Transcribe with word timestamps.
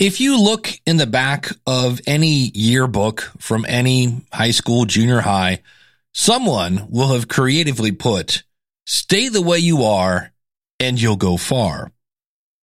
If 0.00 0.18
you 0.18 0.40
look 0.40 0.70
in 0.86 0.96
the 0.96 1.06
back 1.06 1.50
of 1.66 2.00
any 2.06 2.50
yearbook 2.54 3.30
from 3.36 3.66
any 3.68 4.22
high 4.32 4.52
school, 4.52 4.86
junior 4.86 5.20
high, 5.20 5.60
someone 6.14 6.86
will 6.88 7.08
have 7.08 7.28
creatively 7.28 7.92
put, 7.92 8.42
stay 8.86 9.28
the 9.28 9.42
way 9.42 9.58
you 9.58 9.82
are 9.82 10.32
and 10.78 10.98
you'll 10.98 11.16
go 11.16 11.36
far. 11.36 11.92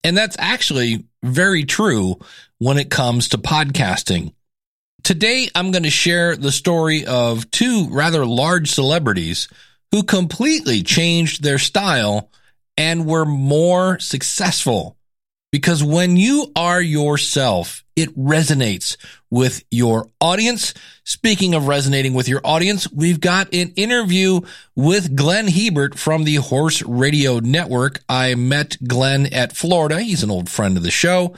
And 0.03 0.17
that's 0.17 0.35
actually 0.39 1.05
very 1.21 1.63
true 1.63 2.19
when 2.57 2.79
it 2.79 2.89
comes 2.89 3.29
to 3.29 3.37
podcasting. 3.37 4.33
Today, 5.03 5.47
I'm 5.53 5.69
going 5.69 5.83
to 5.83 5.91
share 5.91 6.35
the 6.35 6.51
story 6.51 7.05
of 7.05 7.51
two 7.51 7.87
rather 7.91 8.25
large 8.25 8.71
celebrities 8.71 9.47
who 9.91 10.01
completely 10.01 10.81
changed 10.81 11.43
their 11.43 11.59
style 11.59 12.31
and 12.77 13.05
were 13.05 13.25
more 13.25 13.99
successful 13.99 14.96
because 15.57 15.83
when 15.83 16.17
you 16.17 16.51
are 16.55 16.79
yourself, 16.79 17.83
it 17.95 18.15
resonates 18.15 18.95
with 19.31 19.63
your 19.71 20.07
audience. 20.21 20.75
Speaking 21.03 21.55
of 21.55 21.65
resonating 21.65 22.13
with 22.13 22.29
your 22.29 22.41
audience, 22.43 22.87
we've 22.91 23.19
got 23.19 23.51
an 23.55 23.73
interview 23.75 24.41
with 24.75 25.15
Glenn 25.15 25.47
Hebert 25.47 25.97
from 25.97 26.25
the 26.25 26.35
Horse 26.35 26.83
Radio 26.83 27.39
Network. 27.39 28.01
I 28.07 28.35
met 28.35 28.77
Glenn 28.87 29.33
at 29.33 29.57
Florida. 29.57 29.99
He's 29.99 30.21
an 30.21 30.29
old 30.29 30.47
friend 30.47 30.77
of 30.77 30.83
the 30.83 30.91
show 30.91 31.33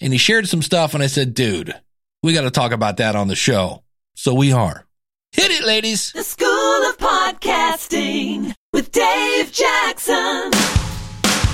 and 0.00 0.14
he 0.14 0.18
shared 0.18 0.48
some 0.48 0.62
stuff 0.62 0.94
and 0.94 1.02
I 1.02 1.08
said, 1.08 1.34
dude, 1.34 1.74
we 2.22 2.32
got 2.32 2.44
to 2.44 2.50
talk 2.50 2.72
about 2.72 2.96
that 2.96 3.16
on 3.16 3.28
the 3.28 3.36
show. 3.36 3.82
So 4.14 4.32
we 4.32 4.50
are. 4.50 4.86
Hit 5.32 5.50
it, 5.50 5.66
ladies. 5.66 6.10
The 6.12 6.24
School 6.24 6.48
of 6.88 6.96
Podcasting 6.96 8.54
with 8.72 8.92
Dave 8.92 9.52
Jackson. 9.52 10.87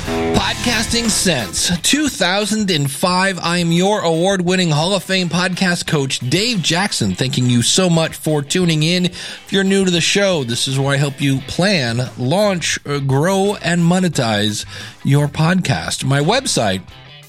Podcasting 0.05 1.09
since 1.09 1.71
2005. 1.81 3.39
I 3.43 3.59
am 3.59 3.73
your 3.73 4.03
award 4.03 4.43
winning 4.43 4.69
Hall 4.71 4.95
of 4.95 5.03
Fame 5.03 5.30
podcast 5.30 5.87
coach, 5.87 6.19
Dave 6.19 6.61
Jackson. 6.61 7.15
Thanking 7.15 7.49
you 7.49 7.63
so 7.63 7.88
much 7.88 8.15
for 8.15 8.43
tuning 8.43 8.83
in. 8.83 9.07
If 9.07 9.51
you're 9.51 9.65
new 9.65 9.87
to 9.87 9.91
the 9.91 10.02
show, 10.02 10.45
this 10.45 10.69
is 10.69 10.79
where 10.79 10.91
I 10.91 10.96
help 10.96 11.23
you 11.23 11.38
plan, 11.41 12.11
launch, 12.19 12.79
uh, 12.87 12.99
grow, 12.99 13.55
and 13.57 13.80
monetize 13.80 14.66
your 15.05 15.27
podcast. 15.27 16.05
My 16.05 16.21
website, 16.21 16.83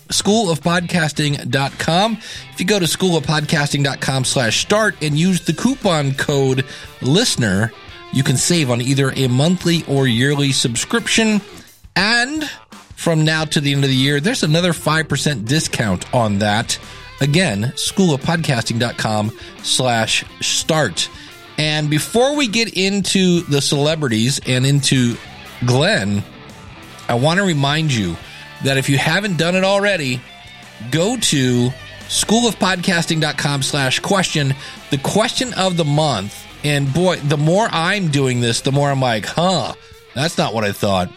schoolofpodcasting.com. 0.10 2.18
If 2.52 2.60
you 2.60 2.66
go 2.66 2.80
to 2.80 2.86
schoolofpodcasting.com 2.86 4.26
slash 4.26 4.62
start 4.62 5.02
and 5.02 5.18
use 5.18 5.46
the 5.46 5.54
coupon 5.54 6.14
code 6.14 6.66
listener, 7.02 7.72
you 8.12 8.24
can 8.24 8.36
save 8.36 8.70
on 8.70 8.82
either 8.82 9.14
a 9.16 9.28
monthly 9.28 9.86
or 9.88 10.08
yearly 10.08 10.52
subscription. 10.52 11.40
And 11.98 12.44
from 13.06 13.24
now 13.24 13.46
to 13.46 13.62
the 13.62 13.72
end 13.72 13.84
of 13.84 13.90
the 13.92 13.96
year, 13.96 14.20
there's 14.20 14.42
another 14.42 14.74
5% 14.74 15.46
discount 15.48 16.12
on 16.12 16.40
that. 16.40 16.80
Again, 17.22 17.72
schoolofpodcasting.com 17.76 19.32
slash 19.62 20.26
start. 20.42 21.08
And 21.60 21.88
before 21.88 22.36
we 22.36 22.48
get 22.48 22.76
into 22.76 23.42
the 23.42 23.62
celebrities 23.62 24.42
and 24.48 24.66
into 24.66 25.18
Glenn, 25.68 26.24
I 27.08 27.14
want 27.14 27.38
to 27.38 27.46
remind 27.46 27.94
you 27.94 28.18
that 28.64 28.78
if 28.78 28.90
you 28.90 28.98
haven't 28.98 29.38
done 29.38 29.54
it 29.54 29.64
already, 29.64 30.20
go 30.90 31.16
to 31.16 31.70
schoolofpodcasting.com 32.08 33.62
slash 33.62 34.00
question. 34.00 34.56
The 34.90 34.98
question 34.98 35.54
of 35.54 35.78
the 35.78 35.86
month, 35.86 36.44
and 36.64 36.92
boy, 36.92 37.18
the 37.18 37.38
more 37.38 37.68
I'm 37.72 38.08
doing 38.08 38.40
this, 38.40 38.62
the 38.62 38.72
more 38.72 38.90
I'm 38.90 39.00
like, 39.00 39.28
huh, 39.28 39.76
that's 40.16 40.40
not 40.40 40.56
what 40.56 40.64
I 40.64 40.72
thought 40.72 41.12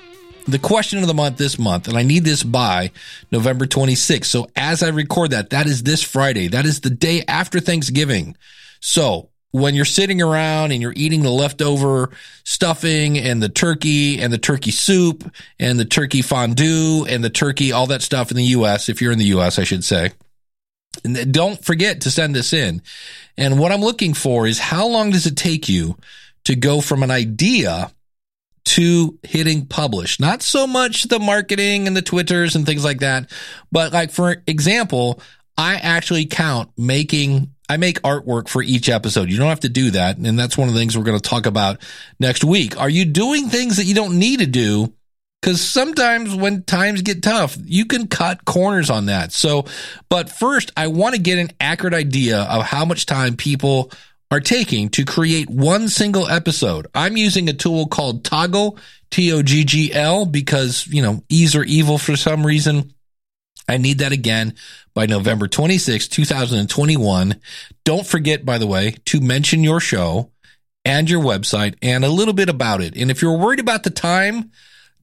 the 0.49 0.59
question 0.59 0.99
of 1.01 1.07
the 1.07 1.15
month 1.15 1.37
this 1.37 1.59
month, 1.59 1.89
and 1.89 1.97
I 1.97 2.03
need 2.03 2.25
this 2.25 2.43
by 2.43 2.91
November 3.31 3.67
26th. 3.67 4.25
So 4.25 4.49
as 4.57 4.83
I 4.83 4.89
record 4.89 5.33
that, 5.33 5.51
that 5.51 5.67
is 5.67 5.83
this 5.83 6.03
Friday. 6.03 6.49
That 6.49 6.65
is 6.65 6.81
the 6.81 6.91
day 6.91 7.23
after 7.29 7.61
Thanksgiving. 7.61 8.35
So 8.81 9.29
when 9.51 9.75
you're 9.75 9.85
sitting 9.85 10.23
around 10.23 10.73
and 10.73 10.81
you're 10.81 10.95
eating 10.97 11.23
the 11.23 11.31
leftover 11.31 12.11
stuffing 12.45 13.19
and 13.19 13.43
the 13.43 13.49
turkey 13.49 14.21
and 14.21 14.33
the 14.33 14.39
turkey 14.39 14.71
soup 14.71 15.31
and 15.59 15.79
the 15.79 15.85
turkey 15.85 16.23
fondue 16.23 17.05
and 17.09 17.23
the 17.23 17.31
turkey, 17.31 17.73
all 17.73 17.87
that 17.89 18.03
stuff 18.03 18.31
in 18.31 18.37
the 18.37 18.45
U.S., 18.45 18.89
if 18.89 19.03
you're 19.03 19.13
in 19.13 19.19
the 19.19 19.25
U.S., 19.27 19.59
I 19.59 19.65
should 19.65 19.85
say. 19.85 20.13
And 21.05 21.33
don't 21.33 21.63
forget 21.63 22.01
to 22.03 22.11
send 22.11 22.35
this 22.35 22.53
in. 22.55 22.83
And 23.37 23.59
what 23.59 23.71
I'm 23.71 23.83
looking 23.83 24.15
for 24.15 24.47
is 24.47 24.59
how 24.59 24.87
long 24.87 25.11
does 25.11 25.27
it 25.27 25.37
take 25.37 25.69
you 25.69 25.97
to 26.45 26.57
go 26.57 26.81
from 26.81 27.03
an 27.03 27.11
idea 27.11 27.93
to 28.69 29.19
hitting 29.23 29.67
publish. 29.67 30.21
Not 30.21 30.43
so 30.43 30.67
much 30.67 31.05
the 31.05 31.19
marketing 31.19 31.87
and 31.87 31.97
the 31.97 32.03
Twitters 32.03 32.55
and 32.55 32.67
things 32.67 32.85
like 32.85 33.01
that, 33.01 33.31
but 33.73 33.93
like 33.93 34.11
for 34.11 34.43
example, 34.47 35.21
I 35.57 35.77
actually 35.77 36.27
count 36.27 36.71
making 36.77 37.53
I 37.71 37.77
make 37.77 38.01
artwork 38.01 38.49
for 38.49 38.63
each 38.63 38.89
episode. 38.89 39.31
You 39.31 39.37
don't 39.37 39.49
have 39.49 39.61
to 39.61 39.69
do 39.69 39.91
that. 39.91 40.17
And 40.17 40.39
that's 40.39 40.57
one 40.57 40.69
of 40.69 40.75
the 40.75 40.81
things 40.81 40.97
we're 40.97 41.05
going 41.05 41.21
to 41.21 41.29
talk 41.29 41.45
about 41.45 41.83
next 42.19 42.43
week. 42.43 42.81
Are 42.81 42.89
you 42.89 43.05
doing 43.05 43.49
things 43.49 43.77
that 43.77 43.85
you 43.85 43.95
don't 43.95 44.19
need 44.19 44.39
to 44.39 44.47
do? 44.47 44.95
Cause 45.43 45.61
sometimes 45.61 46.35
when 46.35 46.65
times 46.65 47.03
get 47.03 47.23
tough, 47.23 47.57
you 47.65 47.85
can 47.85 48.09
cut 48.09 48.45
corners 48.45 48.91
on 48.91 49.07
that. 49.07 49.33
So, 49.33 49.67
but 50.09 50.31
first 50.31 50.73
I 50.77 50.89
want 50.89 51.15
to 51.15 51.21
get 51.21 51.39
an 51.39 51.51
accurate 51.61 51.95
idea 51.95 52.41
of 52.43 52.65
how 52.65 52.85
much 52.85 53.07
time 53.07 53.37
people 53.37 53.93
are 54.31 54.41
taking 54.41 54.91
to 54.91 55.05
create 55.05 55.49
one 55.49 55.89
single 55.89 56.29
episode. 56.29 56.87
I'm 56.95 57.17
using 57.17 57.49
a 57.49 57.55
tool 57.55 57.87
called 57.87 58.25
Toggl, 58.25 58.79
T-O-G-G-L, 59.11 60.27
because, 60.27 60.87
you 60.87 61.03
know, 61.03 61.23
ease 61.29 61.57
or 61.57 61.65
evil 61.65 61.99
for 61.99 62.17
some 62.17 62.45
reason. 62.47 62.93
I 63.69 63.77
need 63.77 63.99
that 63.99 64.13
again 64.13 64.55
by 64.95 65.07
November 65.07 65.49
26, 65.49 66.09
2021. 66.09 67.41
Don't 67.85 68.07
forget, 68.07 68.45
by 68.45 68.59
the 68.59 68.67
way, 68.67 68.97
to 69.07 69.21
mention 69.21 69.65
your 69.65 69.81
show 69.81 70.31
and 70.85 71.09
your 71.09 71.23
website 71.23 71.75
and 71.83 72.05
a 72.05 72.11
little 72.11 72.35
bit 72.35 72.49
about 72.49 72.81
it. 72.81 72.97
And 72.97 73.11
if 73.11 73.23
you're 73.23 73.37
worried 73.37 73.61
about 73.61 73.83
the 73.83 73.91
time, 73.91 74.51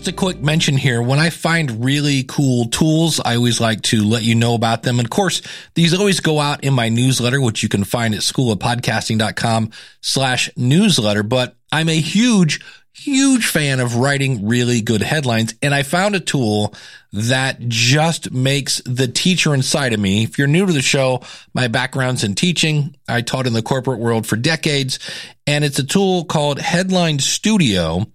just 0.06 0.14
a 0.14 0.20
quick 0.20 0.40
mention 0.40 0.76
here. 0.76 1.02
When 1.02 1.18
I 1.18 1.30
find 1.30 1.84
really 1.84 2.22
cool 2.22 2.66
tools, 2.66 3.18
I 3.18 3.34
always 3.34 3.60
like 3.60 3.82
to 3.82 4.04
let 4.04 4.22
you 4.22 4.36
know 4.36 4.54
about 4.54 4.84
them. 4.84 5.00
And 5.00 5.06
of 5.06 5.10
course, 5.10 5.42
these 5.74 5.94
always 5.94 6.20
go 6.20 6.38
out 6.38 6.62
in 6.62 6.74
my 6.74 6.88
newsletter, 6.90 7.40
which 7.40 7.64
you 7.64 7.68
can 7.68 7.82
find 7.82 8.14
at 8.14 8.20
schoolofpodcasting.com 8.20 9.70
slash 10.00 10.48
newsletter. 10.56 11.24
But 11.24 11.56
I'm 11.72 11.88
a 11.88 12.00
huge, 12.00 12.60
huge 12.92 13.48
fan 13.48 13.80
of 13.80 13.96
writing 13.96 14.46
really 14.46 14.80
good 14.80 15.02
headlines. 15.02 15.54
And 15.60 15.74
I 15.74 15.82
found 15.82 16.14
a 16.14 16.20
tool 16.20 16.72
that 17.12 17.58
just 17.66 18.30
makes 18.30 18.80
the 18.84 19.08
teacher 19.08 19.54
inside 19.54 19.92
of 19.92 19.98
me. 19.98 20.22
If 20.22 20.38
you're 20.38 20.46
new 20.46 20.66
to 20.66 20.72
the 20.72 20.82
show, 20.82 21.22
my 21.52 21.66
background's 21.66 22.22
in 22.22 22.36
teaching. 22.36 22.94
I 23.08 23.22
taught 23.22 23.48
in 23.48 23.54
the 23.54 23.62
corporate 23.62 23.98
world 23.98 24.24
for 24.24 24.36
decades 24.36 25.00
and 25.48 25.64
it's 25.64 25.80
a 25.80 25.86
tool 25.86 26.24
called 26.24 26.60
Headline 26.60 27.18
Studio. 27.18 28.06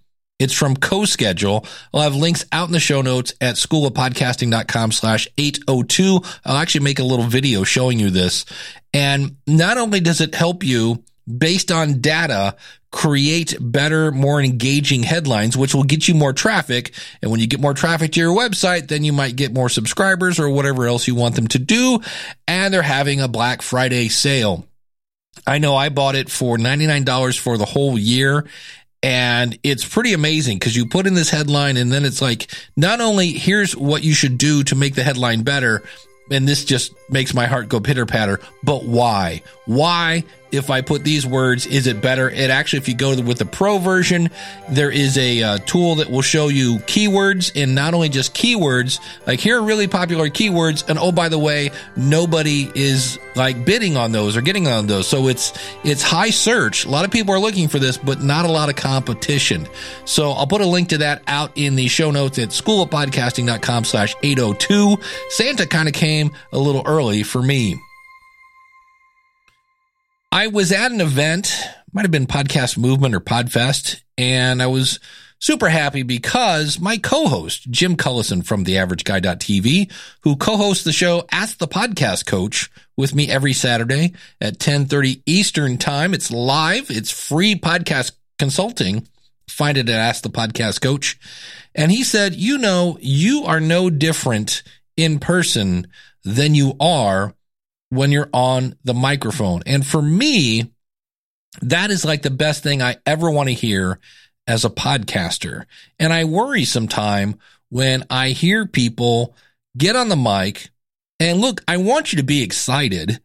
It's 0.42 0.52
from 0.52 0.76
CoSchedule. 0.76 1.64
I'll 1.94 2.00
have 2.00 2.16
links 2.16 2.44
out 2.50 2.66
in 2.66 2.72
the 2.72 2.80
show 2.80 3.00
notes 3.00 3.32
at 3.40 3.54
schoolofpodcasting.com 3.54 4.90
slash 4.90 5.28
802. 5.38 6.20
I'll 6.44 6.56
actually 6.56 6.84
make 6.84 6.98
a 6.98 7.04
little 7.04 7.26
video 7.26 7.62
showing 7.62 8.00
you 8.00 8.10
this. 8.10 8.44
And 8.92 9.36
not 9.46 9.78
only 9.78 10.00
does 10.00 10.20
it 10.20 10.34
help 10.34 10.64
you 10.64 11.04
based 11.38 11.70
on 11.70 12.00
data 12.00 12.56
create 12.90 13.56
better, 13.60 14.10
more 14.10 14.42
engaging 14.42 15.04
headlines, 15.04 15.56
which 15.56 15.76
will 15.76 15.84
get 15.84 16.08
you 16.08 16.14
more 16.14 16.32
traffic. 16.32 16.92
And 17.22 17.30
when 17.30 17.38
you 17.38 17.46
get 17.46 17.60
more 17.60 17.72
traffic 17.72 18.10
to 18.12 18.20
your 18.20 18.36
website, 18.36 18.88
then 18.88 19.04
you 19.04 19.12
might 19.12 19.36
get 19.36 19.54
more 19.54 19.68
subscribers 19.68 20.40
or 20.40 20.50
whatever 20.50 20.88
else 20.88 21.06
you 21.06 21.14
want 21.14 21.36
them 21.36 21.46
to 21.48 21.60
do. 21.60 22.00
And 22.48 22.74
they're 22.74 22.82
having 22.82 23.20
a 23.20 23.28
Black 23.28 23.62
Friday 23.62 24.08
sale. 24.08 24.66
I 25.46 25.58
know 25.58 25.76
I 25.76 25.88
bought 25.88 26.16
it 26.16 26.28
for 26.28 26.58
$99 26.58 27.38
for 27.38 27.56
the 27.56 27.64
whole 27.64 27.98
year 27.98 28.44
and 29.02 29.58
it's 29.62 29.86
pretty 29.86 30.12
amazing 30.12 30.58
because 30.58 30.76
you 30.76 30.86
put 30.86 31.06
in 31.06 31.14
this 31.14 31.30
headline 31.30 31.76
and 31.76 31.92
then 31.92 32.04
it's 32.04 32.22
like, 32.22 32.50
not 32.76 33.00
only 33.00 33.32
here's 33.32 33.76
what 33.76 34.04
you 34.04 34.14
should 34.14 34.38
do 34.38 34.62
to 34.64 34.76
make 34.76 34.94
the 34.94 35.02
headline 35.02 35.42
better. 35.42 35.82
And 36.30 36.46
this 36.46 36.64
just 36.64 36.94
makes 37.10 37.34
my 37.34 37.46
heart 37.46 37.68
go 37.68 37.80
pitter 37.80 38.06
patter, 38.06 38.40
but 38.62 38.84
why? 38.84 39.42
Why 39.66 40.24
if 40.52 40.70
I 40.70 40.82
put 40.82 41.02
these 41.02 41.26
words, 41.26 41.66
is 41.66 41.86
it 41.86 42.00
better? 42.00 42.28
It 42.30 42.50
actually, 42.50 42.78
if 42.78 42.88
you 42.88 42.94
go 42.94 43.20
with 43.20 43.38
the 43.38 43.46
pro 43.46 43.78
version, 43.78 44.30
there 44.68 44.90
is 44.90 45.16
a 45.18 45.42
uh, 45.42 45.58
tool 45.58 45.96
that 45.96 46.10
will 46.10 46.22
show 46.22 46.48
you 46.48 46.76
keywords 46.80 47.52
and 47.60 47.74
not 47.74 47.94
only 47.94 48.10
just 48.10 48.34
keywords, 48.34 49.00
like 49.26 49.40
here 49.40 49.58
are 49.58 49.62
really 49.62 49.88
popular 49.88 50.28
keywords. 50.28 50.88
And 50.88 50.98
oh, 50.98 51.10
by 51.10 51.28
the 51.28 51.38
way, 51.38 51.70
nobody 51.96 52.70
is 52.74 53.18
like 53.34 53.64
bidding 53.64 53.96
on 53.96 54.12
those 54.12 54.36
or 54.36 54.42
getting 54.42 54.68
on 54.68 54.86
those. 54.86 55.08
So 55.08 55.28
it's, 55.28 55.52
it's 55.84 56.02
high 56.02 56.30
search. 56.30 56.84
A 56.84 56.90
lot 56.90 57.04
of 57.04 57.10
people 57.10 57.34
are 57.34 57.40
looking 57.40 57.68
for 57.68 57.78
this, 57.78 57.96
but 57.96 58.22
not 58.22 58.44
a 58.44 58.52
lot 58.52 58.68
of 58.68 58.76
competition. 58.76 59.66
So 60.04 60.32
I'll 60.32 60.46
put 60.46 60.60
a 60.60 60.66
link 60.66 60.90
to 60.90 60.98
that 60.98 61.22
out 61.26 61.52
in 61.54 61.76
the 61.76 61.88
show 61.88 62.10
notes 62.10 62.38
at 62.38 62.50
schoolofpodcasting.com 62.50 63.84
slash 63.84 64.14
802. 64.22 64.98
Santa 65.30 65.66
kind 65.66 65.88
of 65.88 65.94
came 65.94 66.32
a 66.52 66.58
little 66.58 66.82
early 66.84 67.22
for 67.22 67.42
me. 67.42 67.80
I 70.34 70.46
was 70.46 70.72
at 70.72 70.92
an 70.92 71.02
event, 71.02 71.54
might 71.92 72.06
have 72.06 72.10
been 72.10 72.26
Podcast 72.26 72.78
Movement 72.78 73.14
or 73.14 73.20
Podfest, 73.20 74.00
and 74.16 74.62
I 74.62 74.66
was 74.66 74.98
super 75.38 75.68
happy 75.68 76.04
because 76.04 76.80
my 76.80 76.96
co-host, 76.96 77.70
Jim 77.70 77.98
Collison 77.98 78.42
from 78.42 78.64
theaverageguy.tv, 78.64 79.92
who 80.22 80.36
co-hosts 80.36 80.84
the 80.84 80.92
show 80.92 81.26
Ask 81.30 81.58
the 81.58 81.68
Podcast 81.68 82.24
Coach 82.24 82.70
with 82.96 83.14
me 83.14 83.28
every 83.28 83.52
Saturday 83.52 84.14
at 84.40 84.54
1030 84.54 85.22
Eastern 85.26 85.76
time. 85.76 86.14
It's 86.14 86.30
live. 86.30 86.90
It's 86.90 87.10
free 87.10 87.54
podcast 87.54 88.12
consulting. 88.38 89.06
Find 89.50 89.76
it 89.76 89.90
at 89.90 90.00
Ask 90.00 90.22
the 90.22 90.30
Podcast 90.30 90.80
Coach. 90.80 91.18
And 91.74 91.92
he 91.92 92.02
said, 92.02 92.34
you 92.34 92.56
know, 92.56 92.96
you 93.02 93.44
are 93.44 93.60
no 93.60 93.90
different 93.90 94.62
in 94.96 95.18
person 95.18 95.88
than 96.24 96.54
you 96.54 96.74
are 96.80 97.34
when 97.92 98.10
you're 98.10 98.30
on 98.32 98.74
the 98.84 98.94
microphone. 98.94 99.62
And 99.66 99.86
for 99.86 100.00
me, 100.00 100.72
that 101.60 101.90
is 101.90 102.06
like 102.06 102.22
the 102.22 102.30
best 102.30 102.62
thing 102.62 102.80
I 102.80 102.96
ever 103.04 103.30
want 103.30 103.50
to 103.50 103.54
hear 103.54 104.00
as 104.46 104.64
a 104.64 104.70
podcaster. 104.70 105.66
And 105.98 106.10
I 106.10 106.24
worry 106.24 106.64
sometime 106.64 107.38
when 107.68 108.04
I 108.08 108.30
hear 108.30 108.64
people 108.64 109.36
get 109.76 109.94
on 109.94 110.08
the 110.08 110.16
mic 110.16 110.70
and 111.20 111.42
look, 111.42 111.62
I 111.68 111.76
want 111.76 112.14
you 112.14 112.16
to 112.16 112.22
be 112.22 112.42
excited. 112.42 113.20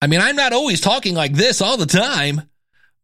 I 0.00 0.06
mean, 0.06 0.22
I'm 0.22 0.36
not 0.36 0.54
always 0.54 0.80
talking 0.80 1.14
like 1.14 1.34
this 1.34 1.60
all 1.60 1.76
the 1.76 1.84
time. 1.84 2.40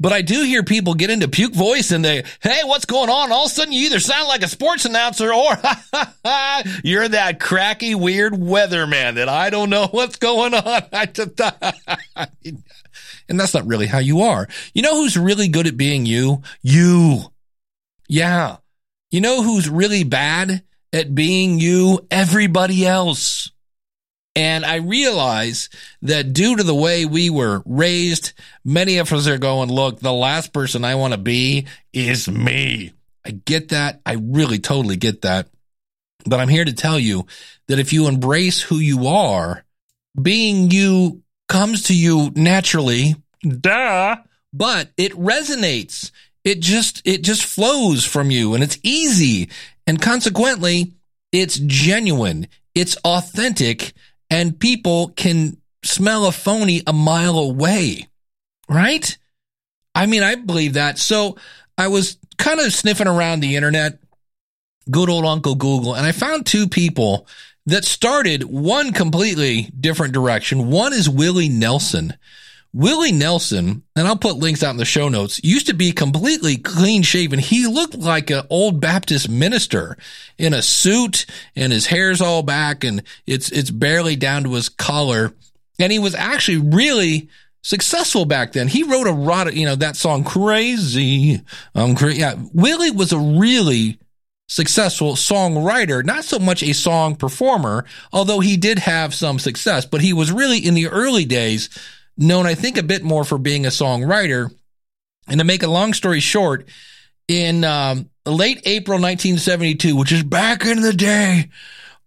But 0.03 0.13
I 0.13 0.21
do 0.23 0.43
hear 0.43 0.65
people 0.65 0.95
get 0.95 1.11
into 1.11 1.29
puke 1.29 1.55
voice 1.55 1.93
and 1.93 2.05
they, 2.05 2.25
hey, 2.41 2.63
what's 2.65 2.87
going 2.87 3.09
on? 3.09 3.31
All 3.31 3.45
of 3.45 3.53
a 3.53 3.55
sudden 3.55 3.73
you 3.73 3.87
either 3.87 4.01
sound 4.01 4.27
like 4.27 4.43
a 4.43 4.49
sports 4.49 4.85
announcer 4.85 5.33
or 5.33 5.53
you're 6.83 7.07
that 7.07 7.39
cracky, 7.39 7.95
weird 7.95 8.33
weatherman 8.33 9.15
that 9.15 9.29
I 9.29 9.49
don't 9.49 9.71
know 9.71 9.87
what's 9.93 10.17
going 10.17 10.55
on. 10.55 10.83
and 13.29 13.39
that's 13.39 13.55
not 13.55 13.65
really 13.69 13.87
how 13.87 13.99
you 13.99 14.23
are. 14.23 14.49
You 14.75 14.83
know 14.83 14.97
who's 14.97 15.17
really 15.17 15.47
good 15.47 15.69
at 15.69 15.77
being 15.77 16.05
you? 16.05 16.43
You. 16.63 17.21
Yeah. 18.09 18.57
You 19.13 19.21
know 19.21 19.45
who's 19.45 19.71
really 19.71 20.03
bad 20.03 20.65
at 20.93 21.15
being 21.15 21.61
you? 21.61 22.09
Everybody 22.11 22.85
else. 22.85 23.53
And 24.35 24.65
I 24.65 24.77
realize 24.77 25.69
that 26.03 26.33
due 26.33 26.57
to 26.57 26.63
the 26.63 26.75
way 26.75 27.05
we 27.05 27.29
were 27.29 27.63
raised, 27.67 28.33
many 28.65 28.97
of 28.99 29.13
us 29.13 29.27
are 29.27 29.39
going, 29.39 29.71
look, 29.71 30.01
the 30.01 30.13
last 30.13 30.53
person 30.53 30.85
I 30.85 30.95
want 30.95 31.13
to 31.13 31.19
be 31.19 31.67
is 31.93 32.29
me. 32.29 32.93
I 33.27 33.33
get 33.33 33.69
that. 33.69 34.01
I 34.07 34.15
really 34.15 34.59
totally 34.59 34.97
get 34.97 35.23
that. 35.23 35.49
But 36.25 36.41
I'm 36.41 36.49
here 36.49 36.65
to 36.65 36.73
tell 36.73 36.99
you 36.99 37.27
that 37.69 37.79
if 37.79 37.93
you 37.93 38.09
embrace 38.09 38.61
who 38.61 38.77
you 38.77 39.07
are, 39.09 39.65
being 40.21 40.71
you 40.71 41.23
comes 41.49 41.85
to 41.85 41.97
you 41.97 42.31
naturally. 42.35 43.17
Duh. 43.43 44.17
But 44.53 44.91
it 44.97 45.13
resonates. 45.13 46.11
It 46.45 46.61
just, 46.61 47.03
it 47.05 47.23
just 47.23 47.45
flows 47.45 48.05
from 48.05 48.31
you 48.31 48.55
and 48.55 48.65
it's 48.65 48.79
easy. 48.83 49.51
And 49.87 50.01
consequently, 50.01 50.95
it's 51.33 51.59
genuine. 51.59 52.49
It's 52.75 52.97
authentic 53.05 53.93
and 54.33 54.59
people 54.59 55.09
can 55.09 55.59
smell 55.85 56.25
a 56.25 56.33
phony 56.33 56.83
a 56.87 56.93
mile 56.93 57.39
away, 57.39 58.09
right? 58.67 59.19
I 59.95 60.07
mean, 60.07 60.23
I 60.23 60.37
believe 60.37 60.73
that. 60.73 60.99
So 60.99 61.37
I 61.77 61.89
was 61.89 62.17
kind 62.39 62.59
of 62.59 62.73
sniffing 62.73 63.09
around 63.09 63.41
the 63.41 63.57
internet, 63.57 63.99
good 64.91 65.11
old 65.11 65.27
Uncle 65.27 65.55
Google, 65.55 65.95
and 65.95 66.07
I 66.07 66.13
found 66.13 66.47
two 66.47 66.67
people 66.67 67.27
that 67.67 67.85
started 67.85 68.45
one 68.45 68.93
completely 68.95 69.71
different 69.79 70.15
direction. 70.15 70.71
One 70.71 70.95
is 70.95 71.11
Willie 71.11 71.51
Nelson. 71.51 72.15
Willie 72.75 73.13
Nelson, 73.13 73.83
and 73.95 74.09
I'll 74.09 74.17
put 74.17 74.37
links 74.37 74.63
out 74.63 74.71
in 74.71 74.79
the 74.79 74.87
show 74.87 75.11
notes, 75.11 75.41
used 75.45 75.67
to 75.67 75.75
be 75.75 75.93
completely 75.93 76.57
clean 76.57 77.03
shaven. 77.03 77.39
He 77.39 77.67
looked 77.67 77.97
like 77.97 78.31
an 78.31 78.47
old 78.49 78.81
Baptist 78.81 79.29
minister 79.29 79.99
in 80.39 80.55
a 80.55 80.63
suit 80.63 81.27
and 81.55 81.71
his 81.73 81.87
hair's 81.87 82.23
all 82.23 82.43
back 82.43 82.83
and 82.83 83.03
it's, 83.27 83.51
it's 83.51 83.71
barely 83.71 84.17
down 84.17 84.45
to 84.45 84.55
his 84.55 84.71
collar. 84.71 85.35
And 85.79 85.93
he 85.93 85.99
was 85.99 86.15
actually 86.15 86.59
really 86.59 87.29
successful 87.61 88.25
back 88.25 88.53
then. 88.53 88.69
He 88.69 88.85
wrote 88.85 89.07
a 89.07 89.13
lot 89.13 89.49
of, 89.49 89.55
you 89.55 89.67
know, 89.67 89.77
that 89.77 89.97
song 89.97 90.25
crazy. 90.25 91.43
Um, 91.75 91.95
cra- 91.95 92.15
yeah, 92.15 92.35
Willie 92.55 92.91
was 92.91 93.13
a 93.13 93.19
really 93.19 93.99
successful 94.49 95.13
songwriter, 95.13 96.05
not 96.05 96.25
so 96.25 96.39
much 96.39 96.63
a 96.63 96.73
song 96.73 97.17
performer, 97.17 97.85
although 98.13 98.41
he 98.41 98.57
did 98.57 98.79
have 98.79 99.15
some 99.15 99.39
success, 99.39 99.85
but 99.85 100.01
he 100.01 100.13
was 100.13 100.33
really 100.33 100.59
in 100.59 100.75
the 100.75 100.89
early 100.89 101.25
days 101.25 101.69
known, 102.17 102.47
I 102.47 102.55
think, 102.55 102.79
a 102.79 102.83
bit 102.83 103.03
more 103.03 103.25
for 103.25 103.39
being 103.39 103.67
a 103.67 103.71
songwriter. 103.71 104.55
And 105.29 105.39
to 105.39 105.45
make 105.45 105.63
a 105.63 105.69
long 105.69 105.93
story 105.93 106.21
short, 106.21 106.69
in 107.29 107.65
um, 107.65 108.11
late 108.27 108.63
April 108.65 108.99
1972, 108.99 109.97
which 109.97 110.13
is 110.13 110.23
back 110.23 110.65
in 110.67 110.83
the 110.83 110.93
day, 110.93 111.49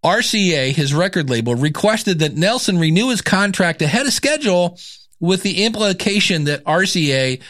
RCA, 0.04 0.72
his 0.72 0.94
record 0.94 1.30
label, 1.30 1.56
requested 1.56 2.20
that 2.20 2.36
Nelson 2.36 2.78
renew 2.78 3.10
his 3.10 3.22
contract 3.22 3.82
ahead 3.82 4.06
of 4.06 4.14
schedule 4.14 4.78
with 5.20 5.42
the 5.42 5.64
implication 5.64 6.44
that 6.44 6.64
RCA, 6.66 7.42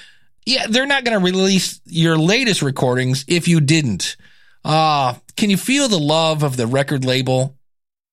yeah, 0.45 0.67
they're 0.69 0.85
not 0.85 1.03
going 1.03 1.19
to 1.19 1.25
release 1.25 1.81
your 1.85 2.17
latest 2.17 2.61
recordings 2.61 3.25
if 3.27 3.47
you 3.47 3.59
didn't. 3.59 4.15
Ah, 4.63 5.15
uh, 5.15 5.19
can 5.35 5.49
you 5.49 5.57
feel 5.57 5.87
the 5.87 5.99
love 5.99 6.43
of 6.43 6.55
the 6.55 6.65
record 6.65 7.03
label? 7.03 7.57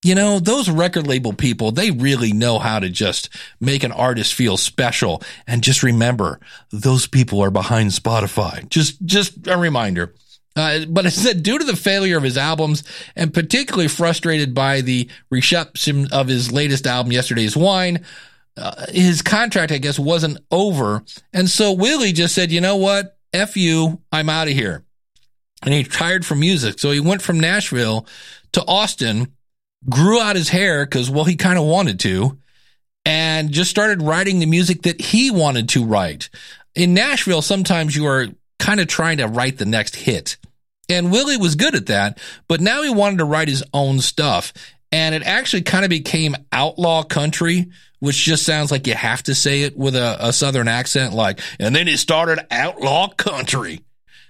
You 0.05 0.17
know, 0.17 0.41
those 0.41 0.69
record 0.69 1.07
label 1.07 1.33
people, 1.33 1.71
they 1.71 1.93
really 1.93 2.33
know 2.33 2.59
how 2.59 2.81
to 2.81 2.89
just 2.89 3.29
make 3.61 3.85
an 3.85 3.93
artist 3.93 4.35
feel 4.35 4.57
special. 4.57 5.23
And 5.47 5.63
just 5.63 5.85
remember, 5.85 6.41
those 6.71 7.07
people 7.07 7.41
are 7.41 7.53
behind 7.53 7.91
Spotify. 7.91 8.69
Just, 8.69 9.05
just 9.05 9.47
a 9.47 9.57
reminder. 9.57 10.13
Uh, 10.55 10.85
but 10.87 11.07
it 11.07 11.13
said 11.13 11.43
due 11.43 11.59
to 11.59 11.65
the 11.65 11.77
failure 11.77 12.17
of 12.19 12.23
his 12.23 12.37
albums 12.37 12.85
and 13.17 13.33
particularly 13.33 13.89
frustrated 13.89 14.55
by 14.55 14.81
the 14.81 15.09
reception 15.31 16.09
of 16.13 16.29
his 16.29 16.53
latest 16.53 16.87
album, 16.87 17.13
Yesterday's 17.13 17.57
Wine, 17.57 18.05
uh, 18.57 18.87
his 18.91 19.23
contract, 19.23 19.73
I 19.73 19.79
guess, 19.79 19.99
wasn't 19.99 20.39
over. 20.51 21.03
And 21.33 21.49
so 21.49 21.73
Willie 21.73 22.13
just 22.13 22.35
said, 22.35 22.53
you 22.53 22.61
know 22.61 22.77
what? 22.77 23.17
F 23.33 23.57
you, 23.57 24.01
I'm 24.13 24.29
out 24.29 24.49
of 24.49 24.55
here. 24.55 24.85
And 25.63 25.73
he 25.73 25.85
retired 25.85 26.27
from 26.27 26.41
music. 26.41 26.79
So 26.79 26.91
he 26.91 27.01
went 27.01 27.23
from 27.23 27.41
Nashville 27.41 28.07
to 28.53 28.65
Austin 28.67 29.33
grew 29.89 30.21
out 30.21 30.37
his 30.37 30.49
hair 30.49 30.85
because, 30.85 31.11
well, 31.11 31.25
he 31.25 31.37
kind 31.37 31.59
of 31.59 31.65
wanted 31.65 32.01
to, 32.01 32.39
and 33.05 33.51
just 33.51 33.71
started 33.71 34.03
writing 34.03 34.39
the 34.39 34.47
music 34.47 34.83
that 34.83 35.01
he 35.01 35.31
wanted 35.31 35.69
to 35.71 35.85
write. 35.85 36.31
In 36.75 36.95
Nashville, 36.95 37.43
sometimes 37.43 37.95
you 37.97 38.07
are 38.07 38.29
kind 38.59 38.81
of 38.81 38.87
trying 38.87 39.19
to 39.19 39.27
write 39.27 39.59
the 39.59 39.67
next 39.67 39.97
hit. 39.97 40.37
And 40.89 41.11
Willie 41.11 41.37
was 41.37 41.55
good 41.55 41.75
at 41.75 41.87
that, 41.87 42.19
but 42.49 42.61
now 42.61 42.83
he 42.83 42.91
wanted 42.91 43.19
to 43.19 43.25
write 43.25 43.49
his 43.49 43.65
own 43.75 44.01
stuff. 44.01 44.53
And 44.91 45.15
it 45.15 45.23
actually 45.23 45.63
kind 45.63 45.85
of 45.85 45.89
became 45.89 46.37
outlaw 46.53 47.03
country, 47.03 47.71
which 47.99 48.25
just 48.25 48.45
sounds 48.45 48.71
like 48.71 48.87
you 48.87 48.95
have 48.95 49.23
to 49.25 49.35
say 49.35 49.63
it 49.63 49.77
with 49.77 49.97
a, 49.97 50.17
a 50.21 50.33
southern 50.33 50.69
accent, 50.69 51.15
like, 51.15 51.41
and 51.59 51.75
then 51.75 51.89
it 51.89 51.99
started 51.99 52.47
outlaw 52.51 53.09
country. 53.09 53.81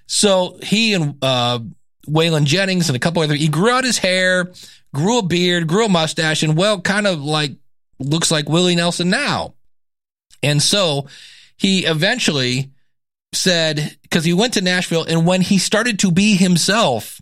So 0.07 0.59
he 0.63 0.95
and, 0.95 1.17
uh, 1.23 1.61
Waylon 2.07 2.45
Jennings 2.45 2.89
and 2.89 2.97
a 2.97 3.01
couple 3.01 3.23
other, 3.23 3.35
he 3.35 3.49
grew 3.49 3.71
out 3.71 3.85
his 3.85 3.99
hair, 3.99 4.53
grew 4.95 5.19
a 5.19 5.23
beard, 5.23 5.67
grew 5.67 5.87
a 5.87 5.89
mustache, 5.89 6.43
and 6.43 6.57
well, 6.57 6.81
kind 6.81 7.07
of 7.07 7.23
like 7.23 7.53
looks 7.99 8.31
like 8.31 8.49
Willie 8.49 8.77
Nelson 8.77 9.11
now. 9.11 9.55
And 10.43 10.63
so 10.63 11.07
he 11.57 11.85
eventually 11.85 12.73
said, 13.33 13.97
because 14.03 14.25
he 14.25 14.33
went 14.33 14.55
to 14.55 14.61
Nashville, 14.61 15.05
and 15.05 15.27
when 15.27 15.41
he 15.41 15.59
started 15.59 16.01
to 16.01 16.11
be 16.11 16.35
himself, 16.35 17.21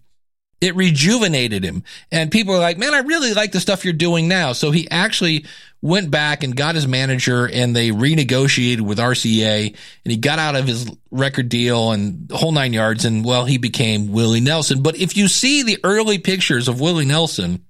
it 0.60 0.74
rejuvenated 0.74 1.64
him. 1.64 1.84
And 2.10 2.30
people 2.30 2.54
were 2.54 2.60
like, 2.60 2.78
man, 2.78 2.94
I 2.94 2.98
really 3.00 3.32
like 3.32 3.52
the 3.52 3.60
stuff 3.60 3.84
you're 3.84 3.94
doing 3.94 4.28
now. 4.28 4.52
So 4.52 4.70
he 4.70 4.90
actually 4.90 5.46
went 5.82 6.10
back 6.10 6.42
and 6.42 6.54
got 6.54 6.74
his 6.74 6.86
manager 6.86 7.48
and 7.48 7.74
they 7.74 7.90
renegotiated 7.90 8.82
with 8.82 8.98
RCA 8.98 9.68
and 9.68 10.12
he 10.12 10.16
got 10.16 10.38
out 10.38 10.56
of 10.56 10.66
his 10.66 10.90
record 11.10 11.48
deal 11.48 11.92
and 11.92 12.28
the 12.28 12.36
whole 12.36 12.52
nine 12.52 12.72
yards. 12.72 13.04
And 13.04 13.24
well, 13.24 13.46
he 13.46 13.58
became 13.58 14.12
Willie 14.12 14.40
Nelson. 14.40 14.82
But 14.82 14.96
if 14.96 15.16
you 15.16 15.26
see 15.28 15.62
the 15.62 15.78
early 15.82 16.18
pictures 16.18 16.68
of 16.68 16.80
Willie 16.80 17.06
Nelson 17.06 17.64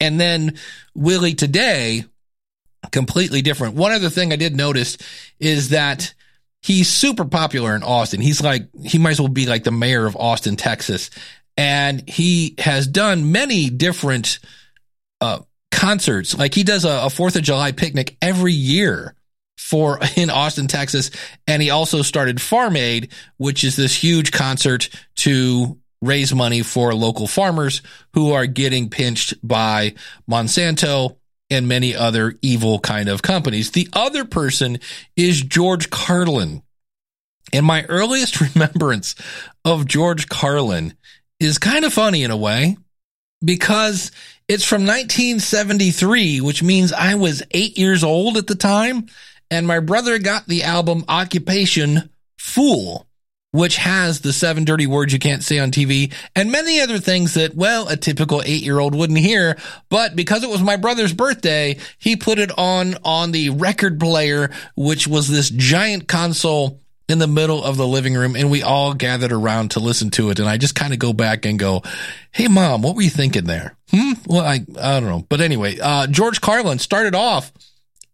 and 0.00 0.18
then 0.18 0.58
Willie 0.94 1.34
today, 1.34 2.04
completely 2.90 3.42
different. 3.42 3.74
One 3.74 3.92
other 3.92 4.10
thing 4.10 4.32
I 4.32 4.36
did 4.36 4.56
notice 4.56 4.96
is 5.38 5.68
that 5.70 6.14
he's 6.62 6.88
super 6.88 7.24
popular 7.24 7.76
in 7.76 7.82
Austin. 7.82 8.20
He's 8.20 8.42
like, 8.42 8.68
he 8.84 8.98
might 8.98 9.12
as 9.12 9.20
well 9.20 9.28
be 9.28 9.46
like 9.46 9.64
the 9.64 9.70
mayor 9.70 10.06
of 10.06 10.16
Austin, 10.16 10.56
Texas. 10.56 11.10
And 11.56 12.08
he 12.08 12.54
has 12.58 12.86
done 12.86 13.30
many 13.30 13.68
different, 13.68 14.38
uh, 15.20 15.40
concerts. 15.72 16.36
Like 16.38 16.54
he 16.54 16.62
does 16.62 16.84
a, 16.84 17.06
a 17.06 17.10
Fourth 17.10 17.34
of 17.34 17.42
July 17.42 17.72
picnic 17.72 18.16
every 18.22 18.52
year 18.52 19.16
for 19.56 19.98
in 20.16 20.30
Austin, 20.30 20.68
Texas. 20.68 21.10
And 21.46 21.60
he 21.60 21.70
also 21.70 22.02
started 22.02 22.40
Farm 22.40 22.76
Aid, 22.76 23.12
which 23.38 23.64
is 23.64 23.74
this 23.74 23.94
huge 23.94 24.30
concert 24.30 24.88
to 25.16 25.78
raise 26.00 26.34
money 26.34 26.62
for 26.62 26.94
local 26.94 27.26
farmers 27.26 27.80
who 28.12 28.32
are 28.32 28.46
getting 28.46 28.90
pinched 28.90 29.34
by 29.46 29.94
Monsanto 30.28 31.16
and 31.48 31.68
many 31.68 31.94
other 31.94 32.34
evil 32.42 32.80
kind 32.80 33.08
of 33.08 33.22
companies. 33.22 33.70
The 33.70 33.88
other 33.92 34.24
person 34.24 34.78
is 35.16 35.42
George 35.42 35.90
Carlin. 35.90 36.62
And 37.52 37.64
my 37.64 37.84
earliest 37.84 38.40
remembrance 38.54 39.14
of 39.64 39.86
George 39.86 40.28
Carlin 40.28 40.94
is 41.38 41.58
kind 41.58 41.84
of 41.84 41.92
funny 41.92 42.24
in 42.24 42.30
a 42.30 42.36
way 42.36 42.76
because 43.44 44.10
it's 44.52 44.64
from 44.64 44.82
1973, 44.82 46.42
which 46.42 46.62
means 46.62 46.92
I 46.92 47.14
was 47.14 47.42
eight 47.52 47.78
years 47.78 48.04
old 48.04 48.36
at 48.36 48.46
the 48.46 48.54
time. 48.54 49.06
And 49.50 49.66
my 49.66 49.80
brother 49.80 50.18
got 50.18 50.46
the 50.46 50.64
album 50.64 51.04
Occupation 51.08 52.10
Foole 52.38 53.06
which 53.52 53.76
has 53.76 54.20
the 54.20 54.32
seven 54.32 54.64
dirty 54.64 54.86
words 54.86 55.12
you 55.12 55.18
can't 55.18 55.44
say 55.44 55.58
on 55.58 55.70
TV 55.70 56.12
and 56.34 56.50
many 56.50 56.80
other 56.80 56.98
things 56.98 57.34
that, 57.34 57.54
well, 57.54 57.86
a 57.86 57.96
typical 57.96 58.42
eight 58.44 58.62
year 58.62 58.78
old 58.78 58.94
wouldn't 58.94 59.18
hear. 59.18 59.58
But 59.90 60.16
because 60.16 60.42
it 60.42 60.50
was 60.50 60.62
my 60.62 60.76
brother's 60.76 61.12
birthday, 61.12 61.78
he 61.98 62.16
put 62.16 62.38
it 62.38 62.50
on, 62.58 62.96
on 63.04 63.30
the 63.30 63.50
record 63.50 64.00
player, 64.00 64.50
which 64.74 65.06
was 65.06 65.28
this 65.28 65.50
giant 65.50 66.08
console 66.08 66.80
in 67.12 67.18
the 67.18 67.26
middle 67.26 67.62
of 67.62 67.76
the 67.76 67.86
living 67.86 68.14
room 68.14 68.34
and 68.34 68.50
we 68.50 68.62
all 68.62 68.94
gathered 68.94 69.32
around 69.32 69.72
to 69.72 69.80
listen 69.80 70.10
to 70.10 70.30
it. 70.30 70.40
And 70.40 70.48
I 70.48 70.56
just 70.56 70.74
kind 70.74 70.92
of 70.92 70.98
go 70.98 71.12
back 71.12 71.44
and 71.44 71.58
go, 71.58 71.82
Hey 72.32 72.48
mom, 72.48 72.82
what 72.82 72.96
were 72.96 73.02
you 73.02 73.10
thinking 73.10 73.44
there? 73.44 73.76
Hmm. 73.90 74.12
Well, 74.26 74.40
I, 74.40 74.64
I 74.80 74.98
don't 74.98 75.08
know. 75.08 75.24
But 75.28 75.40
anyway, 75.40 75.78
uh, 75.78 76.06
George 76.08 76.40
Carlin 76.40 76.78
started 76.78 77.14
off 77.14 77.52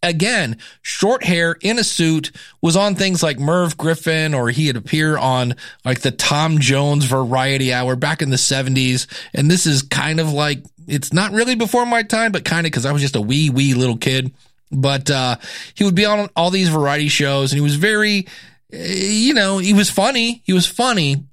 again, 0.02 0.58
short 0.82 1.24
hair 1.24 1.56
in 1.60 1.78
a 1.78 1.84
suit 1.84 2.32
was 2.60 2.76
on 2.76 2.94
things 2.94 3.22
like 3.22 3.38
Merv 3.38 3.76
Griffin 3.76 4.34
or 4.34 4.50
he 4.50 4.66
had 4.66 4.76
appeared 4.76 5.18
on 5.18 5.54
like 5.84 6.00
the 6.00 6.10
Tom 6.10 6.58
Jones 6.58 7.04
variety 7.04 7.72
hour 7.72 7.96
back 7.96 8.22
in 8.22 8.30
the 8.30 8.38
seventies. 8.38 9.06
And 9.34 9.50
this 9.50 9.66
is 9.66 9.82
kind 9.82 10.20
of 10.20 10.32
like, 10.32 10.62
it's 10.86 11.12
not 11.12 11.32
really 11.32 11.54
before 11.54 11.86
my 11.86 12.02
time, 12.02 12.32
but 12.32 12.44
kind 12.44 12.66
of 12.66 12.72
because 12.72 12.86
I 12.86 12.92
was 12.92 13.02
just 13.02 13.16
a 13.16 13.20
wee, 13.20 13.50
wee 13.50 13.74
little 13.74 13.96
kid. 13.96 14.32
But, 14.70 15.10
uh, 15.10 15.36
he 15.74 15.84
would 15.84 15.94
be 15.94 16.04
on 16.04 16.28
all 16.36 16.50
these 16.50 16.68
variety 16.68 17.08
shows 17.08 17.52
and 17.52 17.58
he 17.58 17.62
was 17.62 17.76
very, 17.76 18.26
Eh, 18.72 18.94
you 18.94 19.34
know, 19.34 19.58
he 19.58 19.72
was 19.72 19.90
funny. 19.90 20.42
He 20.44 20.52
was 20.52 20.66
funny, 20.66 21.24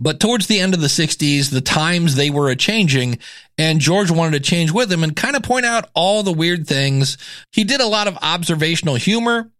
but 0.00 0.18
towards 0.18 0.46
the 0.46 0.58
end 0.58 0.74
of 0.74 0.80
the 0.80 0.88
60s, 0.88 1.50
the 1.50 1.60
times 1.60 2.16
they 2.16 2.30
were 2.30 2.50
a 2.50 2.56
changing 2.56 3.18
and 3.56 3.80
George 3.80 4.10
wanted 4.10 4.32
to 4.32 4.50
change 4.50 4.72
with 4.72 4.90
him 4.90 5.04
and 5.04 5.14
kind 5.14 5.36
of 5.36 5.42
point 5.42 5.64
out 5.64 5.90
all 5.94 6.22
the 6.22 6.32
weird 6.32 6.66
things. 6.66 7.18
He 7.52 7.64
did 7.64 7.80
a 7.80 7.86
lot 7.86 8.08
of 8.08 8.18
observational 8.20 8.96
humor 8.96 9.50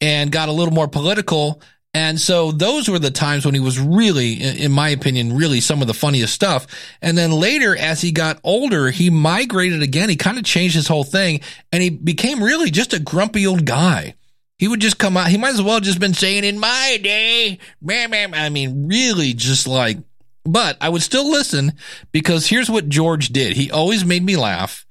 and 0.00 0.32
got 0.32 0.48
a 0.48 0.52
little 0.52 0.72
more 0.72 0.88
political. 0.88 1.60
And 1.94 2.18
so 2.18 2.52
those 2.52 2.88
were 2.88 2.98
the 2.98 3.10
times 3.10 3.44
when 3.44 3.54
he 3.54 3.60
was 3.60 3.78
really, 3.78 4.32
in 4.42 4.72
my 4.72 4.88
opinion, 4.88 5.36
really 5.36 5.60
some 5.60 5.82
of 5.82 5.88
the 5.88 5.94
funniest 5.94 6.32
stuff. 6.32 6.66
And 7.02 7.18
then 7.18 7.30
later, 7.30 7.76
as 7.76 8.00
he 8.00 8.12
got 8.12 8.40
older, 8.42 8.90
he 8.90 9.10
migrated 9.10 9.82
again. 9.82 10.08
He 10.08 10.16
kind 10.16 10.38
of 10.38 10.44
changed 10.44 10.74
his 10.74 10.88
whole 10.88 11.04
thing 11.04 11.40
and 11.70 11.82
he 11.82 11.90
became 11.90 12.42
really 12.42 12.70
just 12.70 12.94
a 12.94 12.98
grumpy 12.98 13.46
old 13.46 13.66
guy. 13.66 14.14
He 14.62 14.68
would 14.68 14.80
just 14.80 14.96
come 14.96 15.16
out. 15.16 15.26
He 15.26 15.38
might 15.38 15.54
as 15.54 15.60
well 15.60 15.80
just 15.80 15.98
been 15.98 16.14
saying 16.14 16.44
in 16.44 16.56
my 16.56 16.96
day, 17.02 17.58
I 17.84 18.48
mean, 18.48 18.86
really 18.86 19.32
just 19.32 19.66
like, 19.66 19.98
but 20.44 20.76
I 20.80 20.88
would 20.88 21.02
still 21.02 21.28
listen 21.28 21.72
because 22.12 22.46
here's 22.46 22.70
what 22.70 22.88
George 22.88 23.30
did. 23.30 23.56
He 23.56 23.72
always 23.72 24.04
made 24.04 24.22
me 24.22 24.36
laugh. 24.36 24.86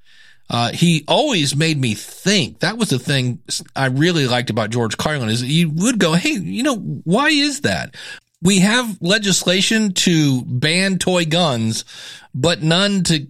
Uh, 0.50 0.72
he 0.72 1.06
always 1.08 1.56
made 1.56 1.80
me 1.80 1.94
think. 1.94 2.58
That 2.58 2.76
was 2.76 2.90
the 2.90 2.98
thing 2.98 3.40
I 3.74 3.86
really 3.86 4.26
liked 4.26 4.50
about 4.50 4.68
George 4.68 4.98
Carlin 4.98 5.30
is 5.30 5.40
he 5.40 5.64
would 5.64 5.98
go, 5.98 6.12
Hey, 6.12 6.34
you 6.34 6.64
know, 6.64 6.76
why 6.76 7.30
is 7.30 7.62
that? 7.62 7.94
We 8.42 8.58
have 8.58 9.00
legislation 9.00 9.94
to 9.94 10.42
ban 10.44 10.98
toy 10.98 11.24
guns, 11.24 11.86
but 12.34 12.62
none 12.62 13.04
to 13.04 13.26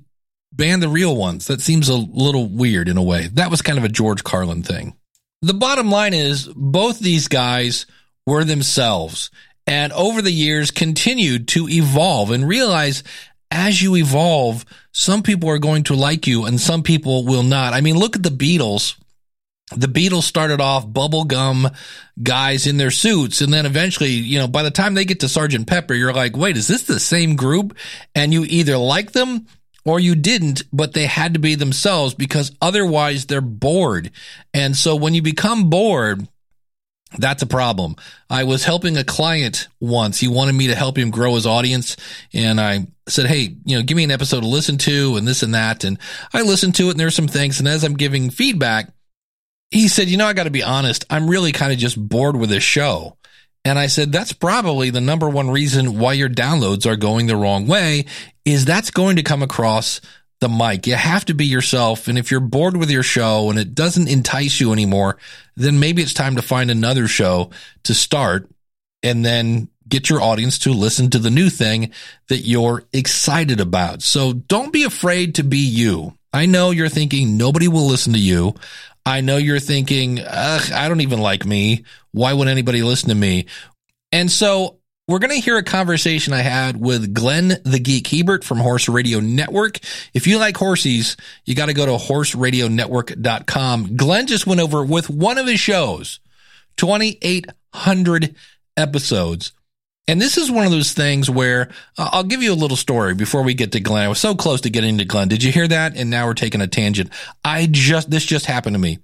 ban 0.50 0.80
the 0.80 0.88
real 0.88 1.14
ones. 1.14 1.46
That 1.46 1.61
seems 1.61 1.88
a 1.88 1.94
little 1.94 2.49
weird 2.49 2.88
in 2.88 2.96
a 2.96 3.02
way. 3.04 3.28
That 3.28 3.52
was 3.52 3.62
kind 3.62 3.78
of 3.78 3.84
a 3.84 3.88
George 3.88 4.25
Carlin 4.25 4.64
thing. 4.64 4.96
The 5.42 5.54
bottom 5.54 5.90
line 5.90 6.14
is 6.14 6.49
both 6.54 6.99
these 6.99 7.28
guys 7.28 7.87
were 8.26 8.44
themselves 8.44 9.30
and 9.66 9.92
over 9.92 10.22
the 10.22 10.32
years 10.32 10.70
continued 10.70 11.49
to 11.49 11.68
evolve 11.68 12.30
and 12.30 12.46
realize 12.46 13.02
as 13.50 13.82
you 13.82 13.96
evolve, 13.96 14.64
some 14.92 15.22
people 15.22 15.49
are 15.50 15.58
going 15.58 15.84
to 15.84 15.94
like 15.94 16.26
you 16.26 16.46
and 16.46 16.61
some 16.61 16.82
people 16.82 17.25
will 17.25 17.42
not. 17.42 17.75
I 17.75 17.80
mean, 17.80 17.96
look 17.96 18.16
at 18.16 18.22
the 18.22 18.30
Beatles. 18.30 18.96
The 19.75 19.88
Beatles 19.88 20.22
started 20.22 20.61
off 20.61 20.87
bubblegum 20.87 21.75
guys 22.22 22.66
in 22.66 22.76
their 22.76 22.90
suits. 22.90 23.40
And 23.40 23.52
then 23.52 23.66
eventually, 23.66 24.11
you 24.11 24.38
know, 24.38 24.49
by 24.49 24.62
the 24.62 24.70
time 24.70 24.94
they 24.94 25.04
get 25.04 25.20
to 25.20 25.28
Sergeant 25.28 25.66
Pepper, 25.66 25.94
you're 25.94 26.12
like, 26.12 26.37
wait, 26.37 26.56
is 26.56 26.68
this 26.68 26.84
the 26.84 27.00
same 27.00 27.37
group? 27.37 27.76
And 28.14 28.32
you 28.32 28.44
either 28.44 28.76
like 28.76 29.12
them 29.12 29.46
or 29.84 29.98
you 29.98 30.14
didn't, 30.14 30.62
but 30.72 30.92
they 30.92 31.06
had 31.06 31.34
to 31.34 31.40
be 31.40 31.54
themselves 31.54 32.14
because 32.14 32.52
otherwise 32.60 33.26
they're 33.26 33.40
bored. 33.40 34.10
And 34.54 34.76
so 34.76 34.96
when 34.96 35.14
you 35.14 35.22
become 35.22 35.70
bored, 35.70 36.26
that's 37.18 37.42
a 37.42 37.46
problem. 37.46 37.96
I 38.30 38.44
was 38.44 38.64
helping 38.64 38.96
a 38.96 39.04
client 39.04 39.68
once. 39.80 40.18
He 40.18 40.28
wanted 40.28 40.54
me 40.54 40.68
to 40.68 40.74
help 40.74 40.96
him 40.96 41.10
grow 41.10 41.34
his 41.34 41.46
audience. 41.46 41.96
And 42.32 42.60
I 42.60 42.86
said, 43.08 43.26
Hey, 43.26 43.56
you 43.64 43.76
know, 43.76 43.82
give 43.82 43.96
me 43.96 44.04
an 44.04 44.10
episode 44.10 44.40
to 44.40 44.46
listen 44.46 44.78
to 44.78 45.16
and 45.16 45.26
this 45.26 45.42
and 45.42 45.54
that. 45.54 45.84
And 45.84 45.98
I 46.32 46.42
listened 46.42 46.74
to 46.76 46.88
it 46.88 46.92
and 46.92 47.00
there's 47.00 47.14
some 47.14 47.28
things. 47.28 47.58
And 47.58 47.68
as 47.68 47.84
I'm 47.84 47.96
giving 47.96 48.30
feedback, 48.30 48.88
he 49.70 49.88
said, 49.88 50.08
you 50.08 50.16
know, 50.18 50.26
I 50.26 50.34
got 50.34 50.44
to 50.44 50.50
be 50.50 50.62
honest. 50.62 51.04
I'm 51.10 51.28
really 51.28 51.50
kind 51.52 51.72
of 51.72 51.78
just 51.78 51.96
bored 51.98 52.36
with 52.36 52.50
this 52.50 52.62
show. 52.62 53.16
And 53.64 53.78
I 53.78 53.86
said, 53.86 54.12
that's 54.12 54.32
probably 54.32 54.90
the 54.90 55.00
number 55.00 55.28
one 55.28 55.48
reason 55.48 55.98
why 55.98 56.14
your 56.14 56.28
downloads 56.28 56.84
are 56.84 56.96
going 56.96 57.26
the 57.26 57.36
wrong 57.36 57.66
way 57.66 58.06
is 58.44 58.64
that's 58.64 58.90
going 58.90 59.16
to 59.16 59.22
come 59.22 59.42
across 59.42 60.00
the 60.40 60.49
mic. 60.49 60.87
You 60.87 60.94
have 60.96 61.25
to 61.26 61.34
be 61.34 61.46
yourself. 61.46 62.08
And 62.08 62.18
if 62.18 62.30
you're 62.30 62.40
bored 62.40 62.76
with 62.76 62.90
your 62.90 63.04
show 63.04 63.49
and 63.49 63.58
it 63.58 63.75
doesn't 63.75 64.08
entice 64.08 64.61
you 64.61 64.72
anymore, 64.72 65.18
then 65.56 65.78
maybe 65.78 66.02
it's 66.02 66.14
time 66.14 66.37
to 66.37 66.42
find 66.42 66.70
another 66.70 67.06
show 67.06 67.50
to 67.84 67.94
start 67.94 68.50
and 69.02 69.25
then 69.25 69.68
get 69.88 70.08
your 70.11 70.20
audience 70.20 70.58
to 70.61 70.72
listen 70.72 71.11
to 71.11 71.18
the 71.18 71.30
new 71.30 71.50
thing 71.50 71.92
that 72.28 72.38
you're 72.38 72.84
excited 72.92 73.61
about. 73.61 74.02
So 74.02 74.32
don't 74.32 74.72
be 74.72 74.84
afraid 74.84 75.37
to 75.37 75.44
be 75.44 75.58
you. 75.58 76.16
I 76.32 76.46
know 76.46 76.70
you're 76.70 76.88
thinking 76.88 77.37
nobody 77.37 77.68
will 77.68 77.87
listen 77.87 78.14
to 78.14 78.18
you. 78.18 78.54
I 79.04 79.20
know 79.20 79.37
you're 79.37 79.61
thinking, 79.61 80.20
I 80.25 80.88
don't 80.88 81.02
even 81.02 81.20
like 81.20 81.44
me. 81.44 81.84
Why 82.12 82.32
would 82.32 82.49
anybody 82.49 82.82
listen 82.82 83.11
to 83.11 83.14
me? 83.14 83.46
And 84.12 84.30
so 84.30 84.78
we're 85.12 85.19
going 85.19 85.31
to 85.31 85.45
hear 85.45 85.59
a 85.59 85.62
conversation 85.62 86.33
I 86.33 86.40
had 86.40 86.81
with 86.81 87.12
Glenn 87.12 87.61
the 87.64 87.78
Geek 87.78 88.07
Hebert 88.07 88.45
from 88.45 88.57
Horse 88.57 88.88
Radio 88.88 89.21
Network. 89.21 89.78
If 90.14 90.26
you 90.26 90.38
like 90.38 90.57
horses, 90.57 91.19
you 91.45 91.54
got 91.54 91.66
to 91.66 91.75
go 91.75 91.85
to 91.85 92.02
horseradionetwork.com. 92.02 93.97
Glenn 93.99 94.26
just 94.26 94.47
went 94.47 94.62
over 94.62 94.83
with 94.83 95.11
one 95.11 95.37
of 95.37 95.47
his 95.47 95.61
shows, 95.61 96.19
2,800 96.78 98.35
episodes. 98.78 99.52
And 100.09 100.19
this 100.19 100.38
is 100.38 100.50
one 100.50 100.64
of 100.64 100.73
those 100.73 100.95
things 100.95 101.28
where 101.28 101.69
uh, 101.99 102.09
I'll 102.11 102.25
give 102.25 102.42
you 102.42 102.54
a 102.54 102.54
little 102.54 102.78
story 102.78 103.14
before 103.14 103.42
we 103.42 103.52
get 103.52 103.73
to 103.73 103.81
Glenn. 103.81 104.07
I 104.07 104.09
was 104.09 104.19
so 104.19 104.35
close 104.35 104.62
to 104.62 104.71
getting 104.71 104.97
to 104.97 105.04
Glenn. 105.04 105.28
Did 105.28 105.42
you 105.42 105.52
hear 105.52 105.69
that? 105.69 105.95
And 105.95 106.09
now 106.09 106.26
we're 106.26 106.33
taking 106.33 106.62
a 106.62 106.66
tangent. 106.66 107.11
I 107.45 107.69
just, 107.71 108.11
this 108.11 108.25
just 108.25 108.47
happened 108.47 108.76
to 108.76 108.81
me. 108.81 108.99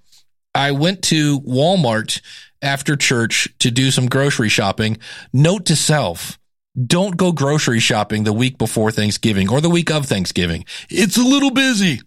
I 0.55 0.71
went 0.73 1.03
to 1.05 1.41
Walmart 1.41 2.23
after 2.63 2.97
church 2.97 3.49
to 3.61 3.71
do 3.71 3.91
some 3.91 4.09
grocery 4.09 4.49
shopping. 4.49 4.99
Note 5.33 5.67
to 5.67 5.77
self. 5.77 6.39
Don't 6.87 7.17
go 7.17 7.33
grocery 7.33 7.81
shopping 7.81 8.25
the 8.25 8.33
week 8.33 8.59
before 8.59 8.91
Thanksgiving 8.91 9.51
or 9.51 9.61
the 9.61 9.71
week 9.71 9.91
of 9.91 10.07
Thanksgiving. 10.07 10.65
It's 10.89 11.17
a 11.17 11.23
little 11.23 11.51
busy. 11.51 12.01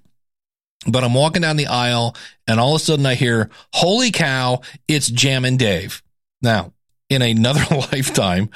But 0.88 1.04
I'm 1.04 1.14
walking 1.14 1.44
down 1.44 1.58
the 1.58 1.68
aisle 1.68 2.16
and 2.48 2.60
all 2.60 2.76
of 2.76 2.82
a 2.82 2.84
sudden 2.84 3.06
I 3.06 3.16
hear, 3.16 3.50
holy 3.74 4.12
cow, 4.12 4.62
it's 4.88 5.10
Jammin' 5.10 5.58
Dave. 5.58 6.02
Now, 6.42 6.74
in 7.10 7.22
another 7.22 7.64
lifetime, 7.92 8.50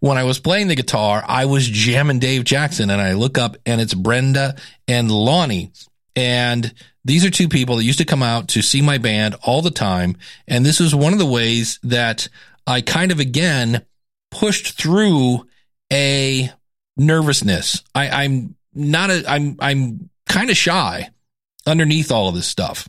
when 0.00 0.18
I 0.18 0.24
was 0.24 0.38
playing 0.38 0.68
the 0.68 0.76
guitar, 0.76 1.24
I 1.26 1.46
was 1.46 1.66
jamming 1.66 2.18
Dave 2.18 2.44
Jackson 2.44 2.90
and 2.90 3.00
I 3.00 3.14
look 3.14 3.38
up 3.38 3.56
and 3.66 3.80
it's 3.80 3.94
Brenda 3.94 4.56
and 4.86 5.10
Lonnie. 5.10 5.72
And 6.14 6.74
these 7.04 7.24
are 7.24 7.30
two 7.30 7.48
people 7.48 7.76
that 7.76 7.84
used 7.84 7.98
to 7.98 8.04
come 8.04 8.22
out 8.22 8.48
to 8.48 8.62
see 8.62 8.82
my 8.82 8.98
band 8.98 9.36
all 9.42 9.62
the 9.62 9.70
time. 9.70 10.16
And 10.46 10.64
this 10.64 10.80
was 10.80 10.94
one 10.94 11.12
of 11.12 11.18
the 11.18 11.26
ways 11.26 11.78
that 11.82 12.28
I 12.66 12.80
kind 12.80 13.10
of 13.10 13.20
again 13.20 13.84
pushed 14.30 14.78
through 14.78 15.46
a 15.92 16.50
nervousness. 16.96 17.82
I, 17.94 18.24
I'm 18.24 18.56
not 18.74 19.10
a, 19.10 19.24
I'm, 19.28 19.56
I'm 19.58 20.10
kind 20.26 20.50
of 20.50 20.56
shy 20.56 21.10
underneath 21.66 22.10
all 22.10 22.28
of 22.28 22.34
this 22.34 22.46
stuff. 22.46 22.88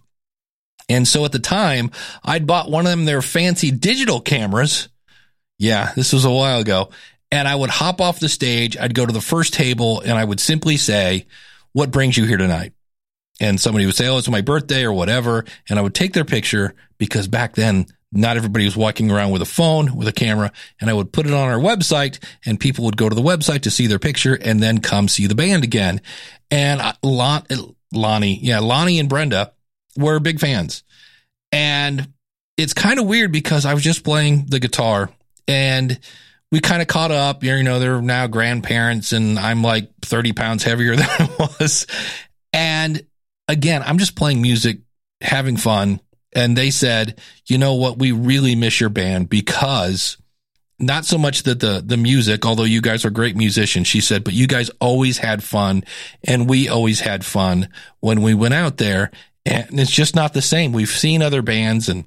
And 0.89 1.07
so 1.07 1.25
at 1.25 1.31
the 1.31 1.39
time, 1.39 1.91
I'd 2.23 2.45
bought 2.45 2.69
one 2.69 2.85
of 2.85 2.91
them 2.91 3.05
their 3.05 3.21
fancy 3.21 3.71
digital 3.71 4.19
cameras. 4.19 4.89
Yeah, 5.57 5.93
this 5.95 6.13
was 6.13 6.25
a 6.25 6.31
while 6.31 6.59
ago. 6.59 6.89
And 7.31 7.47
I 7.47 7.55
would 7.55 7.69
hop 7.69 7.99
off 7.99 8.19
the 8.19 8.29
stage. 8.29 8.77
I'd 8.77 8.93
go 8.93 9.05
to 9.05 9.13
the 9.13 9.21
first 9.21 9.53
table 9.53 10.01
and 10.01 10.13
I 10.13 10.23
would 10.23 10.39
simply 10.39 10.77
say, 10.77 11.25
what 11.71 11.89
brings 11.89 12.17
you 12.17 12.25
here 12.25 12.37
tonight? 12.37 12.73
And 13.39 13.59
somebody 13.59 13.85
would 13.85 13.95
say, 13.95 14.07
Oh, 14.07 14.17
it's 14.17 14.29
my 14.29 14.41
birthday 14.41 14.83
or 14.83 14.93
whatever. 14.93 15.45
And 15.69 15.79
I 15.79 15.81
would 15.81 15.95
take 15.95 16.13
their 16.13 16.25
picture 16.25 16.75
because 16.97 17.27
back 17.27 17.55
then 17.55 17.87
not 18.13 18.37
everybody 18.37 18.65
was 18.65 18.77
walking 18.77 19.09
around 19.09 19.31
with 19.31 19.41
a 19.41 19.45
phone, 19.45 19.95
with 19.95 20.07
a 20.07 20.13
camera, 20.13 20.51
and 20.79 20.89
I 20.89 20.93
would 20.93 21.11
put 21.11 21.25
it 21.25 21.33
on 21.33 21.49
our 21.49 21.57
website 21.57 22.23
and 22.45 22.59
people 22.59 22.85
would 22.85 22.97
go 22.97 23.09
to 23.09 23.15
the 23.15 23.21
website 23.21 23.61
to 23.61 23.71
see 23.71 23.87
their 23.87 23.99
picture 23.99 24.35
and 24.35 24.61
then 24.61 24.79
come 24.79 25.07
see 25.07 25.25
the 25.25 25.35
band 25.35 25.63
again. 25.63 25.99
And 26.51 26.81
Lon, 27.01 27.43
eh, 27.49 27.57
Lonnie, 27.91 28.39
yeah, 28.41 28.59
Lonnie 28.59 28.99
and 28.99 29.09
Brenda 29.09 29.53
were 29.97 30.19
big 30.19 30.39
fans. 30.39 30.83
And 31.51 32.13
it's 32.57 32.73
kind 32.73 32.99
of 32.99 33.07
weird 33.07 33.31
because 33.31 33.65
I 33.65 33.73
was 33.73 33.83
just 33.83 34.03
playing 34.03 34.45
the 34.47 34.59
guitar 34.59 35.09
and 35.47 35.99
we 36.51 36.59
kind 36.59 36.81
of 36.83 36.87
caught 36.87 37.11
up. 37.11 37.43
You 37.43 37.63
know, 37.63 37.79
they're 37.79 38.01
now 38.01 38.27
grandparents 38.27 39.11
and 39.11 39.39
I'm 39.39 39.63
like 39.63 39.89
30 40.01 40.33
pounds 40.33 40.63
heavier 40.63 40.95
than 40.95 41.09
I 41.09 41.29
was. 41.39 41.87
And 42.53 43.03
again, 43.53 43.83
I'm 43.85 43.97
just 43.97 44.15
playing 44.15 44.41
music, 44.41 44.79
having 45.21 45.55
fun 45.57 46.01
and 46.35 46.57
they 46.57 46.71
said, 46.71 47.19
you 47.45 47.57
know 47.57 47.75
what, 47.75 47.97
we 47.97 48.11
really 48.11 48.55
miss 48.55 48.79
your 48.79 48.89
band 48.89 49.29
because 49.29 50.17
not 50.79 51.05
so 51.05 51.17
much 51.17 51.43
that 51.43 51.59
the 51.59 51.83
the 51.85 51.97
music, 51.97 52.45
although 52.45 52.63
you 52.63 52.81
guys 52.81 53.05
are 53.05 53.09
great 53.09 53.35
musicians, 53.35 53.87
she 53.87 54.01
said, 54.01 54.23
but 54.23 54.33
you 54.33 54.47
guys 54.47 54.69
always 54.81 55.17
had 55.19 55.43
fun, 55.43 55.83
and 56.23 56.49
we 56.49 56.67
always 56.67 56.99
had 56.99 57.23
fun 57.25 57.69
when 57.99 58.21
we 58.21 58.33
went 58.33 58.53
out 58.53 58.77
there, 58.77 59.11
and 59.45 59.79
it's 59.79 59.91
just 59.91 60.15
not 60.15 60.33
the 60.33 60.41
same. 60.41 60.73
We've 60.73 60.89
seen 60.89 61.21
other 61.21 61.41
bands, 61.41 61.89
and 61.89 62.05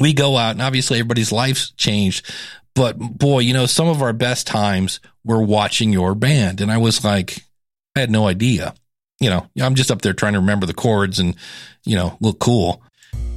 we 0.00 0.12
go 0.12 0.36
out, 0.36 0.52
and 0.52 0.62
obviously 0.62 0.98
everybody's 0.98 1.32
life's 1.32 1.70
changed, 1.70 2.30
but 2.74 2.98
boy, 2.98 3.40
you 3.40 3.54
know, 3.54 3.66
some 3.66 3.88
of 3.88 4.02
our 4.02 4.12
best 4.12 4.46
times 4.46 5.00
were 5.24 5.42
watching 5.42 5.92
your 5.92 6.14
band, 6.14 6.60
and 6.60 6.70
I 6.70 6.78
was 6.78 7.02
like, 7.02 7.38
I 7.96 8.00
had 8.00 8.10
no 8.10 8.28
idea. 8.28 8.74
You 9.18 9.30
know, 9.30 9.46
I'm 9.60 9.74
just 9.74 9.90
up 9.90 10.02
there 10.02 10.12
trying 10.12 10.34
to 10.34 10.40
remember 10.40 10.66
the 10.66 10.74
chords 10.74 11.18
and, 11.18 11.36
you 11.84 11.96
know, 11.96 12.16
look 12.20 12.38
cool. 12.38 12.82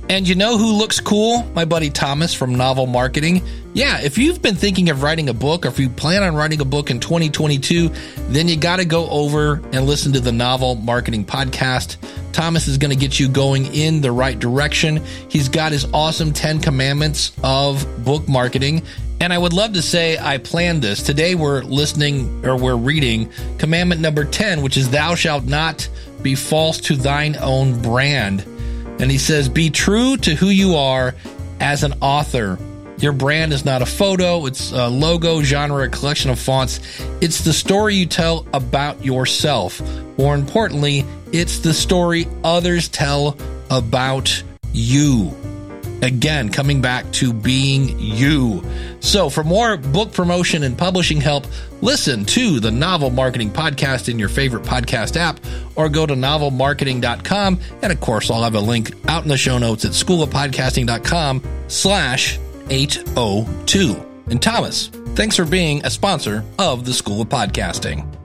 And 0.10 0.28
you 0.28 0.34
know 0.34 0.58
who 0.58 0.74
looks 0.74 1.00
cool? 1.00 1.44
My 1.54 1.66
buddy 1.66 1.92
Thomas 1.92 2.34
from 2.34 2.56
Novel 2.56 2.88
Marketing. 2.88 3.44
Yeah, 3.76 4.02
if 4.02 4.18
you've 4.18 4.42
been 4.42 4.56
thinking 4.56 4.90
of 4.90 5.04
writing 5.04 5.30
a 5.30 5.36
book 5.36 5.68
or 5.68 5.70
if 5.70 5.78
you 5.78 5.88
plan 5.88 6.24
on 6.24 6.36
writing 6.36 6.60
a 6.62 6.66
book 6.66 6.90
in 6.90 7.00
2022, 7.00 7.90
then 8.30 8.48
you 8.48 8.58
got 8.58 8.78
to 8.78 8.86
go 8.86 9.08
over 9.08 9.62
and 9.72 9.86
listen 9.86 10.12
to 10.14 10.20
the 10.20 10.32
Novel 10.32 10.74
Marketing 10.74 11.24
Podcast. 11.24 11.98
Thomas 12.34 12.68
is 12.68 12.80
going 12.80 12.90
to 12.90 12.98
get 12.98 13.20
you 13.20 13.30
going 13.30 13.68
in 13.68 14.02
the 14.02 14.12
right 14.12 14.38
direction. 14.40 15.04
He's 15.30 15.48
got 15.48 15.72
his 15.72 15.86
awesome 15.94 16.34
10 16.34 16.60
commandments 16.62 17.32
of 17.44 18.04
book 18.04 18.28
marketing. 18.28 18.82
And 19.22 19.34
I 19.34 19.38
would 19.38 19.52
love 19.52 19.74
to 19.74 19.82
say 19.82 20.18
I 20.18 20.38
planned 20.38 20.82
this. 20.82 21.04
Today 21.04 21.36
we're 21.36 21.62
listening 21.62 22.46
or 22.46 22.56
we're 22.56 22.78
reading 22.78 23.30
commandment 23.58 24.00
number 24.00 24.24
10, 24.24 24.62
which 24.62 24.78
is 24.78 24.90
thou 24.90 25.16
shalt 25.16 25.44
not 25.44 25.90
be 26.22 26.36
false 26.36 26.80
to 26.82 26.96
thine 26.96 27.36
own 27.38 27.82
brand. 27.82 28.46
And 29.00 29.12
he 29.12 29.18
says, 29.18 29.50
Be 29.50 29.70
true 29.70 30.16
to 30.18 30.36
who 30.36 30.48
you 30.48 30.76
are 30.76 31.16
as 31.60 31.84
an 31.84 31.96
author. 32.02 32.58
Your 33.00 33.12
brand 33.14 33.54
is 33.54 33.64
not 33.64 33.82
a 33.82 33.86
photo, 33.86 34.46
it's 34.46 34.72
a 34.72 34.88
logo, 34.88 35.42
genre, 35.42 35.86
a 35.86 35.90
collection 35.90 36.32
of 36.32 36.40
fonts. 36.40 36.80
It's 37.22 37.42
the 37.42 37.54
story 37.54 37.96
you 37.96 38.06
tell 38.06 38.46
about 38.54 39.04
yourself. 39.06 39.82
More 40.18 40.36
importantly, 40.36 41.06
it's 41.32 41.60
the 41.60 41.74
story 41.74 42.28
others 42.44 42.90
tell 42.90 43.38
about 43.70 44.44
you. 44.74 45.34
Again, 46.02 46.50
coming 46.50 46.82
back 46.82 47.10
to 47.14 47.34
being 47.34 48.00
you. 48.00 48.64
So, 49.02 49.30
for 49.30 49.44
more 49.44 49.78
book 49.78 50.14
promotion 50.14 50.64
and 50.64 50.78
publishing 50.78 51.20
help, 51.20 51.46
listen 51.82 52.26
to 52.26 52.60
the 52.60 52.72
Novel 52.72 53.10
Marketing 53.10 53.50
Podcast 53.50 54.10
in 54.10 54.18
your 54.20 54.30
favorite 54.30 54.64
podcast 54.64 55.18
app 55.18 55.40
or 55.76 55.90
go 55.90 56.06
to 56.06 56.14
novelmarketing.com. 56.14 57.60
And 57.82 57.92
of 57.92 58.00
course, 58.00 58.32
I'll 58.32 58.44
have 58.44 58.56
a 58.56 58.60
link 58.60 58.92
out 59.08 59.24
in 59.24 59.30
the 59.30 59.38
show 59.38 59.58
notes 59.58 59.86
at 59.86 59.92
schoolofpodcasting.com 59.92 61.44
slash 61.68 62.40
802. 62.70 64.06
And 64.30 64.42
Thomas, 64.42 64.88
thanks 65.16 65.36
for 65.36 65.46
being 65.46 65.86
a 65.86 65.90
sponsor 65.90 66.46
of 66.58 66.86
the 66.86 66.94
School 66.94 67.22
of 67.22 67.30
Podcasting. 67.30 68.19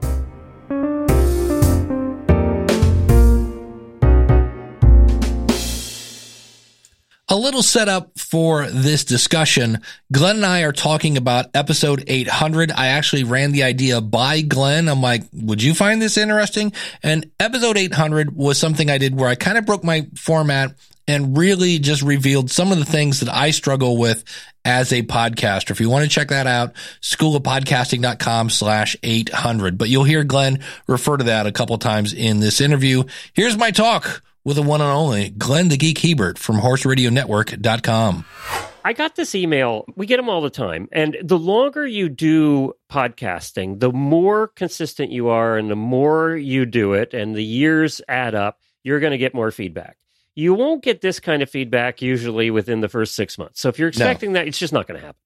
A 7.35 7.45
little 7.45 7.63
setup 7.63 8.17
for 8.17 8.65
this 8.65 9.03
discussion. 9.03 9.81
Glenn 10.09 10.37
and 10.37 10.45
I 10.45 10.61
are 10.61 10.71
talking 10.71 11.17
about 11.17 11.47
episode 11.53 12.01
800. 12.07 12.71
I 12.71 12.87
actually 12.87 13.25
ran 13.25 13.51
the 13.51 13.63
idea 13.63 13.99
by 13.99 14.39
Glenn. 14.39 14.87
I'm 14.87 15.01
like, 15.01 15.23
would 15.33 15.61
you 15.61 15.73
find 15.73 16.01
this 16.01 16.15
interesting? 16.15 16.71
And 17.03 17.29
episode 17.37 17.75
800 17.75 18.33
was 18.33 18.57
something 18.57 18.89
I 18.89 18.99
did 18.99 19.19
where 19.19 19.27
I 19.27 19.35
kind 19.35 19.57
of 19.57 19.65
broke 19.65 19.83
my 19.83 20.07
format 20.15 20.75
and 21.09 21.37
really 21.37 21.77
just 21.79 22.03
revealed 22.03 22.51
some 22.51 22.71
of 22.71 22.77
the 22.77 22.85
things 22.85 23.19
that 23.19 23.27
I 23.27 23.51
struggle 23.51 23.97
with 23.97 24.23
as 24.63 24.93
a 24.93 25.03
podcaster. 25.03 25.71
If 25.71 25.81
you 25.81 25.89
want 25.89 26.05
to 26.05 26.09
check 26.09 26.29
that 26.29 26.47
out, 26.47 26.75
schoolofpodcasting.com 27.01 28.49
slash 28.49 28.95
800. 29.03 29.77
But 29.77 29.89
you'll 29.89 30.05
hear 30.05 30.23
Glenn 30.23 30.63
refer 30.87 31.17
to 31.17 31.25
that 31.25 31.47
a 31.47 31.51
couple 31.51 31.77
times 31.79 32.13
in 32.13 32.39
this 32.39 32.61
interview. 32.61 33.03
Here's 33.33 33.57
my 33.57 33.71
talk 33.71 34.21
with 34.45 34.55
the 34.55 34.61
one 34.61 34.79
and 34.79 34.89
only 34.89 35.29
Glenn 35.31 35.67
the 35.67 35.75
Geek 35.77 35.97
Hebert 35.97 36.37
from 36.37 36.57
horseradionetwork.com. 36.57 38.25
I 38.85 38.93
got 38.93 39.15
this 39.15 39.33
email. 39.33 39.85
We 39.95 40.05
get 40.05 40.17
them 40.17 40.29
all 40.29 40.41
the 40.41 40.51
time. 40.51 40.87
And 40.91 41.17
the 41.23 41.39
longer 41.39 41.87
you 41.87 42.07
do 42.07 42.73
podcasting, 42.89 43.79
the 43.79 43.91
more 43.91 44.49
consistent 44.49 45.11
you 45.11 45.29
are 45.29 45.57
and 45.57 45.71
the 45.71 45.75
more 45.75 46.35
you 46.35 46.67
do 46.67 46.93
it 46.93 47.15
and 47.15 47.35
the 47.35 47.43
years 47.43 47.99
add 48.07 48.35
up, 48.35 48.59
you're 48.83 48.99
going 48.99 49.11
to 49.11 49.17
get 49.17 49.33
more 49.33 49.49
feedback. 49.49 49.97
You 50.35 50.53
won't 50.53 50.83
get 50.83 51.01
this 51.01 51.19
kind 51.19 51.41
of 51.41 51.49
feedback 51.49 52.03
usually 52.03 52.51
within 52.51 52.81
the 52.81 52.89
first 52.89 53.15
six 53.15 53.39
months. 53.39 53.59
So 53.59 53.69
if 53.69 53.79
you're 53.79 53.87
expecting 53.87 54.33
no. 54.33 54.39
that, 54.39 54.47
it's 54.47 54.59
just 54.59 54.73
not 54.73 54.85
going 54.85 54.99
to 54.99 55.05
happen. 55.05 55.19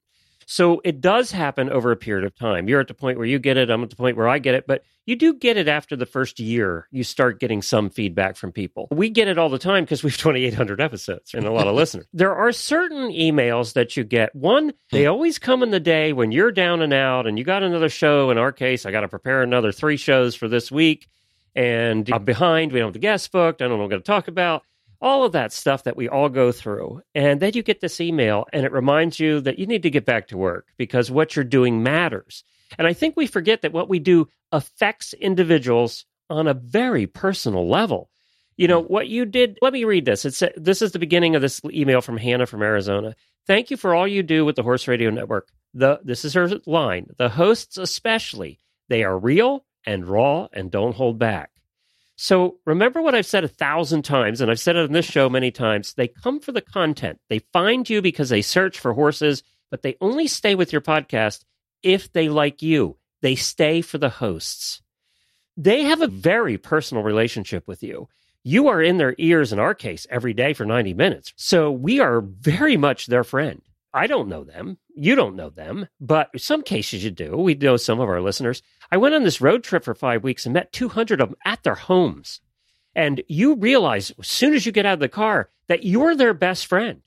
So 0.50 0.80
it 0.84 1.00
does 1.00 1.30
happen 1.30 1.70
over 1.70 1.92
a 1.92 1.96
period 1.96 2.26
of 2.26 2.34
time. 2.34 2.68
You're 2.68 2.80
at 2.80 2.88
the 2.88 2.94
point 2.94 3.18
where 3.18 3.26
you 3.26 3.38
get 3.38 3.56
it. 3.56 3.70
I'm 3.70 3.84
at 3.84 3.90
the 3.90 3.94
point 3.94 4.16
where 4.16 4.26
I 4.26 4.40
get 4.40 4.56
it, 4.56 4.66
but 4.66 4.82
you 5.06 5.14
do 5.14 5.32
get 5.32 5.56
it 5.56 5.68
after 5.68 5.94
the 5.94 6.06
first 6.06 6.40
year. 6.40 6.88
You 6.90 7.04
start 7.04 7.38
getting 7.38 7.62
some 7.62 7.88
feedback 7.88 8.34
from 8.34 8.50
people. 8.50 8.88
We 8.90 9.10
get 9.10 9.28
it 9.28 9.38
all 9.38 9.48
the 9.48 9.60
time 9.60 9.84
because 9.84 10.02
we 10.02 10.10
have 10.10 10.18
2,800 10.18 10.80
episodes 10.80 11.34
and 11.34 11.46
a 11.46 11.52
lot 11.52 11.68
of 11.68 11.76
listeners. 11.76 12.06
There 12.12 12.34
are 12.34 12.50
certain 12.50 13.12
emails 13.12 13.74
that 13.74 13.96
you 13.96 14.02
get. 14.02 14.34
One, 14.34 14.72
they 14.90 15.04
hmm. 15.04 15.10
always 15.10 15.38
come 15.38 15.62
in 15.62 15.70
the 15.70 15.78
day 15.78 16.12
when 16.12 16.32
you're 16.32 16.50
down 16.50 16.82
and 16.82 16.92
out 16.92 17.28
and 17.28 17.38
you 17.38 17.44
got 17.44 17.62
another 17.62 17.88
show. 17.88 18.32
In 18.32 18.36
our 18.36 18.50
case, 18.50 18.84
I 18.84 18.90
got 18.90 19.02
to 19.02 19.08
prepare 19.08 19.42
another 19.42 19.70
three 19.70 19.96
shows 19.96 20.34
for 20.34 20.48
this 20.48 20.72
week 20.72 21.08
and 21.54 22.10
I'm 22.12 22.24
behind. 22.24 22.72
We 22.72 22.80
don't 22.80 22.88
have 22.88 22.94
the 22.94 22.98
guest 22.98 23.30
booked. 23.30 23.62
I 23.62 23.66
don't 23.66 23.70
know 23.70 23.76
what 23.76 23.84
I'm 23.84 23.90
going 23.90 24.02
to 24.02 24.06
talk 24.06 24.26
about 24.26 24.64
all 25.00 25.24
of 25.24 25.32
that 25.32 25.52
stuff 25.52 25.84
that 25.84 25.96
we 25.96 26.08
all 26.08 26.28
go 26.28 26.52
through. 26.52 27.02
And 27.14 27.40
then 27.40 27.52
you 27.54 27.62
get 27.62 27.80
this 27.80 28.00
email 28.00 28.46
and 28.52 28.64
it 28.64 28.72
reminds 28.72 29.18
you 29.18 29.40
that 29.40 29.58
you 29.58 29.66
need 29.66 29.82
to 29.82 29.90
get 29.90 30.04
back 30.04 30.28
to 30.28 30.36
work 30.36 30.66
because 30.76 31.10
what 31.10 31.34
you're 31.34 31.44
doing 31.44 31.82
matters. 31.82 32.44
And 32.78 32.86
I 32.86 32.92
think 32.92 33.16
we 33.16 33.26
forget 33.26 33.62
that 33.62 33.72
what 33.72 33.88
we 33.88 33.98
do 33.98 34.28
affects 34.52 35.12
individuals 35.14 36.04
on 36.28 36.46
a 36.46 36.54
very 36.54 37.06
personal 37.06 37.68
level. 37.68 38.10
You 38.56 38.68
know, 38.68 38.82
what 38.82 39.08
you 39.08 39.24
did, 39.24 39.58
let 39.62 39.72
me 39.72 39.84
read 39.84 40.04
this. 40.04 40.24
It's 40.24 40.42
this 40.56 40.82
is 40.82 40.92
the 40.92 40.98
beginning 40.98 41.34
of 41.34 41.42
this 41.42 41.62
email 41.64 42.02
from 42.02 42.18
Hannah 42.18 42.46
from 42.46 42.62
Arizona. 42.62 43.16
Thank 43.46 43.70
you 43.70 43.76
for 43.76 43.94
all 43.94 44.06
you 44.06 44.22
do 44.22 44.44
with 44.44 44.56
the 44.56 44.62
Horse 44.62 44.86
Radio 44.86 45.10
Network. 45.10 45.48
The 45.72 46.00
this 46.04 46.24
is 46.24 46.34
her 46.34 46.48
line. 46.66 47.06
The 47.16 47.30
hosts 47.30 47.78
especially, 47.78 48.58
they 48.88 49.02
are 49.02 49.18
real 49.18 49.64
and 49.86 50.06
raw 50.06 50.48
and 50.52 50.70
don't 50.70 50.94
hold 50.94 51.18
back. 51.18 51.50
So 52.22 52.58
remember 52.66 53.00
what 53.00 53.14
I've 53.14 53.24
said 53.24 53.44
a 53.44 53.48
thousand 53.48 54.02
times, 54.02 54.42
and 54.42 54.50
I've 54.50 54.60
said 54.60 54.76
it 54.76 54.84
on 54.84 54.92
this 54.92 55.06
show 55.06 55.30
many 55.30 55.50
times. 55.50 55.94
They 55.94 56.06
come 56.06 56.38
for 56.38 56.52
the 56.52 56.60
content. 56.60 57.18
They 57.30 57.38
find 57.50 57.88
you 57.88 58.02
because 58.02 58.28
they 58.28 58.42
search 58.42 58.78
for 58.78 58.92
horses, 58.92 59.42
but 59.70 59.80
they 59.80 59.96
only 60.02 60.26
stay 60.26 60.54
with 60.54 60.70
your 60.70 60.82
podcast 60.82 61.46
if 61.82 62.12
they 62.12 62.28
like 62.28 62.60
you. 62.60 62.98
They 63.22 63.36
stay 63.36 63.80
for 63.80 63.96
the 63.96 64.10
hosts. 64.10 64.82
They 65.56 65.84
have 65.84 66.02
a 66.02 66.08
very 66.08 66.58
personal 66.58 67.02
relationship 67.02 67.66
with 67.66 67.82
you. 67.82 68.06
You 68.44 68.68
are 68.68 68.82
in 68.82 68.98
their 68.98 69.14
ears, 69.16 69.50
in 69.50 69.58
our 69.58 69.74
case, 69.74 70.06
every 70.10 70.34
day 70.34 70.52
for 70.52 70.66
90 70.66 70.92
minutes. 70.92 71.32
So 71.36 71.70
we 71.70 72.00
are 72.00 72.20
very 72.20 72.76
much 72.76 73.06
their 73.06 73.24
friend. 73.24 73.62
I 73.94 74.06
don't 74.06 74.28
know 74.28 74.44
them. 74.44 74.76
You 74.94 75.14
don't 75.14 75.36
know 75.36 75.48
them, 75.48 75.88
but 76.00 76.38
some 76.38 76.62
cases 76.62 77.02
you 77.02 77.10
do. 77.10 77.36
We 77.38 77.54
know 77.54 77.78
some 77.78 77.98
of 77.98 78.10
our 78.10 78.20
listeners. 78.20 78.62
I 78.92 78.96
went 78.96 79.14
on 79.14 79.22
this 79.22 79.40
road 79.40 79.62
trip 79.62 79.84
for 79.84 79.94
five 79.94 80.24
weeks 80.24 80.46
and 80.46 80.52
met 80.52 80.72
200 80.72 81.20
of 81.20 81.28
them 81.28 81.38
at 81.44 81.62
their 81.62 81.74
homes. 81.74 82.40
And 82.94 83.22
you 83.28 83.54
realize 83.54 84.12
as 84.18 84.26
soon 84.26 84.54
as 84.54 84.66
you 84.66 84.72
get 84.72 84.86
out 84.86 84.94
of 84.94 85.00
the 85.00 85.08
car 85.08 85.48
that 85.68 85.84
you're 85.84 86.16
their 86.16 86.34
best 86.34 86.66
friend. 86.66 87.02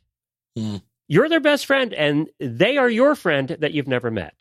Mm. 0.58 0.82
You're 1.08 1.28
their 1.28 1.42
best 1.42 1.66
friend, 1.66 1.94
and 1.94 2.30
they 2.40 2.78
are 2.78 2.90
your 2.90 3.16
friend 3.16 3.50
that 3.60 3.74
you've 3.74 3.88
never 3.90 4.10
met. 4.10 4.34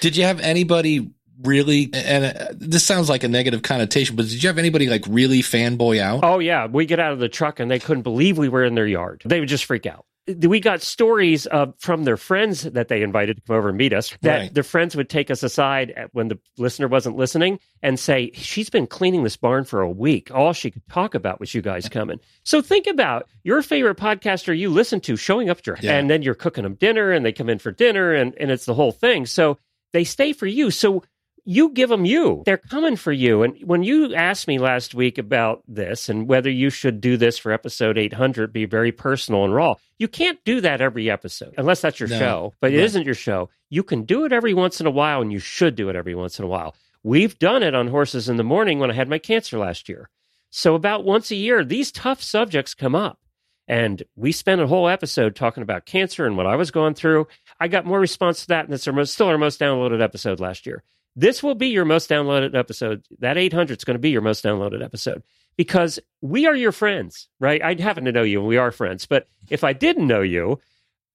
Did 0.00 0.16
you 0.16 0.24
have 0.24 0.40
anybody 0.40 1.10
really, 1.42 1.90
and 1.92 2.24
uh, 2.24 2.46
this 2.52 2.84
sounds 2.84 3.08
like 3.08 3.24
a 3.24 3.28
negative 3.28 3.62
connotation, 3.62 4.16
but 4.16 4.26
did 4.26 4.42
you 4.42 4.48
have 4.48 4.58
anybody 4.58 4.88
like 4.88 5.04
really 5.08 5.40
fanboy 5.40 6.00
out? 6.00 6.20
Oh 6.24 6.38
yeah, 6.38 6.66
we 6.66 6.86
get 6.86 6.98
out 6.98 7.12
of 7.12 7.18
the 7.18 7.28
truck 7.28 7.60
and 7.60 7.70
they 7.70 7.78
couldn't 7.78 8.02
believe 8.02 8.38
we 8.38 8.48
were 8.48 8.64
in 8.64 8.74
their 8.74 8.86
yard. 8.86 9.22
They 9.24 9.40
would 9.40 9.48
just 9.48 9.66
freak 9.66 9.86
out. 9.86 10.06
We 10.36 10.60
got 10.60 10.82
stories 10.82 11.46
uh, 11.46 11.66
from 11.78 12.04
their 12.04 12.16
friends 12.16 12.62
that 12.62 12.88
they 12.88 13.02
invited 13.02 13.36
to 13.36 13.42
come 13.46 13.56
over 13.56 13.68
and 13.70 13.78
meet 13.78 13.92
us. 13.92 14.16
That 14.22 14.38
Right. 14.38 14.54
their 14.54 14.62
friends 14.62 14.94
would 14.94 15.08
take 15.08 15.30
us 15.30 15.42
aside 15.42 15.90
at, 15.92 16.14
when 16.14 16.28
the 16.28 16.38
listener 16.58 16.86
wasn't 16.88 17.16
listening 17.16 17.58
and 17.82 17.98
say, 17.98 18.30
"She's 18.34 18.68
been 18.68 18.86
cleaning 18.86 19.24
this 19.24 19.36
barn 19.36 19.64
for 19.64 19.80
a 19.80 19.90
week. 19.90 20.30
All 20.32 20.52
she 20.52 20.70
could 20.70 20.86
talk 20.90 21.14
about 21.14 21.40
was 21.40 21.54
you 21.54 21.62
guys 21.62 21.88
coming." 21.88 22.20
So 22.44 22.60
think 22.60 22.86
about 22.86 23.26
your 23.42 23.62
favorite 23.62 23.96
podcaster 23.96 24.56
you 24.56 24.68
listen 24.70 25.00
to 25.00 25.16
showing 25.16 25.48
up 25.48 25.58
at 25.58 25.66
your, 25.66 25.78
Yeah. 25.80 25.98
and 25.98 26.10
then 26.10 26.22
you're 26.22 26.34
cooking 26.34 26.64
them 26.64 26.74
dinner, 26.74 27.10
and 27.12 27.24
they 27.24 27.32
come 27.32 27.48
in 27.48 27.58
for 27.58 27.70
dinner, 27.72 28.12
and 28.12 28.34
and 28.38 28.50
it's 28.50 28.66
the 28.66 28.74
whole 28.74 28.92
thing. 28.92 29.24
So 29.26 29.58
they 29.92 30.04
stay 30.04 30.32
for 30.34 30.46
you. 30.46 30.70
So 30.70 31.02
you 31.50 31.70
give 31.70 31.88
them 31.88 32.04
you. 32.04 32.42
They're 32.44 32.58
coming 32.58 32.94
for 32.96 33.10
you. 33.10 33.42
And 33.42 33.56
when 33.64 33.82
you 33.82 34.14
asked 34.14 34.46
me 34.46 34.58
last 34.58 34.94
week 34.94 35.16
about 35.16 35.62
this 35.66 36.10
and 36.10 36.28
whether 36.28 36.50
you 36.50 36.68
should 36.68 37.00
do 37.00 37.16
this 37.16 37.38
for 37.38 37.52
episode 37.52 37.96
800, 37.96 38.52
be 38.52 38.66
very 38.66 38.92
personal 38.92 39.44
and 39.44 39.54
raw, 39.54 39.76
you 39.98 40.08
can't 40.08 40.38
do 40.44 40.60
that 40.60 40.82
every 40.82 41.10
episode 41.10 41.54
unless 41.56 41.80
that's 41.80 41.98
your 41.98 42.10
No. 42.10 42.18
show. 42.18 42.54
But 42.60 42.74
it 42.74 42.80
isn't 42.80 43.06
your 43.06 43.14
show. 43.14 43.48
You 43.70 43.82
can 43.82 44.02
do 44.02 44.26
it 44.26 44.32
every 44.32 44.52
once 44.52 44.78
in 44.78 44.86
a 44.86 44.90
while, 44.90 45.22
and 45.22 45.32
you 45.32 45.38
should 45.38 45.74
do 45.74 45.88
it 45.88 45.96
every 45.96 46.14
once 46.14 46.38
in 46.38 46.44
a 46.44 46.48
while. 46.48 46.76
We've 47.02 47.38
done 47.38 47.62
it 47.62 47.74
on 47.74 47.88
Horses 47.88 48.28
in 48.28 48.36
the 48.36 48.44
Morning 48.44 48.78
when 48.78 48.90
I 48.90 48.94
had 48.94 49.08
my 49.08 49.18
cancer 49.18 49.58
last 49.58 49.88
year. 49.88 50.10
So 50.50 50.74
about 50.74 51.04
once 51.04 51.30
a 51.30 51.34
year, 51.36 51.64
these 51.64 51.90
tough 51.90 52.22
subjects 52.22 52.74
come 52.74 52.94
up. 52.94 53.20
And 53.66 54.02
we 54.16 54.32
spent 54.32 54.60
a 54.60 54.66
whole 54.66 54.88
episode 54.88 55.34
talking 55.34 55.62
about 55.62 55.86
cancer 55.86 56.26
and 56.26 56.36
what 56.36 56.46
I 56.46 56.56
was 56.56 56.70
going 56.70 56.92
through. 56.94 57.26
I 57.58 57.68
got 57.68 57.84
more 57.86 58.00
response 58.00 58.42
to 58.42 58.48
that, 58.48 58.66
and 58.66 58.74
it's 58.74 58.86
our 58.86 58.92
most, 58.94 59.14
still 59.14 59.28
our 59.28 59.38
most 59.38 59.58
downloaded 59.60 60.02
episode 60.02 60.40
last 60.40 60.66
year. 60.66 60.82
This 61.16 61.42
will 61.42 61.54
be 61.54 61.68
your 61.68 61.84
most 61.84 62.08
downloaded 62.08 62.54
episode. 62.54 63.04
That 63.18 63.36
800 63.36 63.78
is 63.78 63.84
going 63.84 63.96
to 63.96 64.00
be 64.00 64.10
your 64.10 64.22
most 64.22 64.44
downloaded 64.44 64.84
episode 64.84 65.22
because 65.56 65.98
we 66.22 66.46
are 66.46 66.54
your 66.54 66.72
friends, 66.72 67.28
right? 67.40 67.62
I 67.62 67.74
happen 67.74 68.04
to 68.04 68.12
know 68.12 68.22
you 68.22 68.38
and 68.38 68.48
we 68.48 68.56
are 68.56 68.70
friends. 68.70 69.06
But 69.06 69.26
if 69.50 69.64
I 69.64 69.72
didn't 69.72 70.06
know 70.06 70.22
you, 70.22 70.60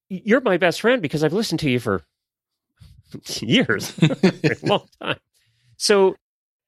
you're 0.10 0.42
my 0.42 0.58
best 0.58 0.82
friend 0.82 1.02
because 1.02 1.24
I've 1.24 1.34
listened 1.34 1.62
to 1.62 1.70
you 1.70 1.80
for 1.80 2.04
years, 3.40 3.94
a 4.02 4.58
long 4.64 4.88
time. 5.02 5.18
So 5.78 6.16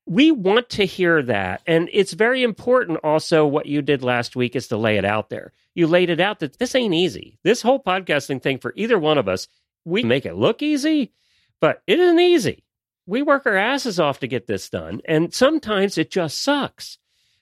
we 0.05 0.31
want 0.31 0.69
to 0.71 0.85
hear 0.85 1.21
that. 1.23 1.61
And 1.65 1.89
it's 1.91 2.13
very 2.13 2.43
important 2.43 2.99
also 3.03 3.45
what 3.45 3.65
you 3.65 3.81
did 3.81 4.03
last 4.03 4.35
week 4.35 4.55
is 4.55 4.67
to 4.69 4.77
lay 4.77 4.97
it 4.97 5.05
out 5.05 5.29
there. 5.29 5.51
You 5.73 5.87
laid 5.87 6.09
it 6.09 6.19
out 6.19 6.39
that 6.39 6.57
this 6.59 6.75
ain't 6.75 6.93
easy. 6.93 7.37
This 7.43 7.61
whole 7.61 7.81
podcasting 7.81 8.41
thing 8.41 8.59
for 8.59 8.73
either 8.75 8.97
one 8.97 9.17
of 9.17 9.27
us, 9.27 9.47
we 9.83 10.03
make 10.03 10.25
it 10.25 10.35
look 10.35 10.61
easy, 10.61 11.11
but 11.59 11.81
it 11.87 11.99
isn't 11.99 12.19
easy. 12.19 12.63
We 13.07 13.21
work 13.21 13.45
our 13.45 13.55
asses 13.55 13.99
off 13.99 14.19
to 14.21 14.27
get 14.27 14.47
this 14.47 14.69
done. 14.69 15.01
And 15.05 15.33
sometimes 15.33 15.97
it 15.97 16.09
just 16.11 16.41
sucks. 16.41 16.97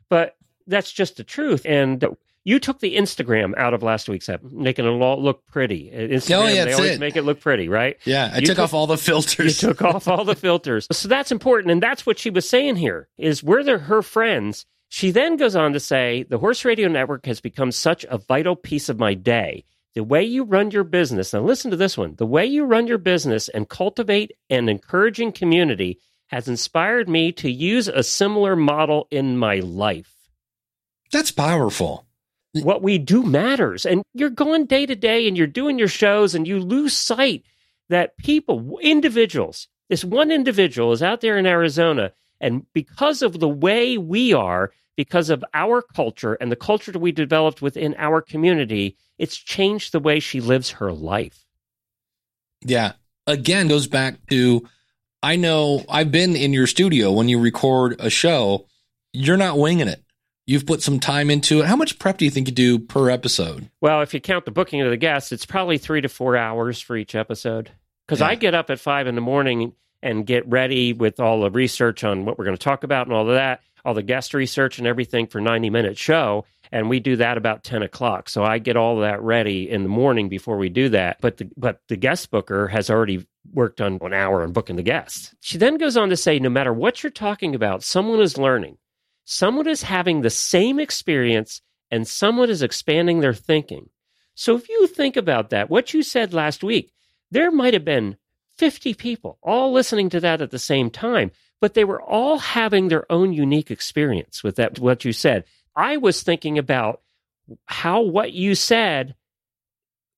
But 0.09 0.35
that's 0.67 0.91
just 0.91 1.17
the 1.17 1.23
truth. 1.23 1.61
And 1.65 2.03
you 2.43 2.59
took 2.59 2.79
the 2.79 2.95
Instagram 2.97 3.57
out 3.57 3.73
of 3.73 3.81
last 3.83 4.09
week's 4.09 4.27
episode, 4.27 4.51
making 4.53 4.85
it 4.85 4.89
all 4.89 5.21
look 5.23 5.45
pretty. 5.47 5.89
Uh, 5.91 5.95
oh, 5.95 6.07
Instagram, 6.09 6.43
Oh, 6.43 6.47
yeah, 6.47 6.65
they 6.65 6.73
always 6.73 6.91
it. 6.91 6.99
make 6.99 7.15
it 7.15 7.21
look 7.23 7.39
pretty, 7.39 7.69
right? 7.69 7.97
Yeah, 8.05 8.29
I 8.33 8.39
took 8.41 8.47
took- 8.57 8.59
off 8.59 8.73
all 8.73 8.87
the 8.87 8.97
filters. 8.97 9.61
You 9.63 9.69
took 9.69 9.81
off 9.81 10.07
all 10.07 10.25
the 10.25 10.35
filters. 10.35 10.87
So 10.91 11.07
that's 11.07 11.31
important. 11.31 11.71
And 11.71 11.81
that's 11.81 12.05
what 12.05 12.19
she 12.19 12.29
was 12.29 12.47
saying 12.47 12.75
here 12.75 13.07
is 13.17 13.41
we're 13.43 13.63
the, 13.63 13.77
her 13.77 14.01
friends. 14.01 14.65
She 14.89 15.09
then 15.11 15.37
goes 15.37 15.55
on 15.55 15.73
to 15.73 15.79
say, 15.79 16.23
the 16.23 16.37
Horse 16.37 16.65
Radio 16.65 16.87
Network 16.87 17.25
has 17.25 17.39
become 17.41 17.71
such 17.71 18.05
a 18.09 18.17
vital 18.19 18.55
piece 18.55 18.89
of 18.89 18.99
my 18.99 19.13
day. 19.15 19.63
The 19.95 20.03
way 20.03 20.23
you 20.23 20.43
run 20.43 20.71
your 20.71 20.83
business, 20.83 21.33
now 21.33 21.41
listen 21.41 21.69
to 21.71 21.77
this 21.77 21.97
one. 21.97 22.15
The 22.15 22.25
way 22.25 22.45
you 22.45 22.65
run 22.65 22.87
your 22.87 22.97
business 22.97 23.47
and 23.49 23.69
cultivate 23.69 24.31
an 24.49 24.67
encouraging 24.67 25.33
community 25.33 25.99
has 26.27 26.47
inspired 26.47 27.07
me 27.07 27.31
to 27.33 27.51
use 27.51 27.87
a 27.87 28.01
similar 28.01 28.55
model 28.55 29.07
in 29.11 29.37
my 29.37 29.59
life 29.59 30.11
That's 31.11 31.29
powerful. 31.31 32.07
what 32.53 32.81
we 32.81 32.97
do 32.97 33.21
matters. 33.21 33.85
And 33.85 34.01
you're 34.15 34.31
going 34.31 34.65
day 34.65 34.87
to 34.87 34.95
day 34.95 35.27
and 35.27 35.37
you're 35.37 35.45
doing 35.45 35.77
your 35.77 35.87
shows 35.87 36.33
and 36.33 36.47
you 36.47 36.59
lose 36.59 36.93
sight 36.93 37.43
that 37.89 38.17
people, 38.17 38.79
individuals, 38.81 39.67
this 39.89 40.03
one 40.03 40.31
individual 40.31 40.91
is 40.91 41.03
out 41.03 41.21
there 41.21 41.37
in 41.37 41.45
Arizona. 41.45 42.13
And 42.41 42.65
because 42.73 43.21
of 43.21 43.39
the 43.39 43.49
way 43.49 43.99
we 43.99 44.33
are, 44.33 44.71
because 44.95 45.29
of 45.29 45.45
our 45.53 45.83
culture 45.83 46.33
and 46.35 46.51
the 46.51 46.55
culture 46.55 46.91
that 46.91 46.99
we 46.99 47.11
developed 47.11 47.61
within 47.61 47.93
our 47.99 48.21
community, 48.21 48.97
it's 49.17 49.37
changed 49.37 49.91
the 49.91 49.99
way 49.99 50.19
she 50.19 50.41
lives 50.41 50.71
her 50.71 50.91
life. 50.91 51.45
Yeah. 52.65 52.93
Again, 53.27 53.67
goes 53.67 53.87
back 53.87 54.15
to 54.29 54.67
I 55.21 55.35
know 55.37 55.83
I've 55.89 56.11
been 56.11 56.35
in 56.35 56.53
your 56.53 56.67
studio 56.67 57.11
when 57.11 57.29
you 57.29 57.39
record 57.39 57.95
a 57.99 58.09
show, 58.09 58.65
you're 59.13 59.37
not 59.37 59.57
winging 59.57 59.87
it. 59.87 60.03
You've 60.45 60.65
put 60.65 60.81
some 60.81 60.99
time 60.99 61.29
into 61.29 61.61
it. 61.61 61.67
How 61.67 61.77
much 61.77 61.99
prep 61.99 62.17
do 62.17 62.25
you 62.25 62.31
think 62.31 62.47
you 62.49 62.53
do 62.53 62.79
per 62.79 63.09
episode? 63.09 63.69
Well, 63.79 64.01
if 64.01 64.13
you 64.13 64.19
count 64.19 64.43
the 64.43 64.51
booking 64.51 64.81
of 64.81 64.89
the 64.89 64.97
guests, 64.97 65.31
it's 65.31 65.45
probably 65.45 65.77
three 65.77 66.01
to 66.01 66.09
four 66.09 66.35
hours 66.35 66.81
for 66.81 66.97
each 66.97 67.15
episode. 67.15 67.71
Because 68.05 68.19
Yeah. 68.19 68.27
I 68.27 68.35
get 68.35 68.53
up 68.53 68.69
at 68.69 68.79
five 68.81 69.07
in 69.07 69.15
the 69.15 69.21
morning 69.21 69.71
and 70.01 70.25
get 70.25 70.45
ready 70.49 70.91
with 70.91 71.21
all 71.21 71.39
the 71.41 71.49
research 71.51 72.03
on 72.03 72.25
what 72.25 72.37
we're 72.37 72.43
going 72.43 72.57
to 72.57 72.61
talk 72.63 72.83
about 72.83 73.07
and 73.07 73.15
all 73.15 73.29
of 73.29 73.35
that, 73.35 73.61
all 73.85 73.93
the 73.93 74.03
guest 74.03 74.33
research 74.33 74.79
and 74.79 74.85
everything 74.87 75.27
for 75.27 75.39
90 75.39 75.69
minute 75.69 75.97
show. 75.97 76.43
And 76.73 76.89
we 76.89 76.99
do 76.99 77.17
that 77.17 77.37
about 77.37 77.63
10 77.63 77.83
o'clock. 77.83 78.27
So 78.27 78.43
I 78.43 78.57
get 78.57 78.75
all 78.75 79.01
that 79.01 79.21
ready 79.21 79.69
in 79.69 79.83
the 79.83 79.89
morning 79.89 80.27
before 80.27 80.57
we 80.57 80.69
do 80.69 80.89
that. 80.89 81.21
But 81.21 81.37
the, 81.37 81.47
but 81.55 81.81
the 81.87 81.95
guest 81.95 82.31
booker 82.31 82.67
has 82.67 82.89
already 82.89 83.27
worked 83.53 83.79
on 83.79 83.99
an 84.01 84.11
hour 84.11 84.41
on 84.41 84.53
booking 84.53 84.77
the 84.77 84.81
guests. 84.81 85.35
She 85.39 85.59
then 85.59 85.77
goes 85.77 85.95
on 85.95 86.09
to 86.09 86.17
say, 86.17 86.39
no 86.39 86.49
matter 86.49 86.73
what 86.73 87.03
you're 87.03 87.11
talking 87.11 87.53
about, 87.53 87.83
someone 87.83 88.19
is 88.21 88.39
learning. 88.39 88.79
Someone 89.23 89.67
is 89.67 89.83
having 89.83 90.21
the 90.21 90.31
same 90.31 90.79
experience 90.79 91.61
and 91.91 92.07
someone 92.07 92.49
is 92.49 92.63
expanding 92.63 93.19
their 93.19 93.35
thinking. 93.35 93.89
So 94.33 94.55
if 94.55 94.67
you 94.67 94.87
think 94.87 95.15
about 95.15 95.51
that, 95.51 95.69
what 95.69 95.93
you 95.93 96.01
said 96.01 96.33
last 96.33 96.63
week, 96.63 96.91
there 97.29 97.51
might 97.51 97.75
have 97.75 97.85
been 97.85 98.17
50 98.57 98.95
people 98.95 99.37
all 99.43 99.71
listening 99.71 100.09
to 100.09 100.19
that 100.21 100.41
at 100.41 100.49
the 100.49 100.57
same 100.57 100.89
time, 100.89 101.29
but 101.61 101.75
they 101.75 101.83
were 101.83 102.01
all 102.01 102.39
having 102.39 102.87
their 102.87 103.09
own 103.11 103.31
unique 103.31 103.69
experience 103.69 104.43
with 104.43 104.55
that 104.55 104.79
what 104.79 105.05
you 105.05 105.13
said. 105.13 105.43
I 105.75 105.97
was 105.97 106.23
thinking 106.23 106.57
about 106.57 107.01
how 107.65 108.01
what 108.01 108.33
you 108.33 108.55
said 108.55 109.15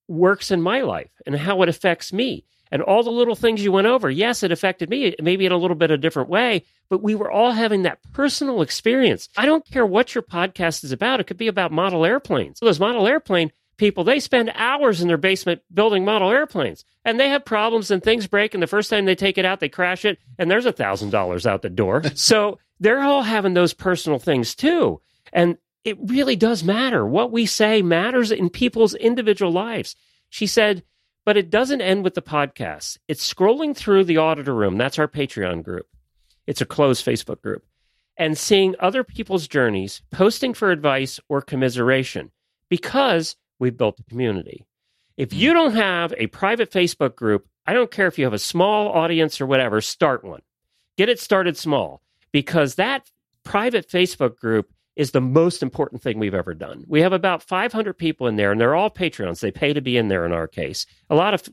works 0.07 0.51
in 0.51 0.61
my 0.61 0.81
life 0.81 1.11
and 1.25 1.35
how 1.35 1.61
it 1.61 1.69
affects 1.69 2.13
me. 2.13 2.45
And 2.71 2.81
all 2.81 3.03
the 3.03 3.11
little 3.11 3.35
things 3.35 3.63
you 3.63 3.71
went 3.71 3.87
over, 3.87 4.09
yes, 4.09 4.43
it 4.43 4.51
affected 4.51 4.89
me, 4.89 5.15
maybe 5.21 5.45
in 5.45 5.51
a 5.51 5.57
little 5.57 5.75
bit 5.75 5.91
of 5.91 5.95
a 5.95 6.01
different 6.01 6.29
way, 6.29 6.65
but 6.89 7.01
we 7.01 7.15
were 7.15 7.31
all 7.31 7.51
having 7.51 7.83
that 7.83 7.99
personal 8.11 8.61
experience. 8.61 9.29
I 9.37 9.45
don't 9.45 9.65
care 9.65 9.85
what 9.85 10.15
your 10.15 10.23
podcast 10.23 10.83
is 10.83 10.91
about. 10.91 11.19
It 11.19 11.27
could 11.27 11.37
be 11.37 11.47
about 11.47 11.71
model 11.71 12.05
airplanes. 12.05 12.59
Those 12.59 12.79
model 12.79 13.07
airplane 13.07 13.51
people, 13.77 14.03
they 14.03 14.19
spend 14.19 14.51
hours 14.55 14.99
in 15.01 15.07
their 15.07 15.17
basement 15.17 15.61
building 15.73 16.05
model 16.05 16.31
airplanes 16.31 16.85
and 17.03 17.19
they 17.19 17.29
have 17.29 17.45
problems 17.45 17.91
and 17.91 18.03
things 18.03 18.27
break. 18.27 18.53
And 18.53 18.63
the 18.63 18.67
first 18.67 18.89
time 18.89 19.05
they 19.05 19.15
take 19.15 19.37
it 19.37 19.45
out, 19.45 19.59
they 19.59 19.69
crash 19.69 20.03
it 20.03 20.17
and 20.39 20.49
there's 20.49 20.65
a 20.65 20.71
thousand 20.71 21.11
dollars 21.11 21.45
out 21.45 21.61
the 21.61 21.69
door. 21.69 22.03
so 22.15 22.57
they're 22.79 23.01
all 23.01 23.23
having 23.23 23.53
those 23.53 23.73
personal 23.73 24.19
things 24.19 24.55
too. 24.55 25.01
And 25.33 25.57
it 25.83 25.97
really 26.01 26.35
does 26.35 26.63
matter. 26.63 27.05
What 27.05 27.31
we 27.31 27.45
say 27.45 27.81
matters 27.81 28.31
in 28.31 28.49
people's 28.49 28.95
individual 28.95 29.51
lives. 29.51 29.95
She 30.29 30.47
said, 30.47 30.83
but 31.25 31.37
it 31.37 31.49
doesn't 31.49 31.81
end 31.81 32.03
with 32.03 32.13
the 32.13 32.21
podcast. 32.21 32.97
It's 33.07 33.33
scrolling 33.33 33.75
through 33.75 34.03
the 34.03 34.17
auditor 34.17 34.53
room. 34.53 34.77
That's 34.77 34.99
our 34.99 35.07
Patreon 35.07 35.63
group. 35.63 35.87
It's 36.47 36.61
a 36.61 36.65
closed 36.65 37.05
Facebook 37.05 37.41
group. 37.41 37.65
And 38.17 38.37
seeing 38.37 38.75
other 38.79 39.03
people's 39.03 39.47
journeys, 39.47 40.01
posting 40.11 40.53
for 40.53 40.71
advice 40.71 41.19
or 41.27 41.41
commiseration 41.41 42.31
because 42.69 43.35
we've 43.59 43.77
built 43.77 43.99
a 43.99 44.03
community. 44.03 44.65
If 45.17 45.33
you 45.33 45.53
don't 45.53 45.73
have 45.73 46.13
a 46.17 46.27
private 46.27 46.71
Facebook 46.71 47.15
group, 47.15 47.47
I 47.65 47.73
don't 47.73 47.91
care 47.91 48.07
if 48.07 48.17
you 48.17 48.25
have 48.25 48.33
a 48.33 48.39
small 48.39 48.89
audience 48.89 49.41
or 49.41 49.45
whatever, 49.45 49.81
start 49.81 50.23
one. 50.23 50.41
Get 50.97 51.09
it 51.09 51.19
started 51.19 51.57
small 51.57 52.01
because 52.31 52.75
that 52.75 53.09
private 53.43 53.89
Facebook 53.89 54.37
group 54.37 54.71
is 54.95 55.11
the 55.11 55.21
most 55.21 55.61
important 55.61 56.01
thing 56.01 56.19
we've 56.19 56.33
ever 56.33 56.53
done. 56.53 56.85
We 56.87 57.01
have 57.01 57.13
about 57.13 57.43
500 57.43 57.93
people 57.97 58.27
in 58.27 58.35
there, 58.35 58.51
and 58.51 58.59
they're 58.59 58.75
all 58.75 58.89
Patreons. 58.89 59.39
They 59.39 59.51
pay 59.51 59.73
to 59.73 59.81
be 59.81 59.97
in 59.97 60.07
there 60.07 60.25
in 60.25 60.31
our 60.31 60.47
case. 60.47 60.85
A 61.09 61.15
lot 61.15 61.33
of 61.33 61.43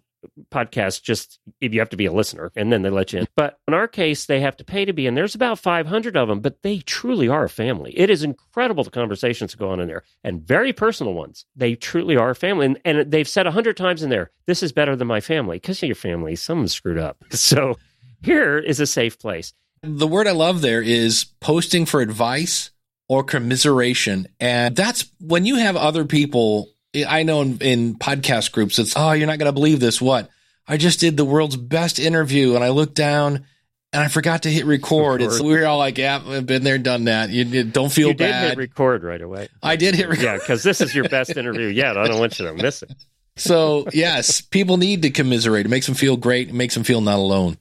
podcasts 0.50 1.02
just, 1.02 1.38
if 1.60 1.72
you 1.72 1.80
have 1.80 1.90
to 1.90 1.96
be 1.96 2.06
a 2.06 2.12
listener, 2.12 2.52
and 2.54 2.72
then 2.72 2.82
they 2.82 2.90
let 2.90 3.12
you 3.12 3.20
in. 3.20 3.28
But 3.34 3.58
in 3.66 3.74
our 3.74 3.88
case, 3.88 4.26
they 4.26 4.40
have 4.40 4.56
to 4.58 4.64
pay 4.64 4.84
to 4.84 4.92
be 4.92 5.06
in. 5.06 5.14
There's 5.14 5.34
about 5.34 5.58
500 5.58 6.16
of 6.16 6.28
them, 6.28 6.40
but 6.40 6.62
they 6.62 6.78
truly 6.78 7.28
are 7.28 7.44
a 7.44 7.48
family. 7.48 7.92
It 7.98 8.10
is 8.10 8.22
incredible 8.22 8.84
the 8.84 8.90
conversations 8.90 9.52
that 9.52 9.58
go 9.58 9.70
on 9.70 9.80
in 9.80 9.88
there, 9.88 10.04
and 10.22 10.42
very 10.42 10.72
personal 10.72 11.14
ones. 11.14 11.44
They 11.56 11.74
truly 11.74 12.16
are 12.16 12.30
a 12.30 12.36
family. 12.36 12.66
And, 12.66 12.80
and 12.84 13.10
they've 13.10 13.28
said 13.28 13.46
100 13.46 13.76
times 13.76 14.02
in 14.02 14.10
there, 14.10 14.30
this 14.46 14.62
is 14.62 14.72
better 14.72 14.96
than 14.96 15.08
my 15.08 15.20
family, 15.20 15.56
because 15.56 15.82
your 15.82 15.94
family, 15.94 16.36
someone's 16.36 16.72
screwed 16.72 16.98
up. 16.98 17.24
So 17.42 17.76
here 18.22 18.56
is 18.58 18.78
a 18.78 18.86
safe 18.86 19.18
place. 19.18 19.52
The 19.82 20.06
word 20.06 20.28
I 20.28 20.32
love 20.32 20.60
there 20.60 20.80
is 20.80 21.26
posting 21.40 21.86
for 21.86 22.00
advice 22.00 22.70
or 23.08 23.24
commiseration. 23.24 24.26
And 24.40 24.74
that's 24.74 25.10
when 25.20 25.44
you 25.44 25.56
have 25.56 25.76
other 25.76 26.04
people. 26.04 26.68
I 27.08 27.22
know 27.22 27.40
in, 27.40 27.58
in 27.58 27.94
podcast 27.94 28.52
groups, 28.52 28.78
it's, 28.78 28.94
oh, 28.96 29.12
you're 29.12 29.26
not 29.26 29.38
going 29.38 29.48
to 29.48 29.52
believe 29.52 29.80
this. 29.80 30.00
What? 30.00 30.28
I 30.68 30.76
just 30.76 31.00
did 31.00 31.16
the 31.16 31.24
world's 31.24 31.56
best 31.56 31.98
interview 31.98 32.54
and 32.54 32.62
I 32.62 32.68
looked 32.70 32.94
down 32.94 33.46
and 33.92 34.02
I 34.02 34.08
forgot 34.08 34.44
to 34.44 34.50
hit 34.50 34.64
record. 34.64 35.20
Record. 35.20 35.22
And 35.22 35.32
so 35.32 35.44
we 35.44 35.58
were 35.58 35.66
all 35.66 35.78
like, 35.78 35.98
"Yeah, 35.98 36.22
I've 36.26 36.46
been 36.46 36.64
there, 36.64 36.78
done 36.78 37.04
that. 37.04 37.30
You, 37.30 37.44
you 37.44 37.64
don't 37.64 37.92
feel 37.92 38.08
you 38.08 38.14
did 38.14 38.30
bad." 38.30 38.48
hit 38.50 38.58
record 38.58 39.02
right 39.02 39.20
away. 39.20 39.48
I 39.62 39.76
did 39.76 39.94
hit 39.94 40.08
record. 40.08 40.24
Yeah, 40.24 40.38
because 40.38 40.62
this 40.62 40.80
is 40.80 40.94
your 40.94 41.08
best 41.08 41.36
interview 41.36 41.66
yet. 41.66 41.98
I 41.98 42.08
don't 42.08 42.18
want 42.18 42.38
you 42.38 42.46
to 42.46 42.54
miss 42.54 42.82
it. 42.82 42.92
So 43.36 43.86
yes, 43.92 44.40
people 44.40 44.76
need 44.76 45.02
to 45.02 45.10
commiserate. 45.10 45.66
It 45.66 45.68
makes 45.68 45.86
them 45.86 45.94
feel 45.94 46.16
great. 46.16 46.48
It 46.48 46.54
makes 46.54 46.74
them 46.74 46.84
feel 46.84 47.00
not 47.00 47.16
alone. 47.18 47.58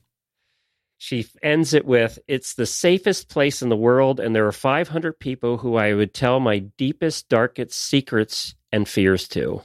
She 1.02 1.26
ends 1.42 1.74
it 1.74 1.84
with 1.84 2.20
It's 2.28 2.54
the 2.54 2.64
safest 2.64 3.28
place 3.28 3.60
in 3.60 3.70
the 3.70 3.76
world, 3.76 4.20
and 4.20 4.36
there 4.36 4.46
are 4.46 4.52
500 4.52 5.18
people 5.18 5.58
who 5.58 5.74
I 5.74 5.94
would 5.94 6.14
tell 6.14 6.38
my 6.38 6.60
deepest, 6.60 7.28
darkest 7.28 7.76
secrets 7.76 8.54
and 8.70 8.88
fears 8.88 9.26
to. 9.30 9.62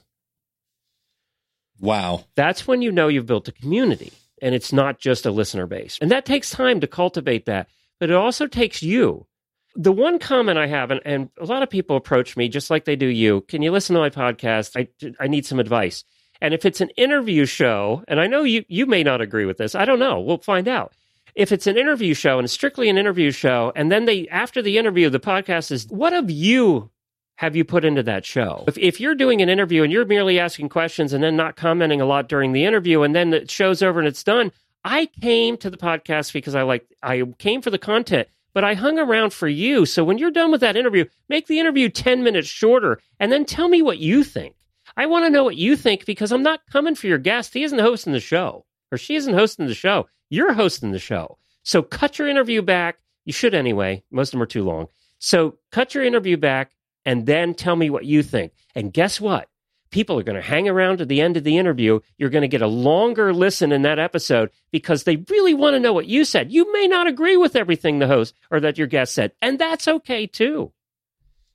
Wow. 1.80 2.26
That's 2.34 2.66
when 2.66 2.82
you 2.82 2.92
know 2.92 3.08
you've 3.08 3.28
built 3.28 3.48
a 3.48 3.52
community 3.52 4.12
and 4.42 4.56
it's 4.56 4.74
not 4.74 4.98
just 4.98 5.28
a 5.28 5.32
listener 5.32 5.68
base. 5.68 6.00
And 6.02 6.10
that 6.10 6.26
takes 6.26 6.50
time 6.50 6.80
to 6.80 6.88
cultivate 6.88 7.46
that, 7.46 7.70
but 8.00 8.10
it 8.10 8.16
also 8.16 8.48
takes 8.48 8.82
you. 8.82 9.28
The 9.76 9.92
one 9.92 10.18
comment 10.18 10.58
I 10.58 10.66
have, 10.66 10.90
and, 10.90 11.02
and 11.06 11.30
a 11.40 11.46
lot 11.46 11.62
of 11.62 11.70
people 11.70 11.98
approach 11.98 12.36
me 12.36 12.50
just 12.50 12.72
like 12.72 12.86
they 12.86 12.96
do 12.96 13.06
you 13.06 13.42
can 13.42 13.62
you 13.62 13.72
listen 13.72 13.94
to 13.94 14.00
my 14.00 14.10
podcast? 14.10 14.76
I, 14.76 14.88
I 15.20 15.28
need 15.28 15.46
some 15.46 15.60
advice. 15.60 16.04
And 16.42 16.56
if 16.56 16.66
it's 16.66 16.82
an 16.82 16.90
interview 16.98 17.46
show, 17.46 18.04
and 18.08 18.20
I 18.20 18.26
know 18.26 18.42
you, 18.42 18.66
you 18.68 18.88
may 18.88 19.04
not 19.04 19.22
agree 19.22 19.46
with 19.46 19.58
this, 19.58 19.76
I 19.76 19.86
don't 19.86 20.00
know. 20.00 20.20
We'll 20.20 20.40
find 20.40 20.68
out. 20.68 20.94
If 21.38 21.52
it's 21.52 21.68
an 21.68 21.78
interview 21.78 22.16
show 22.16 22.40
and 22.40 22.46
it's 22.46 22.54
strictly 22.54 22.90
an 22.90 22.98
interview 22.98 23.30
show, 23.30 23.72
and 23.76 23.92
then 23.92 24.06
they, 24.06 24.28
after 24.30 24.60
the 24.60 24.80
interview, 24.80 25.08
the 25.08 25.20
podcast 25.20 25.72
is, 25.72 25.86
what 25.86 26.12
of 26.12 26.32
you 26.32 26.90
have 27.36 27.56
you 27.56 27.64
put 27.64 27.86
into 27.86 28.02
that 28.02 28.26
show? 28.26 28.64
If, 28.68 28.76
if 28.80 29.00
you're 29.00 29.14
doing 29.14 29.44
an 29.44 29.48
interview 29.48 29.84
and 29.84 29.94
you're 29.94 30.04
merely 30.04 30.40
asking 30.40 30.70
questions 30.70 31.14
and 31.14 31.24
then 31.24 31.36
not 31.36 31.56
commenting 31.56 32.02
a 32.02 32.06
lot 32.06 32.28
during 32.28 32.54
the 32.54 32.66
interview, 32.66 33.04
and 33.04 33.16
then 33.16 33.30
the 33.30 33.48
show's 33.48 33.84
over 33.84 34.00
and 34.00 34.08
it's 34.08 34.24
done, 34.24 34.52
I 34.84 35.06
came 35.22 35.58
to 35.58 35.70
the 35.70 35.78
podcast 35.78 36.34
because 36.34 36.56
I 36.56 36.64
like 36.64 36.88
I 37.04 37.22
came 37.38 37.62
for 37.62 37.70
the 37.70 37.78
content, 37.78 38.28
but 38.56 38.64
I 38.64 38.74
hung 38.74 38.98
around 38.98 39.32
for 39.32 39.48
you. 39.48 39.86
So 39.86 40.04
when 40.04 40.18
you're 40.18 40.32
done 40.32 40.52
with 40.52 40.62
that 40.62 40.76
interview, 40.76 41.06
make 41.30 41.46
the 41.46 41.60
interview 41.60 41.90
10 41.90 42.24
minutes 42.24 42.48
shorter 42.48 43.00
and 43.20 43.32
then 43.32 43.46
tell 43.46 43.70
me 43.70 43.84
what 43.84 44.00
you 44.00 44.24
think. 44.24 44.56
I 44.96 45.06
want 45.06 45.26
to 45.26 45.30
know 45.30 45.44
what 45.44 45.56
you 45.56 45.76
think 45.76 46.08
because 46.08 46.32
I'm 46.32 46.42
not 46.42 46.62
coming 46.72 46.96
for 46.96 47.06
your 47.06 47.20
guest. 47.20 47.54
He 47.54 47.64
isn't 47.64 47.78
hosting 47.78 48.14
the 48.14 48.20
show 48.20 48.66
or 48.92 48.98
she 48.98 49.16
isn't 49.16 49.36
hosting 49.36 49.68
the 49.68 49.76
show. 49.76 50.08
You're 50.30 50.54
hosting 50.54 50.92
the 50.92 51.00
show. 51.00 51.38
So 51.64 51.82
cut 51.82 52.20
your 52.20 52.28
interview 52.28 52.62
back. 52.62 53.00
You 53.26 53.34
should 53.34 53.54
anyway. 53.54 54.04
Most 54.12 54.30
of 54.30 54.32
them 54.34 54.42
are 54.42 54.48
too 54.48 54.64
long. 54.64 54.88
So 55.20 55.58
cut 55.72 55.94
your 55.94 56.04
interview 56.04 56.38
back 56.38 56.72
and 57.06 57.26
then 57.26 57.54
tell 57.54 57.76
me 57.76 57.90
what 57.90 58.06
you 58.06 58.24
think. 58.24 58.54
And 58.76 58.94
guess 58.94 59.20
what? 59.20 59.50
People 59.90 60.20
are 60.20 60.24
going 60.24 60.36
to 60.36 60.42
hang 60.42 60.68
around 60.68 60.98
to 60.98 61.06
the 61.06 61.22
end 61.22 61.38
of 61.38 61.46
the 61.46 61.58
interview. 61.58 62.02
You're 62.18 62.30
going 62.30 62.42
to 62.42 62.50
get 62.50 62.62
a 62.62 62.68
longer 62.68 63.34
listen 63.34 63.72
in 63.72 63.84
that 63.84 64.00
episode 64.00 64.52
because 64.72 65.04
they 65.04 65.16
really 65.30 65.54
want 65.54 65.76
to 65.76 65.80
know 65.80 65.94
what 65.94 66.08
you 66.08 66.26
said. 66.26 66.52
You 66.52 66.72
may 66.74 66.88
not 66.88 67.08
agree 67.08 67.38
with 67.38 67.56
everything 67.56 68.00
the 68.00 68.08
host 68.08 68.36
or 68.52 68.60
that 68.60 68.78
your 68.78 68.88
guest 68.88 69.14
said, 69.14 69.32
and 69.42 69.58
that's 69.58 69.88
okay 69.88 70.28
too. 70.28 70.74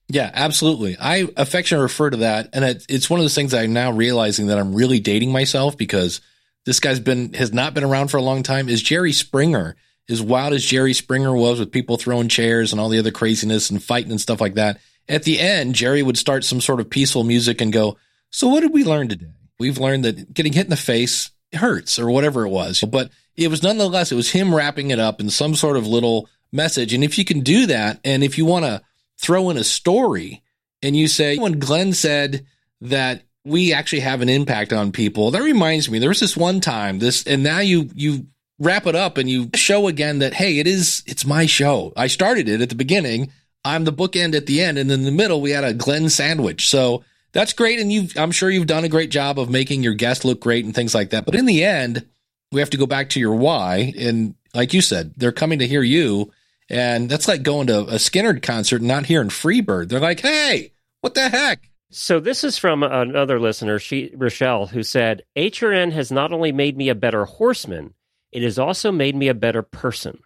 Yeah, 0.08 0.30
absolutely. 0.32 0.96
I 0.98 1.28
affectionately 1.37 1.82
refer 1.82 2.11
to 2.11 2.16
that, 2.18 2.48
and 2.54 2.64
it, 2.64 2.87
it's 2.88 3.08
one 3.08 3.20
of 3.20 3.24
those 3.24 3.35
things 3.35 3.52
I'm 3.52 3.72
now 3.72 3.92
realizing 3.92 4.46
that 4.46 4.58
I'm 4.58 4.74
really 4.74 5.00
dating 5.00 5.30
myself 5.32 5.76
because 5.76 6.22
this 6.64 6.81
guy's 6.81 7.01
been 7.01 7.33
has 7.35 7.53
not 7.53 7.75
been 7.75 7.85
around 7.85 8.09
for 8.09 8.16
a 8.16 8.22
long 8.22 8.42
time. 8.42 8.68
Is 8.68 8.83
Jerry 8.83 9.12
Springer 9.12 9.77
as 10.09 10.22
wild 10.22 10.53
as 10.53 10.64
Jerry 10.64 10.94
Springer 10.94 11.35
was 11.35 11.59
with 11.59 11.72
people 11.72 11.96
throwing 11.96 12.29
chairs 12.29 12.72
and 12.72 12.81
all 12.81 12.88
the 12.88 12.98
other 12.98 13.11
craziness 13.11 13.70
and 13.70 13.83
fighting 13.83 14.11
and 14.11 14.20
stuff 14.20 14.40
like 14.40 14.55
that? 14.55 14.81
At 15.09 15.25
the 15.25 15.40
end, 15.40 15.75
Jerry 15.75 16.03
would 16.03 16.18
start 16.18 16.44
some 16.44 16.61
sort 16.61 16.81
of 16.81 16.90
peaceful 16.90 17.25
music 17.25 17.61
and 17.61 17.72
go, 17.72 17.96
"So 18.31 18.48
what 18.48 18.61
did 18.61 18.72
we 18.72 18.85
learn 18.85 19.09
today? 19.09 19.33
We've 19.59 19.79
learned 19.79 20.05
that 20.05 20.33
getting 20.33 20.53
hit 20.53 20.66
in 20.66 20.70
the 20.70 20.77
face 20.77 21.31
hurts, 21.53 21.98
or 21.98 22.11
whatever 22.11 22.46
it 22.46 22.51
was." 22.51 22.81
But 22.81 23.11
it 23.37 23.48
was 23.48 23.62
nonetheless 23.62 24.12
it 24.12 24.16
was 24.16 24.31
him 24.31 24.55
wrapping 24.55 24.90
it 24.90 24.98
up 24.98 25.20
in 25.20 25.31
some 25.31 25.55
sort 25.55 25.77
of 25.77 25.87
little 25.87 26.29
message. 26.53 26.92
And 26.92 27.03
if 27.03 27.18
you 27.18 27.25
can 27.25 27.40
do 27.40 27.66
that, 27.66 27.98
and 28.05 28.22
if 28.22 28.38
you 28.38 28.44
want 28.44 28.64
to 28.64 28.83
throw 29.18 29.51
in 29.51 29.57
a 29.57 29.64
story 29.64 30.42
and 30.83 30.96
you 30.96 31.09
say, 31.09 31.38
when 31.38 31.59
Glenn 31.59 31.92
said 31.92 32.44
that 32.81 33.22
we 33.44 33.72
actually 33.72 34.00
have 34.00 34.20
an 34.20 34.28
impact 34.28 34.72
on 34.72 34.92
people, 34.92 35.31
that 35.33 35.42
reminds 35.42 35.90
me, 35.90 35.98
there 35.98 36.09
was 36.09 36.20
this 36.20 36.37
one 36.37 36.61
time 36.61 36.98
this, 36.98 37.26
and 37.26 37.42
now 37.42 37.59
you, 37.59 37.90
you 37.94 38.26
wrap 38.59 38.87
it 38.87 38.94
up 38.94 39.18
and 39.18 39.28
you 39.28 39.50
show 39.55 39.88
again 39.88 40.20
that, 40.20 40.35
Hey, 40.35 40.59
it 40.59 40.66
is, 40.66 41.02
it's 41.07 41.26
my 41.26 41.46
show. 41.46 41.92
I 41.96 42.07
started 42.07 42.48
it 42.48 42.61
at 42.61 42.68
the 42.68 42.74
beginning. 42.74 43.33
I'm 43.64 43.85
the 43.85 43.92
bookend 43.92 44.35
at 44.35 44.46
the 44.46 44.62
end. 44.62 44.78
And 44.78 44.90
in 44.90 45.05
the 45.05 45.11
middle, 45.11 45.40
we 45.40 45.50
had 45.50 45.64
a 45.64 45.74
Glenn 45.74 46.09
sandwich. 46.09 46.68
So 46.68 47.05
that's 47.33 47.52
great. 47.52 47.81
And 47.81 47.92
you, 47.92 48.09
I'm 48.16 48.31
sure 48.31 48.50
you've 48.50 48.66
done 48.66 48.85
a 48.85 48.88
great 48.88 49.11
job 49.11 49.38
of 49.38 49.50
making 49.50 49.83
your 49.83 49.94
guests 49.94 50.24
look 50.24 50.40
great 50.40 50.64
and 50.64 50.74
things 50.74 50.94
like 50.94 51.11
that. 51.11 51.24
But 51.24 51.35
in 51.35 51.46
the 51.46 51.64
end, 51.64 52.07
we 52.52 52.61
have 52.61 52.70
to 52.70 52.76
go 52.76 52.87
back 52.87 53.09
to 53.11 53.20
your 53.20 53.35
why. 53.35 53.92
And 53.98 54.35
like 54.55 54.72
you 54.72 54.81
said, 54.81 55.14
they're 55.16 55.33
coming 55.33 55.59
to 55.61 55.66
hear 55.66 55.83
you. 55.83 56.33
And 56.68 57.09
that's 57.09 57.28
like 57.28 57.42
going 57.42 57.66
to 57.66 57.81
a 57.81 57.94
Skynyrd 57.94 58.42
concert 58.42 58.81
and 58.81 58.88
not 58.88 59.07
hearing 59.07 59.28
Freebird. 59.28 59.88
They're 59.88 60.00
like, 60.00 60.20
hey, 60.20 60.72
what 61.00 61.14
the 61.14 61.28
heck? 61.28 61.68
So 61.94 62.20
this 62.20 62.42
is 62.42 62.57
from 62.57 62.83
another 62.83 63.38
listener, 63.38 63.78
she 63.78 64.12
Rochelle, 64.16 64.66
who 64.66 64.83
said, 64.83 65.24
HRN 65.37 65.92
has 65.92 66.11
not 66.11 66.33
only 66.33 66.50
made 66.50 66.74
me 66.74 66.88
a 66.88 66.94
better 66.94 67.26
horseman, 67.26 67.92
it 68.33 68.42
has 68.42 68.59
also 68.59 68.90
made 68.90 69.14
me 69.14 69.28
a 69.28 69.35
better 69.35 69.61
person. 69.61 70.18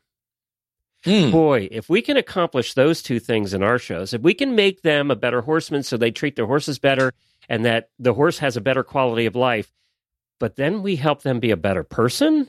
Hmm. 1.04 1.32
Boy, 1.32 1.68
if 1.72 1.88
we 1.88 2.02
can 2.02 2.16
accomplish 2.16 2.74
those 2.74 3.02
two 3.02 3.18
things 3.18 3.52
in 3.52 3.64
our 3.64 3.80
shows, 3.80 4.14
if 4.14 4.22
we 4.22 4.32
can 4.32 4.54
make 4.54 4.82
them 4.82 5.10
a 5.10 5.16
better 5.16 5.40
horseman 5.40 5.82
so 5.82 5.96
they 5.96 6.12
treat 6.12 6.36
their 6.36 6.46
horses 6.46 6.78
better 6.78 7.12
and 7.48 7.64
that 7.64 7.90
the 7.98 8.14
horse 8.14 8.38
has 8.38 8.56
a 8.56 8.60
better 8.60 8.84
quality 8.84 9.26
of 9.26 9.34
life, 9.34 9.72
but 10.38 10.54
then 10.54 10.82
we 10.82 10.94
help 10.94 11.22
them 11.22 11.40
be 11.40 11.50
a 11.50 11.56
better 11.56 11.82
person, 11.82 12.48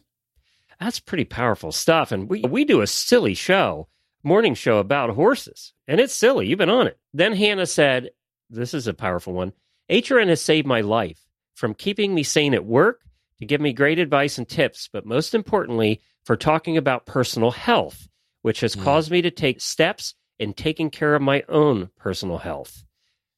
that's 0.79 0.99
pretty 0.99 1.25
powerful 1.25 1.71
stuff. 1.71 2.11
And 2.11 2.29
we, 2.29 2.41
we 2.41 2.65
do 2.65 2.81
a 2.81 2.87
silly 2.87 3.33
show, 3.33 3.87
morning 4.23 4.53
show 4.53 4.77
about 4.77 5.09
horses, 5.11 5.73
and 5.87 5.99
it's 5.99 6.13
silly. 6.13 6.47
You've 6.47 6.59
been 6.59 6.69
on 6.69 6.85
it. 6.85 6.99
Then 7.13 7.33
Hannah 7.33 7.65
said, 7.65 8.11
This 8.49 8.73
is 8.73 8.87
a 8.87 8.93
powerful 8.93 9.33
one. 9.33 9.53
HRN 9.89 10.27
has 10.29 10.41
saved 10.41 10.67
my 10.67 10.81
life 10.81 11.19
from 11.55 11.73
keeping 11.73 12.13
me 12.13 12.23
sane 12.23 12.53
at 12.53 12.65
work 12.65 13.01
to 13.39 13.45
give 13.45 13.61
me 13.61 13.73
great 13.73 13.99
advice 13.99 14.37
and 14.37 14.47
tips, 14.47 14.89
but 14.91 15.05
most 15.05 15.33
importantly, 15.35 16.01
for 16.25 16.35
talking 16.35 16.77
about 16.77 17.05
personal 17.05 17.51
health, 17.51 18.07
which 18.41 18.61
has 18.61 18.75
Mm. 18.75 18.83
caused 18.83 19.11
me 19.11 19.21
to 19.21 19.31
take 19.31 19.61
steps 19.61 20.15
in 20.39 20.53
taking 20.53 20.89
care 20.89 21.15
of 21.15 21.21
my 21.21 21.43
own 21.49 21.89
personal 21.97 22.37
health. 22.39 22.83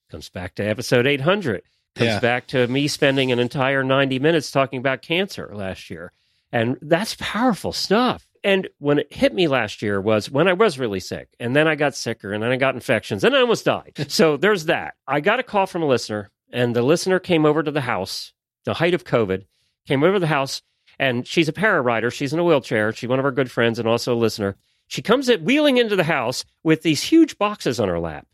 Comes 0.09 0.29
back 0.29 0.55
to 0.55 0.63
episode 0.63 1.05
800. 1.07 1.63
Comes 1.95 2.07
Yeah. 2.09 2.19
back 2.19 2.47
to 2.47 2.67
me 2.67 2.87
spending 2.87 3.31
an 3.31 3.39
entire 3.39 3.83
90 3.83 4.19
minutes 4.19 4.51
talking 4.51 4.79
about 4.79 5.01
cancer 5.01 5.49
last 5.53 5.89
year. 5.89 6.11
And 6.51 6.77
that's 6.81 7.15
powerful 7.19 7.71
stuff. 7.73 8.27
And 8.43 8.69
when 8.79 8.99
it 8.99 9.13
hit 9.13 9.33
me 9.33 9.47
last 9.47 9.81
year 9.81 9.99
was 9.99 10.29
when 10.29 10.47
I 10.47 10.53
was 10.53 10.79
really 10.79 10.99
sick. 10.99 11.29
And 11.39 11.55
then 11.55 11.67
I 11.67 11.75
got 11.75 11.95
sicker 11.95 12.31
and 12.31 12.41
then 12.41 12.51
I 12.51 12.57
got 12.57 12.75
infections 12.75 13.23
and 13.23 13.35
I 13.35 13.41
almost 13.41 13.65
died. 13.65 14.05
so 14.07 14.37
there's 14.37 14.65
that. 14.65 14.95
I 15.07 15.19
got 15.19 15.39
a 15.39 15.43
call 15.43 15.65
from 15.65 15.83
a 15.83 15.87
listener, 15.87 16.31
and 16.51 16.75
the 16.75 16.81
listener 16.81 17.19
came 17.19 17.45
over 17.45 17.63
to 17.63 17.71
the 17.71 17.81
house, 17.81 18.33
the 18.65 18.73
height 18.73 18.93
of 18.93 19.03
COVID, 19.03 19.45
came 19.87 20.03
over 20.03 20.13
to 20.13 20.19
the 20.19 20.27
house, 20.27 20.61
and 20.97 21.25
she's 21.25 21.47
a 21.47 21.53
para 21.53 21.81
rider. 21.81 22.11
She's 22.11 22.33
in 22.33 22.39
a 22.39 22.43
wheelchair. 22.43 22.91
She's 22.91 23.09
one 23.09 23.19
of 23.19 23.25
our 23.25 23.31
good 23.31 23.51
friends 23.51 23.79
and 23.79 23.87
also 23.87 24.13
a 24.13 24.15
listener. 24.15 24.55
She 24.87 25.01
comes 25.01 25.29
at 25.29 25.43
wheeling 25.43 25.77
into 25.77 25.95
the 25.95 26.03
house 26.03 26.45
with 26.63 26.81
these 26.81 27.03
huge 27.03 27.37
boxes 27.37 27.79
on 27.79 27.87
her 27.87 27.99
lap. 27.99 28.27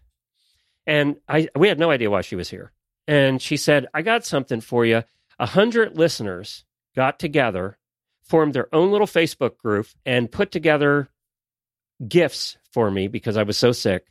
And 0.88 1.18
I 1.28 1.50
we 1.56 1.68
had 1.68 1.80
no 1.80 1.92
idea 1.92 2.10
why 2.10 2.22
she 2.22 2.36
was 2.36 2.50
here. 2.50 2.72
And 3.08 3.42
she 3.42 3.58
said, 3.58 3.88
I 3.94 4.02
got 4.02 4.26
something 4.26 4.62
for 4.62 4.86
you. 4.86 5.04
A 5.38 5.46
hundred 5.46 5.98
listeners 5.98 6.64
got 6.96 7.20
together 7.20 7.78
formed 8.28 8.54
their 8.54 8.74
own 8.74 8.92
little 8.92 9.08
Facebook 9.08 9.58
group 9.58 9.88
and 10.06 10.32
put 10.32 10.52
together 10.52 11.10
gifts 12.08 12.58
for 12.72 12.90
me 12.92 13.08
because 13.08 13.38
I 13.38 13.44
was 13.44 13.58
so 13.58 13.72
sick. 13.72 14.08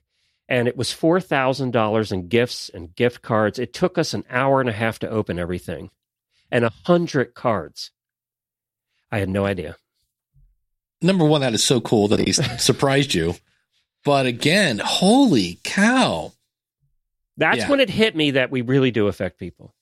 And 0.49 0.69
it 0.69 0.77
was 0.77 0.91
$4,000 0.91 2.13
in 2.13 2.29
gifts 2.29 2.69
and 2.73 2.95
gift 2.95 3.23
cards. 3.23 3.59
It 3.59 3.73
took 3.73 3.97
us 3.97 4.13
an 4.15 4.25
hour 4.29 4.61
and 4.61 4.69
a 4.69 4.73
half 4.75 4.99
to 5.01 5.09
open 5.09 5.39
everything 5.39 5.91
and 6.51 6.65
a 6.65 6.73
hundred 6.85 7.35
cards. 7.35 7.91
I 9.11 9.19
had 9.21 9.29
no 9.31 9.47
idea. 9.47 9.77
Number 11.01 11.25
one, 11.25 11.41
that 11.41 11.55
is 11.55 11.65
so 11.65 11.81
cool 11.81 12.09
that 12.09 12.21
he 12.21 12.33
surprised 12.59 13.15
you. 13.15 13.35
But 14.05 14.27
again, 14.27 14.81
holy 14.85 15.61
cow. 15.65 16.33
That's 17.37 17.59
Yeah. 17.59 17.71
when 17.71 17.81
it 17.81 17.91
hit 17.91 18.15
me 18.15 18.33
that 18.33 18.51
we 18.51 18.61
really 18.61 18.91
do 18.91 19.09
affect 19.09 19.39
people. 19.39 19.75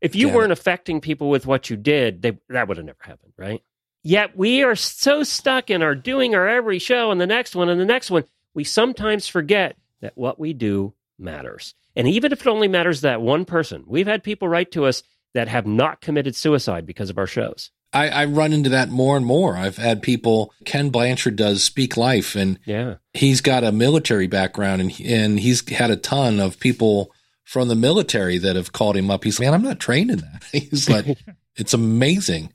If 0.00 0.14
you 0.14 0.28
weren't 0.30 0.52
affecting 0.52 1.00
people 1.00 1.28
with 1.28 1.46
what 1.46 1.68
you 1.70 1.76
did, 1.76 2.22
they, 2.22 2.38
that 2.48 2.68
would 2.68 2.76
have 2.78 2.86
never 2.86 2.98
happened, 3.02 3.32
right? 3.36 3.62
Yet 4.02 4.36
we 4.36 4.62
are 4.62 4.74
so 4.76 5.22
stuck 5.22 5.68
in 5.68 5.82
our 5.82 5.94
doing 5.94 6.34
our 6.34 6.48
every 6.48 6.78
show 6.78 7.10
and 7.10 7.20
the 7.20 7.26
next 7.26 7.54
one 7.54 7.68
and 7.68 7.80
the 7.80 7.84
next 7.84 8.10
one, 8.10 8.24
we 8.54 8.64
sometimes 8.64 9.26
forget 9.28 9.76
that 10.00 10.12
what 10.16 10.38
we 10.38 10.54
do 10.54 10.94
matters. 11.18 11.74
And 11.94 12.08
even 12.08 12.32
if 12.32 12.40
it 12.40 12.46
only 12.46 12.68
matters 12.68 13.02
that 13.02 13.20
one 13.20 13.44
person, 13.44 13.84
we've 13.86 14.06
had 14.06 14.22
people 14.22 14.48
write 14.48 14.72
to 14.72 14.86
us 14.86 15.02
that 15.34 15.48
have 15.48 15.66
not 15.66 16.00
committed 16.00 16.34
suicide 16.34 16.86
because 16.86 17.10
of 17.10 17.18
our 17.18 17.26
shows. 17.26 17.70
I, 17.92 18.08
I 18.08 18.24
run 18.24 18.52
into 18.52 18.70
that 18.70 18.88
more 18.88 19.16
and 19.16 19.26
more. 19.26 19.56
I've 19.56 19.76
had 19.76 20.00
people, 20.00 20.54
Ken 20.64 20.90
Blanchard 20.90 21.36
does 21.36 21.62
Speak 21.64 21.96
Life, 21.96 22.36
and 22.36 22.58
Yeah. 22.64 22.94
he's 23.12 23.40
got 23.40 23.64
a 23.64 23.72
military 23.72 24.28
background 24.28 24.80
and, 24.80 25.00
and 25.04 25.40
he's 25.40 25.68
had 25.68 25.90
a 25.90 25.96
ton 25.96 26.38
of 26.40 26.58
people 26.60 27.12
from 27.50 27.66
the 27.66 27.74
military 27.74 28.38
that 28.38 28.54
have 28.54 28.70
called 28.70 28.96
him 28.96 29.10
up. 29.10 29.24
He's 29.24 29.40
like, 29.40 29.46
man, 29.46 29.54
I'm 29.54 29.62
not 29.62 29.80
trained 29.80 30.12
in 30.12 30.18
that. 30.18 30.44
He's 30.52 30.88
like, 30.88 31.18
it's 31.56 31.74
amazing 31.74 32.52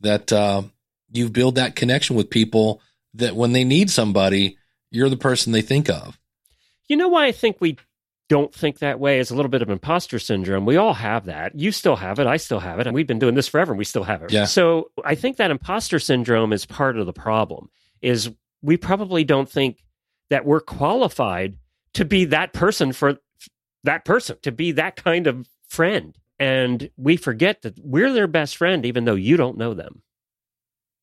that, 0.00 0.32
uh, 0.32 0.62
you 1.10 1.28
build 1.28 1.56
that 1.56 1.76
connection 1.76 2.16
with 2.16 2.30
people 2.30 2.80
that 3.12 3.36
when 3.36 3.52
they 3.52 3.62
need 3.62 3.90
somebody, 3.90 4.56
you're 4.90 5.10
the 5.10 5.18
person 5.18 5.52
they 5.52 5.60
think 5.60 5.90
of. 5.90 6.18
You 6.86 6.96
know 6.96 7.08
why 7.08 7.26
I 7.26 7.32
think 7.32 7.58
we 7.60 7.76
don't 8.30 8.54
think 8.54 8.78
that 8.78 8.98
way 8.98 9.18
is 9.18 9.30
a 9.30 9.36
little 9.36 9.50
bit 9.50 9.60
of 9.60 9.68
imposter 9.68 10.18
syndrome. 10.18 10.64
We 10.64 10.78
all 10.78 10.94
have 10.94 11.26
that. 11.26 11.54
You 11.54 11.70
still 11.70 11.96
have 11.96 12.18
it. 12.18 12.26
I 12.26 12.38
still 12.38 12.60
have 12.60 12.80
it. 12.80 12.86
And 12.86 12.94
we've 12.94 13.06
been 13.06 13.18
doing 13.18 13.34
this 13.34 13.48
forever 13.48 13.72
and 13.72 13.78
we 13.78 13.84
still 13.84 14.04
have 14.04 14.22
it. 14.22 14.32
Yeah. 14.32 14.46
So 14.46 14.90
I 15.04 15.14
think 15.14 15.36
that 15.36 15.50
imposter 15.50 15.98
syndrome 15.98 16.54
is 16.54 16.64
part 16.64 16.96
of 16.96 17.04
the 17.04 17.12
problem 17.12 17.68
is 18.00 18.30
we 18.62 18.78
probably 18.78 19.24
don't 19.24 19.48
think 19.48 19.84
that 20.30 20.46
we're 20.46 20.60
qualified 20.60 21.58
to 21.94 22.06
be 22.06 22.24
that 22.26 22.54
person 22.54 22.94
for 22.94 23.18
that 23.84 24.04
person, 24.04 24.36
to 24.42 24.52
be 24.52 24.72
that 24.72 24.96
kind 24.96 25.26
of 25.26 25.48
friend. 25.68 26.16
And 26.38 26.90
we 26.96 27.16
forget 27.16 27.62
that 27.62 27.78
we're 27.82 28.12
their 28.12 28.28
best 28.28 28.56
friend, 28.56 28.86
even 28.86 29.04
though 29.04 29.14
you 29.14 29.36
don't 29.36 29.58
know 29.58 29.74
them. 29.74 30.02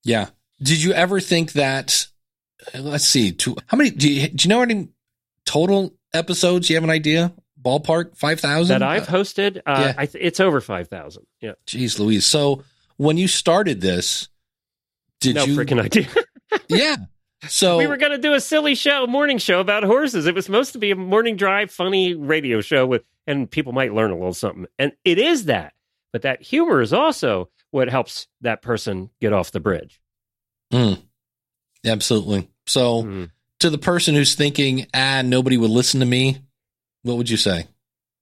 Yeah. 0.03 0.29
Did 0.61 0.81
you 0.81 0.93
ever 0.93 1.19
think 1.19 1.53
that? 1.53 2.07
Let's 2.73 3.05
see. 3.05 3.33
To, 3.33 3.55
how 3.67 3.77
many? 3.77 3.89
Do 3.89 4.09
you, 4.11 4.29
do 4.29 4.47
you 4.47 4.49
know 4.49 4.61
any 4.61 4.89
total 5.45 5.93
episodes? 6.13 6.67
Do 6.67 6.73
you 6.73 6.77
have 6.77 6.83
an 6.85 6.89
idea? 6.89 7.33
Ballpark 7.61 8.15
five 8.15 8.39
thousand 8.39 8.79
That 8.79 8.87
I've 8.87 9.07
hosted, 9.07 9.57
uh, 9.65 9.85
yeah. 9.87 9.93
I 9.97 10.05
th- 10.05 10.23
it's 10.23 10.39
over 10.39 10.61
5,000. 10.61 11.25
Yeah. 11.41 11.53
Jeez, 11.65 11.97
Louise. 11.97 12.23
So 12.25 12.63
when 12.97 13.17
you 13.17 13.27
started 13.27 13.81
this, 13.81 14.29
did 15.19 15.29
you? 15.29 15.33
no 15.33 15.45
you? 15.45 15.57
freaking 15.57 15.81
idea. 15.83 16.07
Yeah. 16.69 16.95
So 17.49 17.77
we 17.77 17.87
were 17.87 17.97
going 17.97 18.11
to 18.11 18.17
do 18.17 18.33
a 18.33 18.39
silly 18.39 18.75
show, 18.75 19.07
morning 19.07 19.37
show 19.37 19.59
about 19.59 19.83
horses. 19.83 20.25
It 20.25 20.35
was 20.35 20.45
supposed 20.45 20.73
to 20.73 20.79
be 20.79 20.91
a 20.91 20.95
morning 20.95 21.35
drive, 21.35 21.71
funny 21.71 22.13
radio 22.13 22.61
show 22.61 22.85
with, 22.85 23.03
and 23.27 23.49
people 23.49 23.73
might 23.73 23.93
learn 23.93 24.11
a 24.11 24.15
little 24.15 24.33
something. 24.33 24.67
And 24.79 24.93
it 25.03 25.17
is 25.17 25.45
that, 25.45 25.73
but 26.13 26.21
that 26.23 26.41
humor 26.41 26.81
is 26.81 26.93
also 26.93 27.49
what 27.71 27.89
helps 27.89 28.27
that 28.41 28.61
person 28.61 29.09
get 29.19 29.33
off 29.33 29.51
the 29.51 29.59
bridge. 29.59 29.99
Mm. 30.71 31.01
absolutely. 31.85 32.49
So 32.65 33.03
Mm. 33.03 33.31
to 33.59 33.69
the 33.69 33.77
person 33.77 34.15
who's 34.15 34.33
thinking, 34.35 34.87
ah, 34.93 35.21
nobody 35.23 35.57
would 35.57 35.69
listen 35.69 35.99
to 35.99 36.05
me, 36.05 36.41
what 37.03 37.17
would 37.17 37.29
you 37.29 37.37
say? 37.37 37.67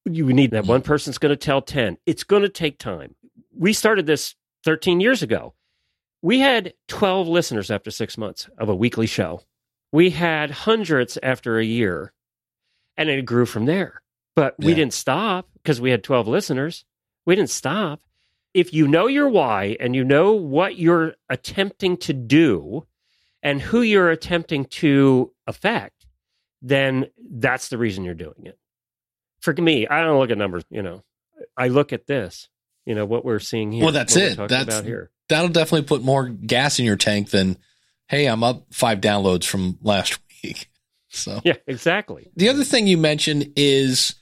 You 0.05 0.33
need 0.33 0.51
that 0.51 0.65
one 0.65 0.81
person's 0.81 1.17
going 1.17 1.29
to 1.29 1.38
tell 1.38 1.62
10. 1.62 1.97
It's 2.05 2.25
going 2.25 2.41
to 2.41 2.49
take 2.49 2.77
time. 2.77 3.15
We 3.57 3.71
started 3.71 4.05
this 4.05 4.36
13 4.65 4.99
years 4.99 5.23
ago. 5.23 5.53
We 6.23 6.39
had 6.39 6.73
12 6.88 7.27
listeners 7.27 7.69
after 7.69 7.91
six 7.91 8.17
months 8.17 8.49
of 8.57 8.69
a 8.69 8.75
weekly 8.75 9.05
show. 9.07 9.41
We 9.91 10.09
had 10.12 10.49
hundreds 10.51 11.17
after 11.21 11.59
a 11.59 11.63
year, 11.65 12.13
and 12.97 13.09
it 13.09 13.25
grew 13.25 13.45
from 13.45 13.65
there. 13.65 14.01
But 14.36 14.55
we 14.57 14.69
Yeah. 14.69 14.75
didn't 14.75 14.93
stop 14.93 15.49
because 15.62 15.79
we 15.81 15.91
had 15.91 16.03
12 16.03 16.27
listeners. 16.27 16.86
We 17.25 17.36
didn't 17.36 17.51
stop. 17.51 18.01
If 18.53 18.73
you 18.73 18.88
know 18.88 19.07
your 19.07 19.27
why 19.29 19.75
and 19.79 19.95
you 19.95 20.03
know 20.03 20.31
what 20.33 20.77
you're 20.77 21.15
attempting 21.29 21.97
to 21.97 22.13
do 22.13 22.88
and 23.43 23.62
who 23.62 23.81
you're 23.81 24.09
attempting 24.09 24.65
to 24.65 25.33
affect, 25.45 26.05
then 26.62 27.07
that's 27.19 27.67
the 27.67 27.77
reason 27.77 28.05
you're 28.05 28.13
doing 28.15 28.45
it. 28.45 28.57
For 29.41 29.53
me, 29.53 29.86
I 29.88 30.01
don't 30.03 30.19
look 30.19 30.31
at 30.31 30.38
numbers, 30.38 30.63
you 30.69 30.81
know. 30.81 31.03
I 31.57 31.67
look 31.67 31.91
at 31.91 32.07
this, 32.07 32.47
you 32.86 32.95
know, 32.95 33.05
what 33.05 33.25
we're 33.25 33.39
seeing 33.39 33.73
here. 33.73 33.83
Well, 33.83 33.91
that's 33.91 34.15
it. 34.15 34.38
That's- 34.38 34.63
about 34.63 34.86
here. 34.86 35.12
That'll 35.33 35.49
definitely 35.49 35.87
put 35.87 36.03
more 36.03 36.29
gas 36.29 36.77
in 36.77 36.85
your 36.85 36.95
tank 36.95 37.31
than, 37.31 37.57
hey, 38.07 38.27
I'm 38.27 38.43
up 38.43 38.67
five 38.71 39.01
downloads 39.01 39.45
from 39.45 39.79
last 39.81 40.19
week. 40.43 40.69
So 41.09 41.41
Yeah, 41.43 41.55
exactly. 41.67 42.31
the 42.35 42.49
other 42.49 42.63
thing 42.63 42.85
you 42.87 42.97
mentioned 42.97 43.53
is 43.55 44.15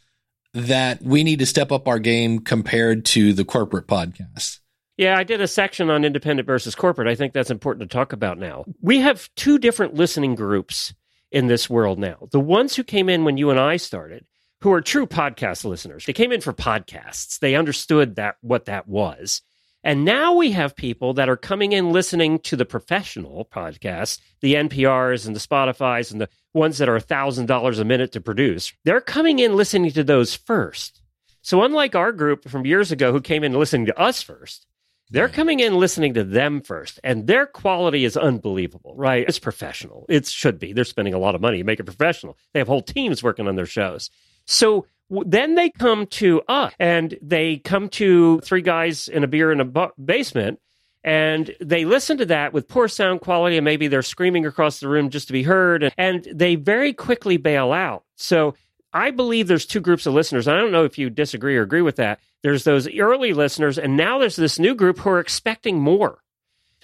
that 0.54 1.02
we 1.02 1.24
need 1.24 1.40
to 1.40 1.46
step 1.46 1.72
up 1.72 1.88
our 1.88 2.00
game 2.00 2.40
compared 2.40 3.06
to 3.06 3.34
the 3.34 3.46
corporate 3.46 3.88
podcasts. 3.88 4.60
Yeah, 4.98 5.18
I 5.18 5.24
did 5.24 5.42
a 5.42 5.48
section 5.48 5.90
on 5.90 6.06
independent 6.06 6.46
versus 6.46 6.76
corporate. 6.76 7.08
I 7.08 7.16
think 7.16 7.34
that's 7.34 7.50
important 7.50 7.90
to 7.90 7.94
talk 7.94 8.14
about 8.14 8.38
now. 8.38 8.66
We 8.82 9.00
have 9.00 9.30
two 9.36 9.58
different 9.58 9.96
listening 9.96 10.36
groups 10.36 10.94
in 11.32 11.48
this 11.48 11.70
world 11.70 11.98
now. 12.00 12.28
The 12.32 12.40
ones 12.40 12.76
who 12.76 12.84
came 12.84 13.10
in 13.10 13.24
when 13.24 13.38
you 13.38 13.50
and 13.50 13.60
I 13.60 13.78
started, 13.78 14.26
who 14.62 14.72
are 14.74 14.82
true 14.82 15.08
podcast 15.08 15.64
listeners. 15.66 16.06
They 16.06 16.14
came 16.14 16.32
in 16.32 16.42
for 16.42 16.54
podcasts. 16.54 17.40
They 17.40 17.56
understood 17.56 18.16
that 18.18 18.36
what 18.42 18.66
that 18.66 18.88
was. 18.88 19.42
And 19.84 20.06
now 20.06 20.34
we 20.34 20.52
have 20.52 20.76
people 20.76 21.14
that 21.16 21.30
are 21.30 21.38
coming 21.38 21.72
in 21.72 21.92
listening 21.92 22.40
to 22.40 22.56
the 22.56 22.66
professional 22.66 23.46
podcasts, 23.46 24.20
the 24.42 24.54
NPRs 24.54 25.26
and 25.26 25.36
the 25.36 25.40
Spotify's 25.40 26.12
and 26.12 26.22
the 26.22 26.30
ones 26.54 26.78
that 26.78 26.90
are 26.90 27.00
$1,000 27.00 27.80
a 27.80 27.86
minute 27.86 28.12
to 28.12 28.22
produce. 28.22 28.74
They're 28.84 29.02
coming 29.02 29.40
in 29.40 29.56
listening 29.56 29.92
to 29.92 30.04
those 30.04 30.36
first. 30.36 31.02
So 31.42 31.64
unlike 31.64 31.96
our 31.96 32.12
group 32.12 32.48
from 32.48 32.66
years 32.66 32.92
ago 32.92 33.12
who 33.12 33.22
came 33.22 33.44
in 33.44 33.54
listening 33.54 33.88
to 33.88 34.00
us 34.00 34.22
first, 34.22 34.68
they're 35.10 35.28
coming 35.28 35.60
in 35.60 35.76
listening 35.76 36.14
to 36.14 36.24
them 36.24 36.62
first, 36.62 36.98
and 37.04 37.28
their 37.28 37.46
quality 37.46 38.06
is 38.06 38.16
unbelievable, 38.16 38.96
right? 38.96 39.26
It's 39.28 39.40
professional. 39.40 40.06
It 40.08 40.26
should 40.26 40.58
be. 40.58 40.72
They're 40.72 40.86
spending 40.86 41.14
a 41.14 41.20
lot 41.20 41.36
of 41.36 41.42
money 41.42 41.58
to 41.58 41.64
make 41.66 41.82
it 41.82 41.86
professional. 41.86 42.38
They 42.54 42.60
have 42.60 42.70
whole 42.70 42.82
teams 42.82 43.22
working 43.22 43.46
on 43.46 43.58
their 43.58 43.66
shows. 43.66 44.10
So 44.46 44.86
then 45.26 45.56
they 45.56 45.70
come 45.70 46.08
to 46.08 46.42
us 46.48 46.74
and 46.80 47.18
they 47.22 47.58
come 47.58 47.90
to 47.90 48.40
three 48.42 48.62
guys 48.62 49.08
in 49.08 49.24
a 49.24 49.28
beer 49.28 49.52
in 49.52 49.60
a 49.60 49.66
bu- 49.66 49.90
basement 50.04 50.60
and 51.04 51.56
they 51.60 51.86
listen 51.86 52.18
to 52.20 52.26
that 52.28 52.54
with 52.54 52.68
poor 52.68 52.88
sound 52.88 53.22
quality 53.22 53.58
and 53.58 53.66
maybe 53.66 53.88
they're 53.88 54.04
screaming 54.04 54.46
across 54.46 54.80
the 54.80 54.88
room 54.88 55.10
just 55.10 55.28
to 55.28 55.34
be 55.34 55.44
heard 55.44 55.84
and, 55.84 55.94
and 55.98 56.28
they 56.34 56.56
very 56.56 56.94
quickly 56.94 57.38
bail 57.38 57.72
out. 57.72 58.04
So 58.16 58.56
I 58.94 59.12
believe 59.12 59.48
there's 59.48 59.66
two 59.66 59.80
groups 59.80 60.06
of 60.06 60.14
listeners. 60.14 60.48
I 60.48 60.58
don't 60.58 60.72
know 60.72 60.86
if 60.86 60.98
you 60.98 61.10
disagree 61.10 61.58
or 61.58 61.64
agree 61.64 61.82
with 61.82 61.96
that. 61.96 62.20
There's 62.44 62.64
those 62.64 62.88
early 62.94 63.34
listeners, 63.34 63.78
and 63.78 63.96
now 63.96 64.18
there's 64.18 64.36
this 64.36 64.60
new 64.60 64.76
group 64.76 65.00
who 65.00 65.12
are 65.12 65.20
expecting 65.20 65.80
more. 65.80 66.20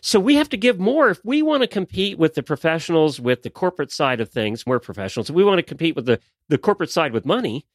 So 0.01 0.19
we 0.19 0.35
have 0.35 0.49
to 0.49 0.57
give 0.57 0.79
more 0.79 1.09
if 1.09 1.23
we 1.25 1.41
want 1.41 1.63
to 1.63 1.67
compete 1.67 2.17
with 2.17 2.35
the 2.35 2.43
professionals, 2.43 3.19
with 3.19 3.43
the 3.43 3.49
corporate 3.49 3.91
side 3.91 4.21
of 4.21 4.29
things. 4.29 4.65
We're 4.65 4.79
professionals. 4.79 5.29
If 5.29 5.35
we 5.35 5.43
want 5.43 5.57
to 5.57 5.63
compete 5.63 5.95
with 5.95 6.05
the, 6.05 6.19
the 6.47 6.59
corporate 6.59 6.91
side 6.91 7.11
with 7.11 7.25
money, 7.25 7.65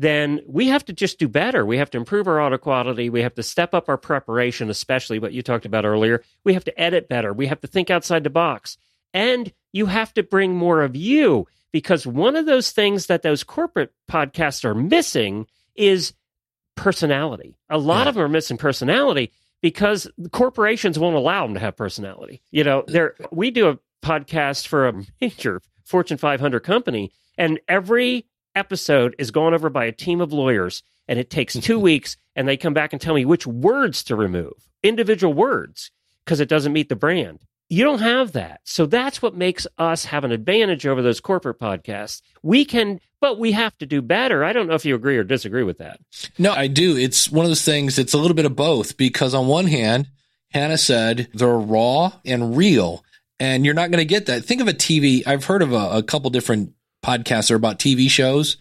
then 0.00 0.40
we 0.46 0.68
have 0.68 0.82
to 0.86 0.94
just 0.94 1.18
do 1.18 1.28
better. 1.28 1.66
We 1.66 1.76
have 1.76 1.90
to 1.90 1.98
improve 1.98 2.26
our 2.26 2.40
audio 2.40 2.56
quality. 2.56 3.10
We 3.10 3.20
have 3.20 3.34
to 3.34 3.42
step 3.42 3.74
up 3.74 3.86
our 3.90 3.98
preparation, 3.98 4.70
especially 4.70 5.18
what 5.18 5.34
you 5.34 5.42
talked 5.42 5.66
about 5.66 5.84
earlier. 5.84 6.22
We 6.42 6.54
have 6.54 6.64
to 6.64 6.80
edit 6.80 7.06
better. 7.06 7.34
We 7.34 7.46
have 7.48 7.60
to 7.60 7.66
think 7.66 7.90
outside 7.90 8.24
the 8.24 8.30
box. 8.30 8.78
And 9.12 9.52
you 9.72 9.86
have 9.86 10.14
to 10.14 10.22
bring 10.22 10.54
more 10.56 10.80
of 10.82 10.96
you 10.96 11.46
because 11.70 12.06
one 12.06 12.34
of 12.34 12.46
those 12.46 12.70
things 12.70 13.06
that 13.06 13.20
those 13.20 13.44
corporate 13.44 13.92
podcasts 14.10 14.64
are 14.64 14.74
missing 14.74 15.46
is 15.74 16.14
personality. 16.76 17.56
A 17.68 17.76
lot 17.78 18.04
Yeah. 18.04 18.08
of 18.08 18.14
them 18.14 18.24
are 18.24 18.28
missing 18.28 18.56
personality 18.56 19.30
because 19.60 20.08
corporations 20.32 20.98
won't 20.98 21.16
allow 21.16 21.44
them 21.44 21.52
to 21.54 21.60
have 21.60 21.76
personality. 21.76 22.40
You 22.50 22.64
know, 22.64 22.84
there 22.86 23.16
we 23.30 23.50
do 23.50 23.68
a 23.68 23.78
podcast 24.02 24.66
for 24.66 24.88
a 24.88 24.94
major 25.20 25.60
Fortune 25.84 26.16
500 26.16 26.60
company, 26.60 27.12
and 27.36 27.60
every 27.68 28.24
episode 28.54 29.14
is 29.18 29.30
gone 29.30 29.54
over 29.54 29.70
by 29.70 29.84
a 29.84 29.92
team 29.92 30.20
of 30.20 30.32
lawyers, 30.32 30.82
and 31.08 31.18
it 31.18 31.30
takes 31.30 31.54
two 31.54 31.78
weeks, 31.90 32.16
and 32.36 32.46
they 32.46 32.56
come 32.56 32.74
back 32.74 32.92
and 32.92 33.00
tell 33.00 33.14
me 33.14 33.24
which 33.24 33.46
words 33.46 34.02
to 34.04 34.16
remove, 34.16 34.68
individual 34.82 35.32
words, 35.32 35.90
because 36.24 36.40
it 36.40 36.48
doesn't 36.48 36.72
meet 36.72 36.88
the 36.88 36.96
brand. 36.96 37.40
You 37.68 37.84
don't 37.84 38.00
have 38.00 38.32
that. 38.32 38.60
So 38.64 38.84
that's 38.86 39.22
what 39.22 39.36
makes 39.36 39.64
us 39.78 40.04
have 40.06 40.24
an 40.24 40.32
advantage 40.32 40.86
over 40.86 41.02
those 41.02 41.20
corporate 41.20 41.60
podcasts. 41.60 42.20
We 42.42 42.64
can, 42.64 43.00
but 43.20 43.38
we 43.38 43.52
have 43.52 43.78
to 43.78 43.86
do 43.86 44.02
better. 44.02 44.42
I 44.42 44.52
don't 44.52 44.66
know 44.66 44.74
if 44.74 44.84
you 44.84 44.96
agree 44.96 45.16
or 45.16 45.22
disagree 45.22 45.62
with 45.62 45.78
that. 45.78 46.00
No, 46.36 46.52
I 46.52 46.66
do. 46.66 46.96
It's 46.96 47.30
one 47.30 47.44
of 47.44 47.50
those 47.50 47.64
things, 47.64 47.96
it's 47.96 48.12
a 48.12 48.18
little 48.18 48.34
bit 48.34 48.44
of 48.44 48.56
both 48.56 48.96
because 48.96 49.34
on 49.34 49.46
one 49.46 49.68
hand, 49.68 50.08
Hannah 50.52 50.78
said 50.78 51.28
they're 51.32 51.56
raw 51.56 52.12
and 52.24 52.56
real, 52.56 53.04
and 53.38 53.64
you're 53.64 53.74
not 53.74 53.92
going 53.92 54.00
to 54.00 54.04
get 54.04 54.26
that. 54.26 54.44
Think 54.44 54.60
of 54.60 54.66
a 54.66 54.72
TV. 54.72 55.24
I've 55.24 55.44
heard 55.44 55.62
of 55.62 55.72
a, 55.72 55.90
a 55.98 56.02
couple 56.02 56.28
different 56.30 56.72
podcasts 57.02 57.50
are 57.50 57.56
about 57.56 57.78
TV 57.78 58.08
shows. 58.08 58.56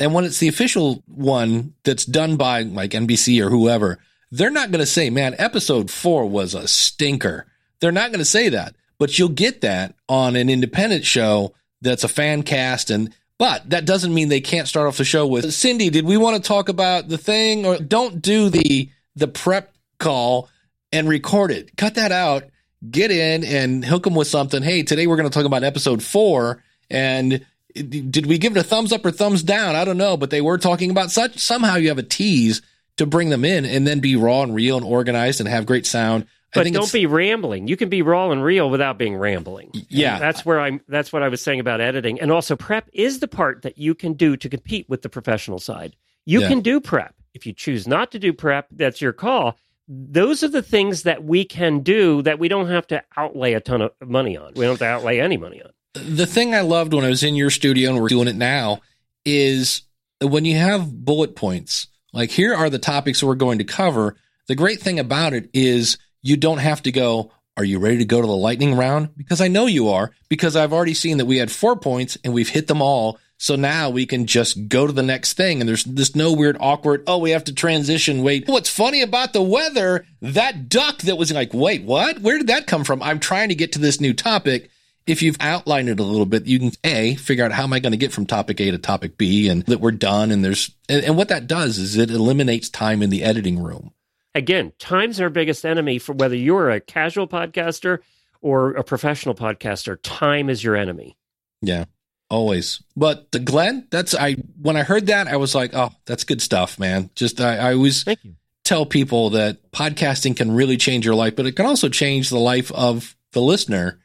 And 0.00 0.14
when 0.14 0.24
it's 0.24 0.38
the 0.38 0.48
official 0.48 1.02
one 1.06 1.74
that's 1.84 2.04
done 2.04 2.36
by 2.36 2.62
like 2.62 2.90
NBC 2.90 3.44
or 3.44 3.50
whoever, 3.50 3.98
they're 4.30 4.50
not 4.50 4.70
going 4.70 4.80
to 4.80 4.86
say, 4.86 5.10
man, 5.10 5.34
episode 5.38 5.90
four 5.90 6.26
was 6.26 6.54
a 6.54 6.66
stinker. 6.66 7.46
They're 7.80 7.92
not 7.92 8.10
going 8.10 8.18
to 8.18 8.24
say 8.24 8.48
that, 8.48 8.74
but 8.98 9.18
you'll 9.18 9.28
get 9.28 9.60
that 9.60 9.94
on 10.08 10.36
an 10.36 10.48
independent 10.48 11.04
show 11.04 11.54
that's 11.82 12.04
a 12.04 12.08
fan 12.08 12.42
cast. 12.42 12.90
And, 12.90 13.14
but 13.38 13.68
that 13.70 13.84
doesn't 13.84 14.14
mean 14.14 14.28
they 14.28 14.40
can't 14.40 14.68
start 14.68 14.88
off 14.88 14.96
the 14.96 15.04
show 15.04 15.26
with 15.26 15.52
Cindy. 15.52 15.90
Did 15.90 16.06
we 16.06 16.16
want 16.16 16.42
to 16.42 16.48
talk 16.48 16.68
about 16.68 17.08
the 17.08 17.18
thing 17.18 17.66
or 17.66 17.76
don't 17.76 18.22
do 18.22 18.48
the, 18.48 18.88
the 19.14 19.28
prep 19.28 19.74
call 19.98 20.48
and 20.92 21.08
record 21.08 21.50
it? 21.50 21.76
Cut 21.76 21.96
that 21.96 22.12
out, 22.12 22.44
get 22.90 23.10
in 23.10 23.44
and 23.44 23.84
hook 23.84 24.04
them 24.04 24.14
with 24.14 24.28
something. 24.28 24.62
Hey, 24.62 24.82
today 24.82 25.06
we're 25.06 25.16
going 25.16 25.28
to 25.28 25.34
talk 25.34 25.46
about 25.46 25.62
episode 25.64 26.02
four 26.02 26.62
and 26.88 27.44
did 27.74 28.26
we 28.26 28.38
give 28.38 28.56
it 28.56 28.60
a 28.60 28.64
thumbs 28.64 28.92
up 28.92 29.04
or 29.04 29.10
thumbs 29.10 29.42
down? 29.42 29.74
I 29.76 29.84
don't 29.84 29.96
know, 29.98 30.16
but 30.16 30.30
they 30.30 30.40
were 30.40 30.58
talking 30.58 30.90
about 30.90 31.10
such. 31.10 31.38
Somehow 31.38 31.76
you 31.76 31.88
have 31.88 31.98
a 31.98 32.02
tease 32.02 32.62
to 32.96 33.06
bring 33.06 33.30
them 33.30 33.44
in 33.44 33.64
and 33.64 33.86
then 33.86 34.00
be 34.00 34.16
raw 34.16 34.42
and 34.42 34.54
real 34.54 34.76
and 34.76 34.84
organized 34.86 35.40
and 35.40 35.48
have 35.48 35.66
great 35.66 35.86
sound. 35.86 36.24
I 36.54 36.62
But 36.64 36.72
don't 36.74 36.92
be 36.92 37.06
rambling. 37.06 37.66
You 37.66 37.78
can 37.78 37.88
be 37.88 38.02
raw 38.02 38.30
and 38.30 38.44
real 38.44 38.68
without 38.68 38.98
being 38.98 39.16
rambling. 39.16 39.70
Yeah. 39.88 40.18
That's 40.18 40.44
where 40.44 40.60
I'm 40.60 40.82
that's 40.86 41.10
what 41.10 41.22
I 41.22 41.28
was 41.28 41.40
saying 41.40 41.60
about 41.60 41.80
editing. 41.80 42.20
And 42.20 42.30
also 42.30 42.56
prep 42.56 42.90
is 42.92 43.20
the 43.20 43.28
part 43.28 43.62
that 43.62 43.78
you 43.78 43.94
can 43.94 44.12
do 44.12 44.36
to 44.36 44.48
compete 44.50 44.86
with 44.88 45.00
the 45.00 45.08
professional 45.08 45.58
side. 45.58 45.96
You 46.26 46.42
Yeah. 46.42 46.48
can 46.48 46.60
do 46.60 46.78
prep. 46.80 47.14
If 47.32 47.46
you 47.46 47.54
choose 47.54 47.88
not 47.88 48.12
to 48.12 48.18
do 48.18 48.34
prep, 48.34 48.66
that's 48.72 49.00
your 49.00 49.12
call. 49.14 49.56
those 49.88 50.42
are 50.44 50.48
the 50.48 50.62
things 50.62 51.02
that 51.02 51.24
we 51.24 51.44
can 51.44 51.80
do 51.80 52.22
that 52.22 52.38
we 52.38 52.48
don't 52.48 52.68
have 52.68 52.86
to 52.86 53.02
outlay 53.16 53.52
a 53.54 53.60
ton 53.60 53.82
of 53.82 53.90
money 54.06 54.36
on. 54.36 54.52
We 54.54 54.64
don't 54.64 54.72
have 54.72 54.78
to 54.78 54.84
outlay 54.86 55.18
any 55.18 55.36
money 55.36 55.60
on. 55.62 55.70
The 55.94 56.26
thing 56.26 56.54
I 56.54 56.62
loved 56.62 56.94
when 56.94 57.04
I 57.04 57.10
was 57.10 57.22
in 57.22 57.34
your 57.34 57.50
studio 57.50 57.90
and 57.90 58.00
we're 58.00 58.08
doing 58.08 58.28
it 58.28 58.36
now 58.36 58.80
is 59.26 59.82
when 60.22 60.44
you 60.44 60.56
have 60.56 61.04
bullet 61.04 61.36
points, 61.36 61.88
like 62.12 62.30
here 62.30 62.54
are 62.54 62.70
the 62.70 62.78
topics 62.78 63.22
we're 63.22 63.34
going 63.34 63.58
to 63.58 63.64
cover. 63.64 64.16
The 64.48 64.54
great 64.54 64.80
thing 64.80 64.98
about 64.98 65.34
it 65.34 65.50
is 65.52 65.98
you 66.22 66.36
don't 66.36 66.58
have 66.58 66.82
to 66.84 66.92
go, 66.92 67.30
are 67.56 67.64
you 67.64 67.78
ready 67.78 67.98
to 67.98 68.04
go 68.06 68.20
to 68.20 68.26
the 68.26 68.32
lightning 68.32 68.74
round? 68.74 69.10
Because 69.16 69.42
I 69.42 69.48
know 69.48 69.66
you 69.66 69.90
are, 69.90 70.12
because 70.30 70.56
I've 70.56 70.72
already 70.72 70.94
seen 70.94 71.18
that 71.18 71.26
we 71.26 71.36
had 71.36 71.50
four 71.50 71.76
points 71.76 72.16
and 72.24 72.32
we've 72.32 72.48
hit 72.48 72.68
them 72.68 72.80
all. 72.80 73.18
So 73.36 73.56
now 73.56 73.90
we 73.90 74.06
can 74.06 74.26
just 74.26 74.68
go 74.68 74.86
to 74.86 74.92
the 74.92 75.02
next 75.02 75.34
thing 75.34 75.60
and 75.60 75.68
there's 75.68 75.84
this 75.84 76.14
no 76.14 76.32
weird 76.32 76.56
awkward, 76.60 77.02
oh, 77.06 77.18
we 77.18 77.32
have 77.32 77.44
to 77.44 77.54
transition. 77.54 78.22
Wait, 78.22 78.46
what's 78.46 78.70
funny 78.70 79.02
about 79.02 79.32
the 79.32 79.42
weather? 79.42 80.06
That 80.22 80.68
duck 80.68 80.98
that 80.98 81.18
was 81.18 81.32
like, 81.32 81.52
wait, 81.52 81.82
what? 81.82 82.20
Where 82.20 82.38
did 82.38 82.46
that 82.46 82.66
come 82.66 82.84
from? 82.84 83.02
I'm 83.02 83.18
trying 83.18 83.50
to 83.50 83.54
get 83.54 83.72
to 83.72 83.78
this 83.78 84.00
new 84.00 84.14
topic. 84.14 84.70
If 85.06 85.22
you've 85.22 85.36
outlined 85.40 85.88
it 85.88 86.00
a 86.00 86.04
little 86.04 86.26
bit, 86.26 86.46
you 86.46 86.58
can 86.58 86.72
A, 86.84 87.14
figure 87.16 87.44
out 87.44 87.52
how 87.52 87.64
am 87.64 87.72
I 87.72 87.80
going 87.80 87.92
to 87.92 87.96
get 87.96 88.12
from 88.12 88.26
topic 88.26 88.60
A 88.60 88.70
to 88.70 88.78
topic 88.78 89.18
B 89.18 89.48
and 89.48 89.64
that 89.64 89.80
we're 89.80 89.90
done. 89.90 90.30
And 90.30 90.44
there's, 90.44 90.74
and, 90.88 91.04
and 91.04 91.16
what 91.16 91.28
that 91.28 91.46
does 91.46 91.78
is 91.78 91.96
it 91.96 92.10
eliminates 92.10 92.68
time 92.68 93.02
in 93.02 93.10
the 93.10 93.24
editing 93.24 93.62
room. 93.62 93.92
Again, 94.34 94.72
time's 94.78 95.20
our 95.20 95.28
biggest 95.28 95.66
enemy 95.66 95.98
for 95.98 96.12
whether 96.12 96.36
you're 96.36 96.70
a 96.70 96.80
casual 96.80 97.28
podcaster 97.28 97.98
or 98.40 98.70
a 98.72 98.84
professional 98.84 99.34
podcaster. 99.34 99.98
Time 100.02 100.48
is 100.48 100.64
your 100.64 100.76
enemy. 100.76 101.16
Yeah. 101.60 101.84
Always. 102.30 102.82
But 102.96 103.30
the 103.32 103.38
Glenn, 103.38 103.86
that's 103.90 104.14
I 104.14 104.36
when 104.60 104.74
I 104.76 104.84
heard 104.84 105.08
that, 105.08 105.28
I 105.28 105.36
was 105.36 105.54
like, 105.54 105.74
oh, 105.74 105.90
that's 106.06 106.24
good 106.24 106.40
stuff, 106.40 106.78
man. 106.78 107.10
Just 107.14 107.42
I, 107.42 107.56
I 107.58 107.74
always 107.74 108.04
Thank 108.04 108.24
you. 108.24 108.36
tell 108.64 108.86
people 108.86 109.30
that 109.30 109.70
podcasting 109.70 110.34
can 110.34 110.50
really 110.50 110.78
change 110.78 111.04
your 111.04 111.14
life, 111.14 111.36
but 111.36 111.44
it 111.44 111.52
can 111.52 111.66
also 111.66 111.90
change 111.90 112.30
the 112.30 112.38
life 112.38 112.72
of 112.72 113.14
the 113.32 113.42
listener. 113.42 113.98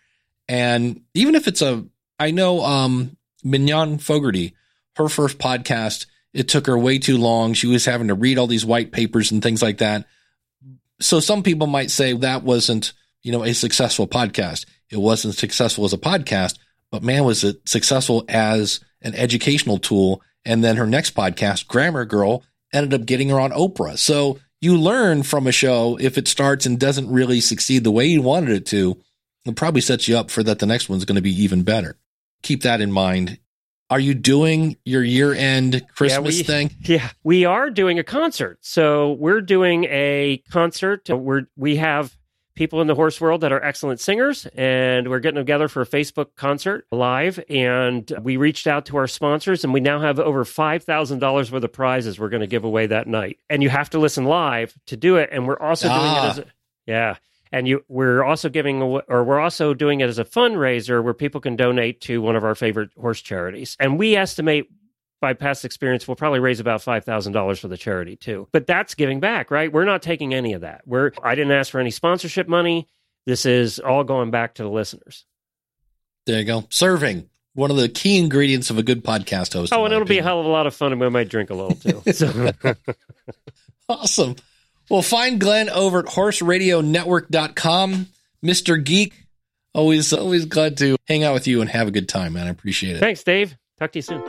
And 0.47 1.01
even 1.13 1.35
if 1.35 1.47
it's 1.47 1.61
a 1.61 1.85
I 2.19 2.31
know 2.31 2.61
um 2.61 3.17
Mignon 3.43 3.97
Fogarty, 3.99 4.55
her 4.95 5.09
first 5.09 5.37
podcast, 5.37 6.05
it 6.33 6.47
took 6.47 6.67
her 6.67 6.77
way 6.77 6.99
too 6.99 7.17
long. 7.17 7.53
She 7.53 7.67
was 7.67 7.85
having 7.85 8.07
to 8.07 8.15
read 8.15 8.37
all 8.37 8.47
these 8.47 8.65
white 8.65 8.91
papers 8.91 9.31
and 9.31 9.41
things 9.41 9.61
like 9.61 9.79
that. 9.79 10.05
So 10.99 11.19
some 11.19 11.43
people 11.43 11.67
might 11.67 11.91
say 11.91 12.13
that 12.13 12.43
wasn't, 12.43 12.93
you 13.21 13.31
know, 13.31 13.43
a 13.43 13.53
successful 13.53 14.07
podcast. 14.07 14.65
It 14.89 14.97
wasn't 14.97 15.35
successful 15.35 15.85
as 15.85 15.93
a 15.93 15.97
podcast, 15.97 16.57
but 16.91 17.03
man, 17.03 17.23
was 17.23 17.43
it 17.43 17.67
successful 17.67 18.25
as 18.29 18.79
an 19.01 19.15
educational 19.15 19.77
tool. 19.77 20.21
And 20.45 20.63
then 20.63 20.77
her 20.77 20.87
next 20.87 21.15
podcast, 21.15 21.67
Grammar 21.67 22.05
Girl, 22.05 22.43
ended 22.73 22.99
up 22.99 23.05
getting 23.05 23.29
her 23.29 23.39
on 23.39 23.51
Oprah. 23.51 23.97
So 23.97 24.39
you 24.61 24.77
learn 24.77 25.23
from 25.23 25.47
a 25.47 25.51
show 25.51 25.97
if 25.99 26.17
it 26.17 26.27
starts 26.27 26.65
and 26.65 26.79
doesn't 26.79 27.11
really 27.11 27.41
succeed 27.41 27.83
the 27.83 27.91
way 27.91 28.05
you 28.07 28.21
wanted 28.21 28.49
it 28.49 28.65
to, 28.67 28.97
it 29.47 29.55
probably 29.55 29.81
sets 29.81 30.07
you 30.07 30.17
up 30.17 30.29
for 30.29 30.43
that 30.43 30.59
the 30.59 30.65
next 30.65 30.89
one's 30.89 31.05
going 31.05 31.15
to 31.15 31.21
be 31.21 31.43
even 31.43 31.63
better. 31.63 31.97
Keep 32.43 32.63
that 32.63 32.81
in 32.81 32.91
mind. 32.91 33.39
Are 33.89 33.99
you 33.99 34.13
doing 34.13 34.75
your 34.83 35.01
year 35.03 35.33
end 35.33 35.85
Christmas 35.95 36.37
we, 36.37 36.43
thing? 36.43 36.71
Yeah, 36.81 37.09
we 37.23 37.45
are 37.45 37.69
doing 37.69 37.99
a 37.99 38.03
concert. 38.03 38.59
So 38.61 39.13
we're 39.13 39.39
doing 39.41 39.85
a 39.85 40.43
concert. 40.51 41.07
We're 41.09 41.43
we 41.55 41.77
have 41.77 42.15
people 42.53 42.81
in 42.81 42.87
the 42.87 42.95
horse 42.95 43.21
world 43.21 43.41
that 43.41 43.53
are 43.53 43.63
excellent 43.63 44.01
singers, 44.01 44.45
and 44.55 45.07
we're 45.09 45.19
getting 45.19 45.37
together 45.37 45.69
for 45.69 45.83
a 45.83 45.85
Facebook 45.85 46.35
concert 46.35 46.85
live. 46.91 47.39
And 47.49 48.11
we 48.21 48.35
reached 48.35 48.67
out 48.67 48.87
to 48.87 48.97
our 48.97 49.07
sponsors, 49.07 49.63
and 49.63 49.71
we 49.71 49.79
now 49.79 50.01
have 50.01 50.19
over 50.19 50.43
five 50.43 50.83
thousand 50.83 51.19
dollars 51.19 51.49
worth 51.49 51.63
of 51.63 51.71
prizes 51.71 52.19
we're 52.19 52.27
going 52.29 52.41
to 52.41 52.47
give 52.47 52.65
away 52.65 52.87
that 52.87 53.07
night. 53.07 53.39
And 53.49 53.63
you 53.63 53.69
have 53.69 53.89
to 53.91 53.99
listen 53.99 54.25
live 54.25 54.75
to 54.87 54.97
do 54.97 55.15
it. 55.15 55.29
And 55.31 55.47
we're 55.47 55.59
also 55.59 55.87
doing 55.87 55.99
Ah. 56.01 56.25
it 56.25 56.29
as 56.31 56.37
a, 56.39 56.45
yeah. 56.87 57.15
And 57.51 57.67
you, 57.67 57.83
we're 57.87 58.23
also 58.23 58.49
giving, 58.49 58.81
awa- 58.81 59.03
or 59.07 59.23
we're 59.23 59.39
also 59.39 59.73
doing 59.73 60.01
it 60.01 60.09
as 60.09 60.19
a 60.19 60.25
fundraiser 60.25 61.03
where 61.03 61.13
people 61.13 61.41
can 61.41 61.55
donate 61.55 62.01
to 62.01 62.21
one 62.21 62.35
of 62.35 62.43
our 62.43 62.55
favorite 62.55 62.89
horse 62.99 63.21
charities. 63.21 63.77
And 63.79 63.97
we 63.97 64.15
estimate 64.15 64.69
by 65.19 65.33
past 65.33 65.65
experience, 65.65 66.07
we'll 66.07 66.15
probably 66.15 66.39
raise 66.39 66.59
about 66.59 66.81
five 66.81 67.03
thousand 67.03 67.33
dollars 67.33 67.59
for 67.59 67.67
the 67.67 67.77
charity 67.77 68.15
too. 68.15 68.47
But 68.51 68.67
that's 68.67 68.93
giving 68.93 69.19
back, 69.19 69.49
right? 69.49 69.71
We're 69.71 69.85
not 69.85 70.01
taking 70.01 70.33
any 70.33 70.53
of 70.53 70.61
that. 70.61 70.81
We're 70.85 71.11
I 71.23 71.35
didn't 71.35 71.53
ask 71.53 71.71
for 71.71 71.79
any 71.79 71.91
sponsorship 71.91 72.47
money. 72.47 72.87
This 73.25 73.45
is 73.45 73.79
all 73.79 74.03
going 74.03 74.31
back 74.31 74.55
to 74.55 74.63
the 74.63 74.69
listeners. 74.69 75.25
There 76.25 76.39
you 76.39 76.45
go. 76.45 76.65
Serving. 76.69 77.29
One 77.55 77.71
of 77.71 77.77
the 77.77 77.89
key 77.89 78.19
ingredients 78.19 78.69
of 78.69 78.77
a 78.77 78.83
good 78.83 79.03
podcast 79.03 79.53
host. 79.53 79.73
Oh, 79.73 79.83
and 79.85 79.93
it'll 79.93 80.05
be 80.05 80.19
a 80.19 80.23
hell 80.23 80.39
of 80.39 80.45
a 80.45 80.49
lot 80.49 80.67
of 80.67 80.75
fun, 80.75 80.91
and 80.91 81.01
we 81.01 81.09
might 81.09 81.29
drink 81.29 81.49
a 81.49 81.55
little 81.55 81.75
too. 81.75 82.13
So 82.13 82.51
Awesome. 83.89 84.35
Well, 84.89 85.01
find 85.01 85.39
Glenn 85.39 85.69
over 85.69 85.99
at 85.99 86.05
horseradionetwork.com. 86.05 88.07
Mr. 88.43 88.83
Geek, 88.83 89.13
always 89.73 90.13
always 90.13 90.45
glad 90.45 90.77
to 90.77 90.95
hang 91.07 91.23
out 91.23 91.33
with 91.33 91.47
you 91.47 91.61
and 91.61 91.69
have 91.69 91.87
a 91.87 91.91
good 91.91 92.07
time, 92.07 92.33
man. 92.33 92.47
I 92.47 92.49
appreciate 92.49 92.95
it. 92.95 92.99
thanks, 92.99 93.23
Dave. 93.23 93.57
Talk 93.79 93.91
to 93.93 93.99
you 93.99 94.03
soon. 94.03 94.23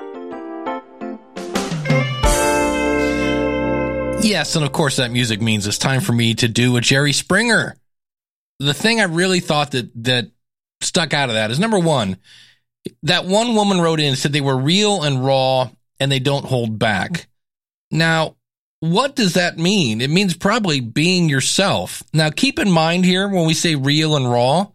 Yes, 4.20 4.56
and 4.56 4.64
of 4.64 4.72
course 4.72 4.96
that 4.96 5.12
music 5.12 5.40
means 5.40 5.66
it's 5.66 5.78
time 5.78 6.00
for 6.00 6.12
me 6.12 6.34
to 6.34 6.48
do 6.48 6.76
a 6.76 6.80
Jerry 6.80 7.12
Springer. 7.12 7.76
The 8.58 8.74
thing 8.74 9.00
I 9.00 9.04
really 9.04 9.40
thought 9.40 9.70
that 9.70 9.90
that 10.04 10.30
stuck 10.80 11.14
out 11.14 11.28
of 11.28 11.36
that 11.36 11.52
is 11.52 11.60
number 11.60 11.78
one, 11.78 12.16
that 13.04 13.24
one 13.24 13.54
woman 13.54 13.80
wrote 13.80 14.00
in 14.00 14.06
and 14.06 14.18
said 14.18 14.32
they 14.32 14.40
were 14.40 14.56
real 14.56 15.02
and 15.02 15.24
raw 15.24 15.70
and 16.00 16.10
they 16.10 16.18
don't 16.18 16.44
hold 16.44 16.78
back. 16.78 17.28
Now, 17.90 18.36
what 18.80 19.16
does 19.16 19.34
that 19.34 19.58
mean? 19.58 20.00
It 20.00 20.10
means 20.10 20.36
probably 20.36 20.80
being 20.80 21.28
yourself. 21.28 22.02
Now, 22.12 22.30
keep 22.30 22.58
in 22.58 22.70
mind 22.70 23.04
here 23.04 23.28
when 23.28 23.46
we 23.46 23.54
say 23.54 23.74
real 23.74 24.16
and 24.16 24.30
raw, 24.30 24.68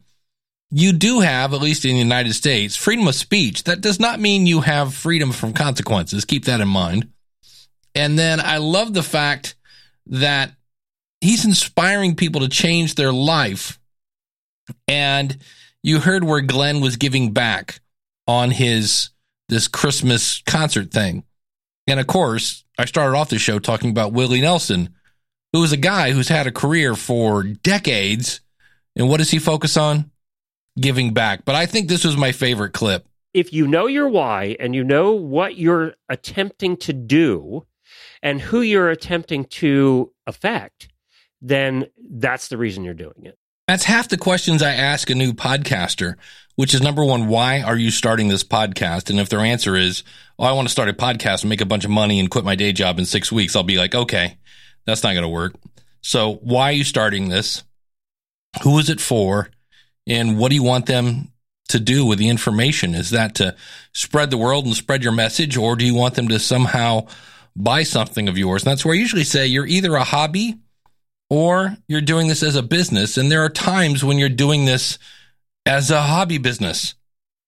you 0.71 0.91
do 0.91 1.19
have, 1.19 1.53
at 1.53 1.61
least 1.61 1.85
in 1.85 1.93
the 1.93 1.99
United 1.99 2.33
States, 2.33 2.75
freedom 2.75 3.07
of 3.07 3.15
speech. 3.15 3.63
That 3.63 3.81
does 3.81 3.99
not 3.99 4.19
mean 4.19 4.47
you 4.47 4.61
have 4.61 4.93
freedom 4.93 5.31
from 5.31 5.53
consequences. 5.53 6.25
Keep 6.25 6.45
that 6.45 6.61
in 6.61 6.67
mind. 6.67 7.09
And 7.95 8.17
then 8.17 8.39
I 8.39 8.57
love 8.57 8.93
the 8.93 9.03
fact 9.03 9.55
that 10.07 10.51
he's 11.21 11.45
inspiring 11.45 12.15
people 12.15 12.41
to 12.41 12.49
change 12.49 12.95
their 12.95 13.13
life. 13.13 13.79
And 14.87 15.37
you 15.83 15.99
heard 15.99 16.23
where 16.23 16.41
Glenn 16.41 16.81
was 16.81 16.97
giving 16.97 17.33
back 17.33 17.79
on 18.27 18.51
his 18.51 19.09
this 19.49 19.67
Christmas 19.67 20.41
concert 20.41 20.91
thing. 20.91 21.23
And 21.85 21.99
of 21.99 22.07
course, 22.07 22.62
I 22.78 22.86
started 22.86 23.17
off 23.17 23.30
the 23.30 23.39
show 23.39 23.59
talking 23.59 23.89
about 23.89 24.13
Willie 24.13 24.41
Nelson, 24.41 24.95
who 25.51 25.63
is 25.63 25.71
a 25.71 25.78
guy 25.78 26.11
who's 26.11 26.30
had 26.30 26.47
a 26.47 26.51
career 26.51 26.95
for 26.95 27.43
decades. 27.43 28.41
And 28.95 29.09
what 29.09 29.17
does 29.17 29.32
he 29.32 29.39
focus 29.39 29.78
on? 29.78 30.11
Giving 30.80 31.13
back. 31.13 31.45
But 31.45 31.55
I 31.55 31.65
think 31.67 31.88
this 31.88 32.03
was 32.03 32.17
my 32.17 32.32
favorite 32.32 32.74
clip. 32.74 33.05
if 33.34 33.51
you 33.51 33.67
know 33.67 33.88
your 33.88 34.07
why 34.07 34.55
and 34.59 34.76
you 34.76 34.84
know 34.84 35.13
what 35.13 35.57
you're 35.57 35.93
attempting 36.07 36.78
to 36.78 36.93
do 36.93 37.65
and 38.21 38.39
who 38.39 38.61
you're 38.61 38.89
attempting 38.89 39.45
to 39.45 40.11
affect, 40.28 40.89
then 41.41 41.88
that's 42.11 42.47
the 42.47 42.57
reason 42.57 42.84
you're 42.84 42.93
doing 42.93 43.24
it. 43.26 43.38
That's 43.68 43.86
half 43.86 44.09
the 44.09 44.18
questions 44.18 44.61
I 44.61 44.74
ask 44.74 45.09
a 45.09 45.16
new 45.16 45.32
podcaster, 45.32 46.16
which 46.55 46.74
is 46.74 46.82
number 46.82 47.03
one, 47.03 47.28
why 47.28 47.61
are 47.61 47.78
you 47.78 47.91
starting 47.91 48.28
this 48.28 48.43
podcast? 48.43 49.09
And 49.09 49.22
if 49.22 49.30
their 49.30 49.39
answer 49.39 49.76
is, 49.78 50.03
oh, 50.38 50.43
I 50.43 50.51
want 50.51 50.68
to 50.68 50.72
start 50.72 50.89
a 50.89 50.93
podcast 50.93 51.43
and 51.43 51.49
make 51.49 51.61
a 51.61 51.66
bunch 51.66 51.86
of 51.86 51.91
money 51.91 52.20
and 52.20 52.30
quit 52.30 52.43
my 52.43 52.55
day 52.55 52.74
job 52.74 52.99
in 52.99 53.05
six 53.05 53.32
weeks, 53.32 53.55
I'll 53.55 53.64
be 53.64 53.78
like, 53.78 53.95
okay, 53.95 54.38
that's 54.86 55.01
not 55.01 55.14
going 55.14 55.24
to 55.24 55.30
work. 55.30 55.55
So 56.01 56.36
why 56.36 56.70
are 56.70 56.74
you 56.74 56.84
starting 56.84 57.30
this? 57.30 57.64
Who 58.64 58.78
is 58.80 58.89
it 58.89 58.99
for? 58.99 59.49
And 60.05 60.38
what 60.38 60.49
do 60.49 60.55
you 60.55 60.64
want 60.64 60.86
them 60.86 61.32
to 61.70 61.80
do 61.80 62.05
with 62.05 62.20
the 62.20 62.28
information? 62.28 62.93
Is 62.93 63.11
that 63.11 63.36
to 63.36 63.55
spread 63.93 64.30
the 64.30 64.38
world 64.38 64.66
and 64.66 64.76
spread 64.76 65.03
your 65.03 65.14
message, 65.14 65.55
or 65.55 65.78
do 65.78 65.86
you 65.86 65.95
want 65.95 66.16
them 66.16 66.28
to 66.28 66.38
somehow 66.38 67.07
buy 67.55 67.84
something 67.84 68.28
of 68.28 68.38
yours? 68.38 68.64
And 68.64 68.72
that's 68.72 68.84
where 68.84 68.93
I 68.93 68.97
usually 68.97 69.24
say 69.24 69.47
you're 69.47 69.66
either 69.66 69.95
a 69.95 70.03
hobby 70.03 70.59
or 71.30 71.78
you're 71.88 72.01
doing 72.01 72.28
this 72.28 72.43
as 72.43 72.55
a 72.55 72.63
business. 72.63 73.17
And 73.17 73.32
there 73.32 73.43
are 73.43 73.49
times 73.49 74.03
when 74.03 74.17
you're 74.17 74.30
doing 74.30 74.65
this 74.65 74.99
as 75.65 75.91
a 75.91 76.01
hobby 76.01 76.38
business. 76.38 76.95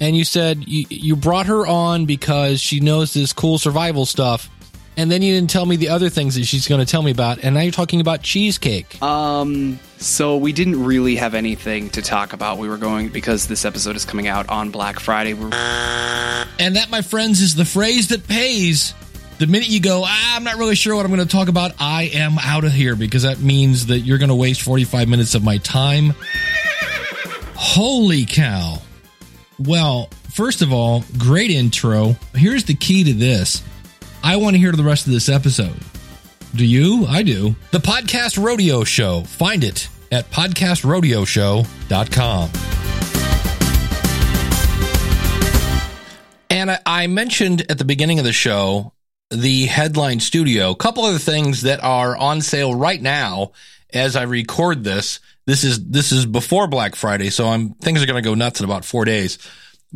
and 0.00 0.16
you 0.16 0.24
said 0.24 0.66
you, 0.66 0.84
you 0.90 1.16
brought 1.16 1.46
her 1.46 1.66
on 1.66 2.06
because 2.06 2.60
she 2.60 2.80
knows 2.80 3.14
this 3.14 3.32
cool 3.32 3.58
survival 3.58 4.04
stuff, 4.06 4.50
and 4.96 5.10
then 5.10 5.22
you 5.22 5.34
didn't 5.34 5.50
tell 5.50 5.66
me 5.66 5.76
the 5.76 5.88
other 5.88 6.08
things 6.08 6.36
that 6.36 6.44
she's 6.44 6.68
going 6.68 6.84
to 6.84 6.90
tell 6.90 7.02
me 7.02 7.10
about, 7.10 7.42
and 7.42 7.54
now 7.54 7.62
you're 7.62 7.72
talking 7.72 8.00
about 8.00 8.22
cheesecake. 8.22 9.00
Um, 9.02 9.78
so 9.98 10.36
we 10.36 10.52
didn't 10.52 10.84
really 10.84 11.16
have 11.16 11.34
anything 11.34 11.90
to 11.90 12.02
talk 12.02 12.32
about. 12.32 12.58
We 12.58 12.68
were 12.68 12.76
going 12.76 13.08
because 13.08 13.46
this 13.46 13.64
episode 13.64 13.96
is 13.96 14.04
coming 14.04 14.28
out 14.28 14.48
on 14.48 14.70
Black 14.70 15.00
Friday. 15.00 15.34
We're, 15.34 15.50
And 16.58 16.76
that, 16.76 16.88
my 16.90 17.02
friends, 17.02 17.40
is 17.40 17.54
the 17.54 17.64
phrase 17.64 18.08
that 18.08 18.28
pays. 18.28 18.94
The 19.38 19.48
minute 19.48 19.68
you 19.68 19.80
go, 19.80 20.04
ah, 20.06 20.36
I'm 20.36 20.44
not 20.44 20.56
really 20.56 20.76
sure 20.76 20.94
what 20.94 21.04
I'm 21.04 21.12
going 21.12 21.26
to 21.26 21.32
talk 21.36 21.48
about, 21.48 21.72
I 21.80 22.04
am 22.14 22.38
out 22.38 22.64
of 22.64 22.72
here 22.72 22.94
because 22.94 23.22
that 23.24 23.40
means 23.40 23.86
that 23.86 24.00
you're 24.00 24.18
going 24.18 24.28
to 24.28 24.34
waste 24.34 24.62
45 24.62 25.08
minutes 25.08 25.34
of 25.34 25.42
my 25.42 25.58
time. 25.58 26.14
Holy 27.56 28.26
cow. 28.26 28.78
Well, 29.58 30.08
first 30.30 30.62
of 30.62 30.72
all, 30.72 31.04
great 31.18 31.50
intro. 31.50 32.16
Here's 32.34 32.64
the 32.64 32.74
key 32.74 33.04
to 33.04 33.12
this 33.12 33.62
I 34.26 34.36
want 34.36 34.54
to 34.54 34.58
hear 34.58 34.72
the 34.72 34.82
rest 34.82 35.06
of 35.06 35.12
this 35.12 35.28
episode. 35.28 35.76
Do 36.54 36.64
you? 36.64 37.04
I 37.06 37.22
do. 37.22 37.54
The 37.72 37.78
Podcast 37.78 38.42
Rodeo 38.42 38.82
Show. 38.82 39.20
Find 39.24 39.62
it 39.62 39.90
at 40.10 40.30
podcastrodeoshow.com. 40.30 42.50
And 46.48 46.80
I, 46.86 47.06
mentioned 47.06 47.70
at 47.70 47.76
the 47.76 47.84
beginning 47.84 48.18
of 48.18 48.24
the 48.24 48.32
show 48.32 48.94
the 49.30 49.66
headline 49.66 50.20
studio. 50.20 50.70
A 50.70 50.76
couple 50.76 51.04
other 51.04 51.18
things 51.18 51.60
that 51.62 51.84
are 51.84 52.16
on 52.16 52.40
sale 52.40 52.74
right 52.74 53.02
now 53.02 53.52
as 53.92 54.16
I 54.16 54.22
record 54.22 54.84
this. 54.84 55.20
This 55.44 55.64
is 55.64 55.86
this 55.86 56.12
is 56.12 56.24
before 56.24 56.66
Black 56.66 56.96
Friday, 56.96 57.28
so 57.28 57.48
I'm 57.48 57.74
things 57.74 58.02
are 58.02 58.06
going 58.06 58.22
to 58.22 58.26
go 58.26 58.34
nuts 58.34 58.60
in 58.60 58.64
about 58.64 58.86
four 58.86 59.04
days. 59.04 59.38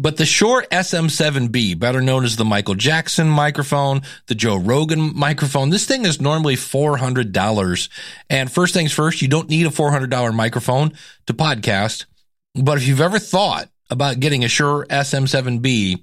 But 0.01 0.17
the 0.17 0.25
Shure 0.25 0.65
SM7B, 0.71 1.77
better 1.77 2.01
known 2.01 2.25
as 2.25 2.37
the 2.37 2.45
Michael 2.45 2.77
Jackson 2.77 3.29
microphone, 3.29 4.03
the 4.29 4.37
Joe 4.37 4.57
Rogan 4.57 5.13
microphone, 5.19 5.71
this 5.71 5.87
thing 5.87 6.07
is 6.07 6.21
normally 6.21 6.55
$400. 6.55 7.89
And 8.31 8.51
first 8.51 8.75
things 8.75 8.93
first, 8.93 9.21
you 9.21 9.27
don't 9.27 9.49
need 9.49 9.67
a 9.67 9.71
$400 9.71 10.33
microphone 10.33 10.93
to 11.27 11.35
podcast. 11.35 12.07
But 12.55 12.79
if 12.79 12.87
you've 12.87 13.01
ever 13.01 13.19
thought 13.19 13.71
about 13.91 14.21
getting 14.21 14.45
a 14.45 14.49
Shure 14.49 14.87
SM7B, 14.89 16.01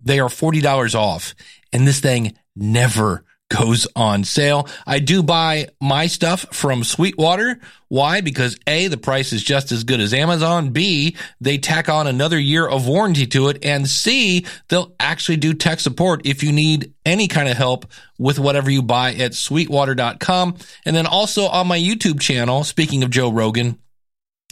they 0.00 0.20
are 0.20 0.28
$40 0.28 0.94
off. 0.94 1.34
And 1.72 1.84
this 1.84 1.98
thing 1.98 2.38
never 2.54 3.24
goes 3.52 3.86
on 3.94 4.24
sale. 4.24 4.68
I 4.86 4.98
do 4.98 5.22
buy 5.22 5.68
my 5.80 6.06
stuff 6.06 6.46
from 6.52 6.84
Sweetwater. 6.84 7.60
Why? 7.88 8.20
Because 8.20 8.58
A, 8.66 8.88
the 8.88 8.96
price 8.96 9.32
is 9.32 9.42
just 9.42 9.72
as 9.72 9.84
good 9.84 10.00
as 10.00 10.14
Amazon. 10.14 10.70
B, 10.70 11.16
they 11.40 11.58
tack 11.58 11.88
on 11.88 12.06
another 12.06 12.38
year 12.38 12.66
of 12.66 12.86
warranty 12.86 13.26
to 13.28 13.48
it. 13.48 13.64
And 13.64 13.86
C, 13.86 14.46
they'll 14.68 14.94
actually 14.98 15.36
do 15.36 15.52
tech 15.52 15.80
support 15.80 16.22
if 16.24 16.42
you 16.42 16.52
need 16.52 16.94
any 17.04 17.28
kind 17.28 17.48
of 17.48 17.56
help 17.56 17.86
with 18.18 18.38
whatever 18.38 18.70
you 18.70 18.82
buy 18.82 19.14
at 19.14 19.34
sweetwater.com. 19.34 20.56
And 20.86 20.96
then 20.96 21.06
also 21.06 21.46
on 21.46 21.66
my 21.66 21.78
YouTube 21.78 22.20
channel, 22.20 22.64
speaking 22.64 23.02
of 23.02 23.10
Joe 23.10 23.30
Rogan, 23.30 23.78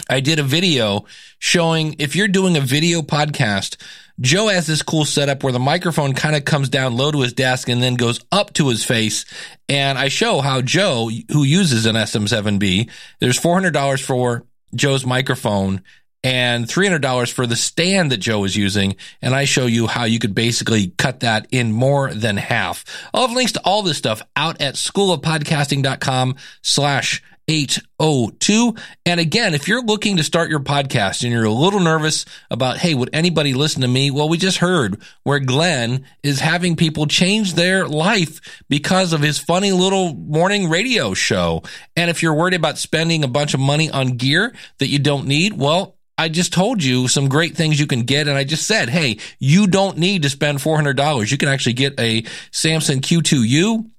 I 0.08 0.20
did 0.20 0.38
a 0.38 0.44
video 0.44 1.04
showing 1.38 1.96
if 1.98 2.16
you're 2.16 2.28
doing 2.28 2.56
a 2.56 2.60
video 2.60 3.02
podcast, 3.02 3.76
Joe 4.20 4.48
has 4.48 4.66
this 4.66 4.82
cool 4.82 5.04
setup 5.04 5.42
where 5.42 5.52
the 5.52 5.58
microphone 5.58 6.12
kind 6.12 6.36
of 6.36 6.44
comes 6.44 6.68
down 6.68 6.96
low 6.96 7.10
to 7.10 7.20
his 7.20 7.32
desk 7.32 7.68
and 7.68 7.82
then 7.82 7.94
goes 7.94 8.20
up 8.30 8.52
to 8.54 8.68
his 8.68 8.84
face. 8.84 9.24
And 9.68 9.98
I 9.98 10.08
show 10.08 10.40
how 10.40 10.60
Joe, 10.60 11.10
who 11.30 11.42
uses 11.42 11.86
an 11.86 11.96
SM7B, 11.96 12.90
there's 13.20 13.40
$400 13.40 14.02
for 14.02 14.44
Joe's 14.74 15.06
microphone 15.06 15.82
and 16.22 16.66
$300 16.66 17.32
for 17.32 17.46
the 17.46 17.56
stand 17.56 18.12
that 18.12 18.18
Joe 18.18 18.44
is 18.44 18.56
using. 18.56 18.96
And 19.22 19.34
I 19.34 19.46
show 19.46 19.66
you 19.66 19.86
how 19.86 20.04
you 20.04 20.18
could 20.18 20.34
basically 20.34 20.88
cut 20.98 21.20
that 21.20 21.46
in 21.50 21.72
more 21.72 22.12
than 22.12 22.36
half. 22.36 22.84
I'll 23.14 23.26
have 23.26 23.36
links 23.36 23.52
to 23.52 23.62
all 23.64 23.82
this 23.82 23.98
stuff 23.98 24.22
out 24.36 24.60
at 24.60 24.74
schoolofpodcasting.com 24.74 26.36
slash 26.62 27.22
802. 27.50 28.76
And 29.04 29.18
again, 29.18 29.54
if 29.54 29.66
you're 29.66 29.82
looking 29.82 30.18
to 30.18 30.22
start 30.22 30.50
your 30.50 30.60
podcast 30.60 31.24
and 31.24 31.32
you're 31.32 31.44
a 31.44 31.50
little 31.50 31.80
nervous 31.80 32.24
about, 32.48 32.78
hey, 32.78 32.94
would 32.94 33.10
anybody 33.12 33.54
listen 33.54 33.82
to 33.82 33.88
me? 33.88 34.12
Well, 34.12 34.28
we 34.28 34.38
just 34.38 34.58
heard 34.58 35.02
where 35.24 35.40
Glenn 35.40 36.06
is 36.22 36.38
having 36.38 36.76
people 36.76 37.06
change 37.06 37.54
their 37.54 37.88
life 37.88 38.62
because 38.68 39.12
of 39.12 39.20
his 39.20 39.40
funny 39.40 39.72
little 39.72 40.14
morning 40.14 40.70
radio 40.70 41.12
show. 41.12 41.64
And 41.96 42.08
if 42.08 42.22
you're 42.22 42.34
worried 42.34 42.54
about 42.54 42.78
spending 42.78 43.24
a 43.24 43.28
bunch 43.28 43.52
of 43.52 43.58
money 43.58 43.90
on 43.90 44.16
gear 44.16 44.54
that 44.78 44.86
you 44.86 45.00
don't 45.00 45.26
need, 45.26 45.54
well, 45.54 45.96
I 46.16 46.28
just 46.28 46.52
told 46.52 46.84
you 46.84 47.08
some 47.08 47.28
great 47.28 47.56
things 47.56 47.80
you 47.80 47.86
can 47.86 48.02
get. 48.02 48.28
And 48.28 48.36
I 48.36 48.44
just 48.44 48.66
said, 48.66 48.90
hey, 48.90 49.18
you 49.40 49.66
don't 49.66 49.98
need 49.98 50.22
to 50.22 50.30
spend 50.30 50.58
$400. 50.58 51.30
You 51.30 51.38
can 51.38 51.48
actually 51.48 51.72
get 51.72 51.98
a 51.98 52.24
Samson 52.52 53.00
Q2U. 53.00 53.90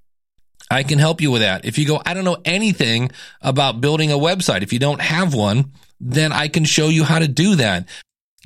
I 0.71 0.83
can 0.83 0.99
help 0.99 1.21
you 1.21 1.31
with 1.31 1.41
that. 1.41 1.65
If 1.65 1.77
you 1.77 1.85
go, 1.85 2.01
I 2.05 2.13
don't 2.13 2.23
know 2.23 2.37
anything 2.45 3.11
about 3.41 3.81
building 3.81 4.11
a 4.11 4.17
website. 4.17 4.63
If 4.63 4.71
you 4.71 4.79
don't 4.79 5.01
have 5.01 5.33
one, 5.33 5.71
then 5.99 6.31
I 6.31 6.47
can 6.47 6.63
show 6.63 6.87
you 6.87 7.03
how 7.03 7.19
to 7.19 7.27
do 7.27 7.55
that. 7.55 7.87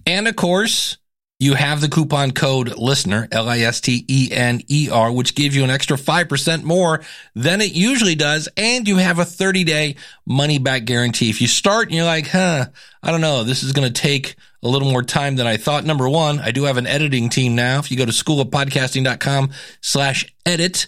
And 0.07 0.27
of 0.27 0.35
course, 0.35 0.97
you 1.37 1.53
have 1.53 1.81
the 1.81 1.89
coupon 1.89 2.31
code 2.31 2.77
listener, 2.77 3.27
L-I-S-T-E-N-E-R, 3.31 5.11
which 5.11 5.35
gives 5.35 5.55
you 5.55 5.63
an 5.63 5.69
extra 5.69 5.97
5% 5.97 6.63
more 6.63 7.01
than 7.35 7.61
it 7.61 7.73
usually 7.73 8.15
does. 8.15 8.47
And 8.55 8.87
you 8.87 8.97
have 8.97 9.19
a 9.19 9.25
30 9.25 9.63
day 9.63 9.95
money 10.25 10.59
back 10.59 10.85
guarantee. 10.85 11.29
If 11.29 11.41
you 11.41 11.47
start 11.47 11.87
and 11.87 11.95
you're 11.95 12.05
like, 12.05 12.27
huh, 12.27 12.67
I 13.03 13.11
don't 13.11 13.21
know, 13.21 13.43
this 13.43 13.63
is 13.63 13.73
going 13.73 13.91
to 13.91 14.01
take 14.01 14.35
a 14.63 14.67
little 14.67 14.89
more 14.89 15.03
time 15.03 15.35
than 15.35 15.45
I 15.45 15.57
thought. 15.57 15.83
Number 15.83 16.09
one, 16.09 16.39
I 16.39 16.51
do 16.51 16.63
have 16.63 16.77
an 16.77 16.87
editing 16.87 17.29
team 17.29 17.53
now. 17.53 17.79
If 17.79 17.91
you 17.91 17.97
go 17.97 18.05
to 18.05 18.11
schoolofpodcasting.com 18.11 19.51
slash 19.81 20.25
edit, 20.45 20.87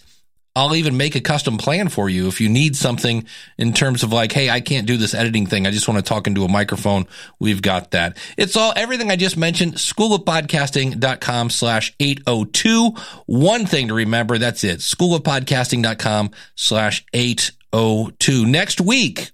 I'll 0.58 0.74
even 0.74 0.98
make 0.98 1.16
a 1.16 1.22
custom 1.22 1.60
plan 1.60 1.88
for 1.88 2.10
you 2.10 2.28
if 2.28 2.42
you 2.42 2.50
need 2.50 2.76
something 2.76 3.28
in 3.60 3.74
terms 3.74 4.02
of 4.02 4.12
like, 4.12 4.32
hey, 4.32 4.50
I 4.50 4.60
can't 4.60 4.88
do 4.88 4.98
this 4.98 5.14
editing 5.14 5.46
thing. 5.46 5.68
I 5.68 5.72
just 5.72 5.88
want 5.88 6.04
to 6.04 6.10
talk 6.10 6.26
into 6.26 6.46
a 6.46 6.48
microphone. 6.48 7.06
We've 7.38 7.62
got 7.62 7.92
that. 7.92 8.18
It's 8.38 8.58
all 8.58 8.74
everything 8.76 9.12
I 9.12 9.18
just 9.18 9.38
mentioned. 9.38 9.76
Schoolofpodcasting.com 9.76 11.52
slash 11.52 11.94
802. 12.00 12.90
One 13.28 13.68
thing 13.68 13.90
to 13.90 13.94
remember. 13.94 14.40
That's 14.40 14.64
it. 14.64 14.80
Schoolofpodcasting.com 14.80 16.32
slash 16.56 17.06
802. 17.14 18.46
Next 18.48 18.82
week, 18.82 19.30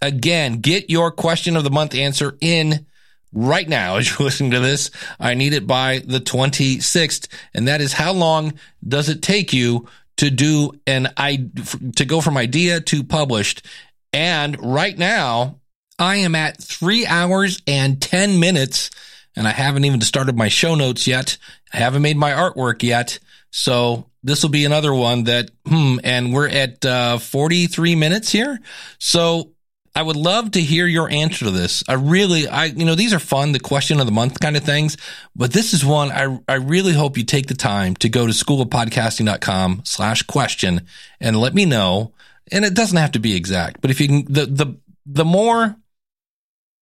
again, 0.00 0.60
get 0.60 0.88
your 0.88 1.10
question 1.10 1.54
of 1.54 1.64
the 1.64 1.70
month 1.70 1.94
answer 1.94 2.38
in 2.40 2.86
right 3.30 3.68
now 3.68 3.96
as 3.98 4.08
you're 4.08 4.24
listening 4.24 4.52
to 4.52 4.60
this. 4.60 4.90
I 5.20 5.34
need 5.34 5.52
it 5.52 5.66
by 5.66 5.98
the 5.98 6.18
26th. 6.20 7.28
And 7.52 7.68
that 7.68 7.82
is 7.82 7.92
how 7.92 8.14
long 8.14 8.54
does 8.82 9.10
it 9.10 9.20
take 9.20 9.52
you 9.52 9.86
to 10.16 10.30
do 10.30 10.72
an 10.86 11.08
I 11.16 11.48
to 11.96 12.04
go 12.04 12.20
from 12.20 12.36
idea 12.36 12.80
to 12.80 13.02
published. 13.02 13.66
And 14.12 14.56
right 14.60 14.96
now, 14.96 15.60
I 15.98 16.16
am 16.16 16.34
at 16.34 16.62
three 16.62 17.06
hours 17.06 17.62
and 17.66 18.00
10 18.00 18.40
minutes, 18.40 18.90
and 19.36 19.46
I 19.46 19.52
haven't 19.52 19.84
even 19.84 20.00
started 20.00 20.36
my 20.36 20.48
show 20.48 20.74
notes 20.74 21.06
yet. 21.06 21.38
I 21.72 21.78
haven't 21.78 22.02
made 22.02 22.16
my 22.16 22.32
artwork 22.32 22.82
yet. 22.82 23.18
So 23.50 24.10
this 24.22 24.42
will 24.42 24.50
be 24.50 24.64
another 24.64 24.94
one 24.94 25.24
that, 25.24 25.50
hmm, 25.66 25.98
and 26.04 26.32
we're 26.32 26.48
at 26.48 26.84
uh, 26.84 27.18
43 27.18 27.94
minutes 27.96 28.30
here. 28.30 28.58
So 28.98 29.52
I 29.94 30.02
would 30.02 30.16
love 30.16 30.52
to 30.52 30.60
hear 30.60 30.86
your 30.86 31.10
answer 31.10 31.44
to 31.44 31.50
this. 31.50 31.84
I 31.86 31.94
really, 31.94 32.48
I, 32.48 32.66
you 32.66 32.84
know, 32.84 32.94
these 32.94 33.12
are 33.12 33.18
fun, 33.18 33.52
the 33.52 33.60
question 33.60 34.00
of 34.00 34.06
the 34.06 34.12
month 34.12 34.40
kind 34.40 34.56
of 34.56 34.64
things, 34.64 34.96
but 35.36 35.52
this 35.52 35.74
is 35.74 35.84
one 35.84 36.10
I, 36.10 36.40
I 36.48 36.54
really 36.54 36.94
hope 36.94 37.18
you 37.18 37.24
take 37.24 37.46
the 37.46 37.54
time 37.54 37.94
to 37.96 38.08
go 38.08 38.26
to 38.26 38.32
schoolofpodcasting.com 38.32 39.82
slash 39.84 40.22
question 40.22 40.86
and 41.20 41.36
let 41.36 41.54
me 41.54 41.66
know. 41.66 42.12
And 42.50 42.64
it 42.64 42.74
doesn't 42.74 42.96
have 42.96 43.12
to 43.12 43.18
be 43.18 43.36
exact, 43.36 43.80
but 43.80 43.90
if 43.90 44.00
you 44.00 44.08
can, 44.08 44.24
the, 44.32 44.46
the, 44.46 44.76
the 45.04 45.24
more, 45.24 45.76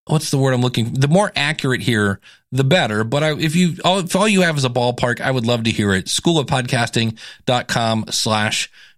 what's 0.06 0.30
the 0.30 0.38
word 0.38 0.54
I'm 0.54 0.62
looking, 0.62 0.94
the 0.94 1.08
more 1.08 1.32
accurate 1.34 1.82
here, 1.82 2.20
the 2.52 2.64
better. 2.64 3.04
But 3.04 3.22
I, 3.24 3.36
if 3.36 3.56
you, 3.56 3.74
all, 3.84 4.00
if 4.00 4.14
all 4.14 4.28
you 4.28 4.42
have 4.42 4.56
is 4.56 4.64
a 4.64 4.70
ballpark, 4.70 5.20
I 5.20 5.30
would 5.30 5.46
love 5.46 5.64
to 5.64 5.70
hear 5.70 5.92
it. 5.92 6.06
Schoolofpodcasting.com 6.06 8.04
slash 8.10 8.66
question. 8.66 8.89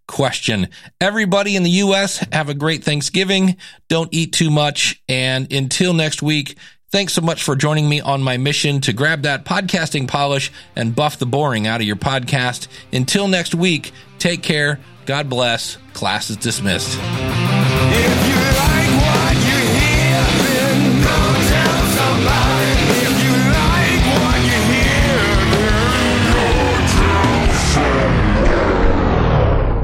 Everybody 1.00 1.56
in 1.56 1.62
the 1.62 1.70
U.S. 1.70 2.24
have 2.32 2.48
a 2.48 2.54
great 2.54 2.84
Thanksgiving. 2.84 3.56
Don't 3.88 4.12
eat 4.12 4.32
too 4.32 4.50
much. 4.50 5.02
And 5.08 5.52
until 5.52 5.94
next 5.94 6.22
week, 6.22 6.56
Thanks 6.92 7.14
so 7.14 7.22
much 7.22 7.42
for 7.42 7.56
joining 7.56 7.88
me 7.88 8.02
on 8.02 8.22
my 8.22 8.36
mission 8.36 8.82
to 8.82 8.92
grab 8.92 9.22
that 9.22 9.46
podcasting 9.46 10.06
polish 10.06 10.52
and 10.76 10.94
buff 10.94 11.18
the 11.18 11.24
boring 11.24 11.66
out 11.66 11.80
of 11.80 11.86
your 11.86 11.96
podcast. 11.96 12.68
Until 12.92 13.28
next 13.28 13.54
week, 13.54 13.92
take 14.18 14.42
care. 14.42 14.78
God 15.06 15.30
bless. 15.30 15.78
Class 15.94 16.28
is 16.28 16.36
dismissed. 16.36 16.98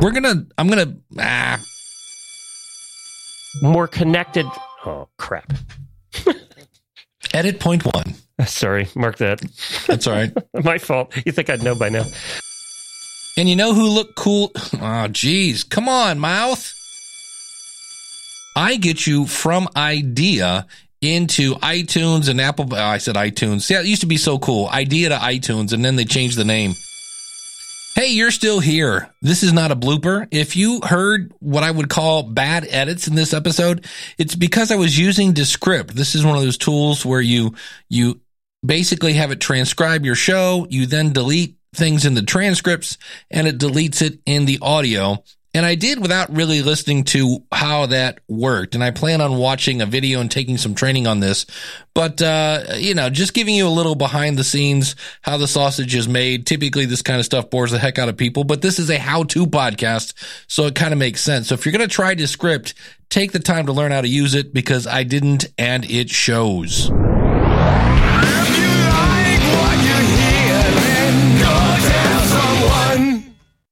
We're 0.08 0.20
gonna. 0.22 0.46
I'm 0.56 0.68
gonna. 0.68 0.96
Ah, 1.18 1.60
More 3.60 3.86
connected. 3.86 4.46
Oh, 4.86 5.06
crap. 5.18 5.52
edit 7.34 7.60
point 7.60 7.84
one. 7.84 8.14
Sorry, 8.46 8.88
mark 8.94 9.18
that. 9.18 9.42
That's 9.86 10.06
all 10.06 10.14
right. 10.14 10.32
My 10.64 10.78
fault. 10.78 11.14
You 11.26 11.32
think 11.32 11.50
I'd 11.50 11.62
know 11.62 11.74
by 11.74 11.90
now? 11.90 12.04
And 13.36 13.50
you 13.50 13.54
know 13.54 13.74
who 13.74 13.86
looked 13.86 14.16
cool? 14.16 14.50
Oh, 14.80 15.08
geez. 15.08 15.62
Come 15.62 15.90
on, 15.90 16.18
mouth. 16.18 16.72
I 18.56 18.76
get 18.76 19.06
you 19.06 19.26
from 19.26 19.68
idea 19.76 20.66
into 21.02 21.54
iTunes 21.56 22.30
and 22.30 22.40
Apple. 22.40 22.66
Oh, 22.72 22.76
I 22.78 22.96
said 22.96 23.16
iTunes. 23.16 23.68
Yeah, 23.68 23.80
it 23.80 23.86
used 23.86 24.00
to 24.00 24.06
be 24.06 24.16
so 24.16 24.38
cool. 24.38 24.68
Idea 24.68 25.10
to 25.10 25.16
iTunes, 25.16 25.74
and 25.74 25.84
then 25.84 25.96
they 25.96 26.06
changed 26.06 26.38
the 26.38 26.46
name. 26.46 26.72
Hey, 27.98 28.10
you're 28.10 28.30
still 28.30 28.60
here. 28.60 29.10
This 29.22 29.42
is 29.42 29.52
not 29.52 29.72
a 29.72 29.76
blooper. 29.76 30.28
If 30.30 30.54
you 30.54 30.80
heard 30.82 31.32
what 31.40 31.64
I 31.64 31.70
would 31.72 31.88
call 31.88 32.22
bad 32.22 32.64
edits 32.70 33.08
in 33.08 33.16
this 33.16 33.34
episode, 33.34 33.86
it's 34.18 34.36
because 34.36 34.70
I 34.70 34.76
was 34.76 34.96
using 34.96 35.32
Descript. 35.32 35.96
This 35.96 36.14
is 36.14 36.24
one 36.24 36.36
of 36.36 36.42
those 36.44 36.58
tools 36.58 37.04
where 37.04 37.20
you, 37.20 37.56
you 37.88 38.20
basically 38.64 39.14
have 39.14 39.32
it 39.32 39.40
transcribe 39.40 40.04
your 40.04 40.14
show. 40.14 40.64
You 40.70 40.86
then 40.86 41.12
delete 41.12 41.56
things 41.74 42.04
in 42.04 42.14
the 42.14 42.22
transcripts 42.22 42.98
and 43.32 43.48
it 43.48 43.58
deletes 43.58 44.00
it 44.00 44.20
in 44.24 44.44
the 44.44 44.60
audio. 44.62 45.24
And 45.54 45.64
I 45.64 45.76
did 45.76 46.00
without 46.00 46.34
really 46.34 46.62
listening 46.62 47.04
to 47.04 47.42
how 47.50 47.86
that 47.86 48.20
worked. 48.28 48.74
And 48.74 48.84
I 48.84 48.90
plan 48.90 49.20
on 49.20 49.38
watching 49.38 49.80
a 49.80 49.86
video 49.86 50.20
and 50.20 50.30
taking 50.30 50.58
some 50.58 50.74
training 50.74 51.06
on 51.06 51.20
this. 51.20 51.46
But, 51.94 52.20
uh, 52.20 52.64
you 52.76 52.94
know, 52.94 53.08
just 53.08 53.32
giving 53.32 53.54
you 53.54 53.66
a 53.66 53.70
little 53.70 53.94
behind 53.94 54.36
the 54.36 54.44
scenes, 54.44 54.94
how 55.22 55.38
the 55.38 55.48
sausage 55.48 55.94
is 55.94 56.06
made. 56.06 56.46
Typically, 56.46 56.84
this 56.84 57.02
kind 57.02 57.18
of 57.18 57.24
stuff 57.24 57.48
bores 57.48 57.70
the 57.70 57.78
heck 57.78 57.98
out 57.98 58.10
of 58.10 58.16
people, 58.16 58.44
but 58.44 58.60
this 58.60 58.78
is 58.78 58.90
a 58.90 58.98
how 58.98 59.24
to 59.24 59.46
podcast. 59.46 60.12
So 60.48 60.66
it 60.66 60.74
kind 60.74 60.92
of 60.92 60.98
makes 60.98 61.22
sense. 61.22 61.48
So 61.48 61.54
if 61.54 61.64
you're 61.64 61.72
going 61.72 61.88
to 61.88 61.94
try 61.94 62.14
Descript, 62.14 62.74
take 63.08 63.32
the 63.32 63.38
time 63.38 63.66
to 63.66 63.72
learn 63.72 63.90
how 63.90 64.02
to 64.02 64.08
use 64.08 64.34
it 64.34 64.52
because 64.52 64.86
I 64.86 65.02
didn't 65.02 65.46
and 65.56 65.90
it 65.90 66.10
shows. 66.10 66.90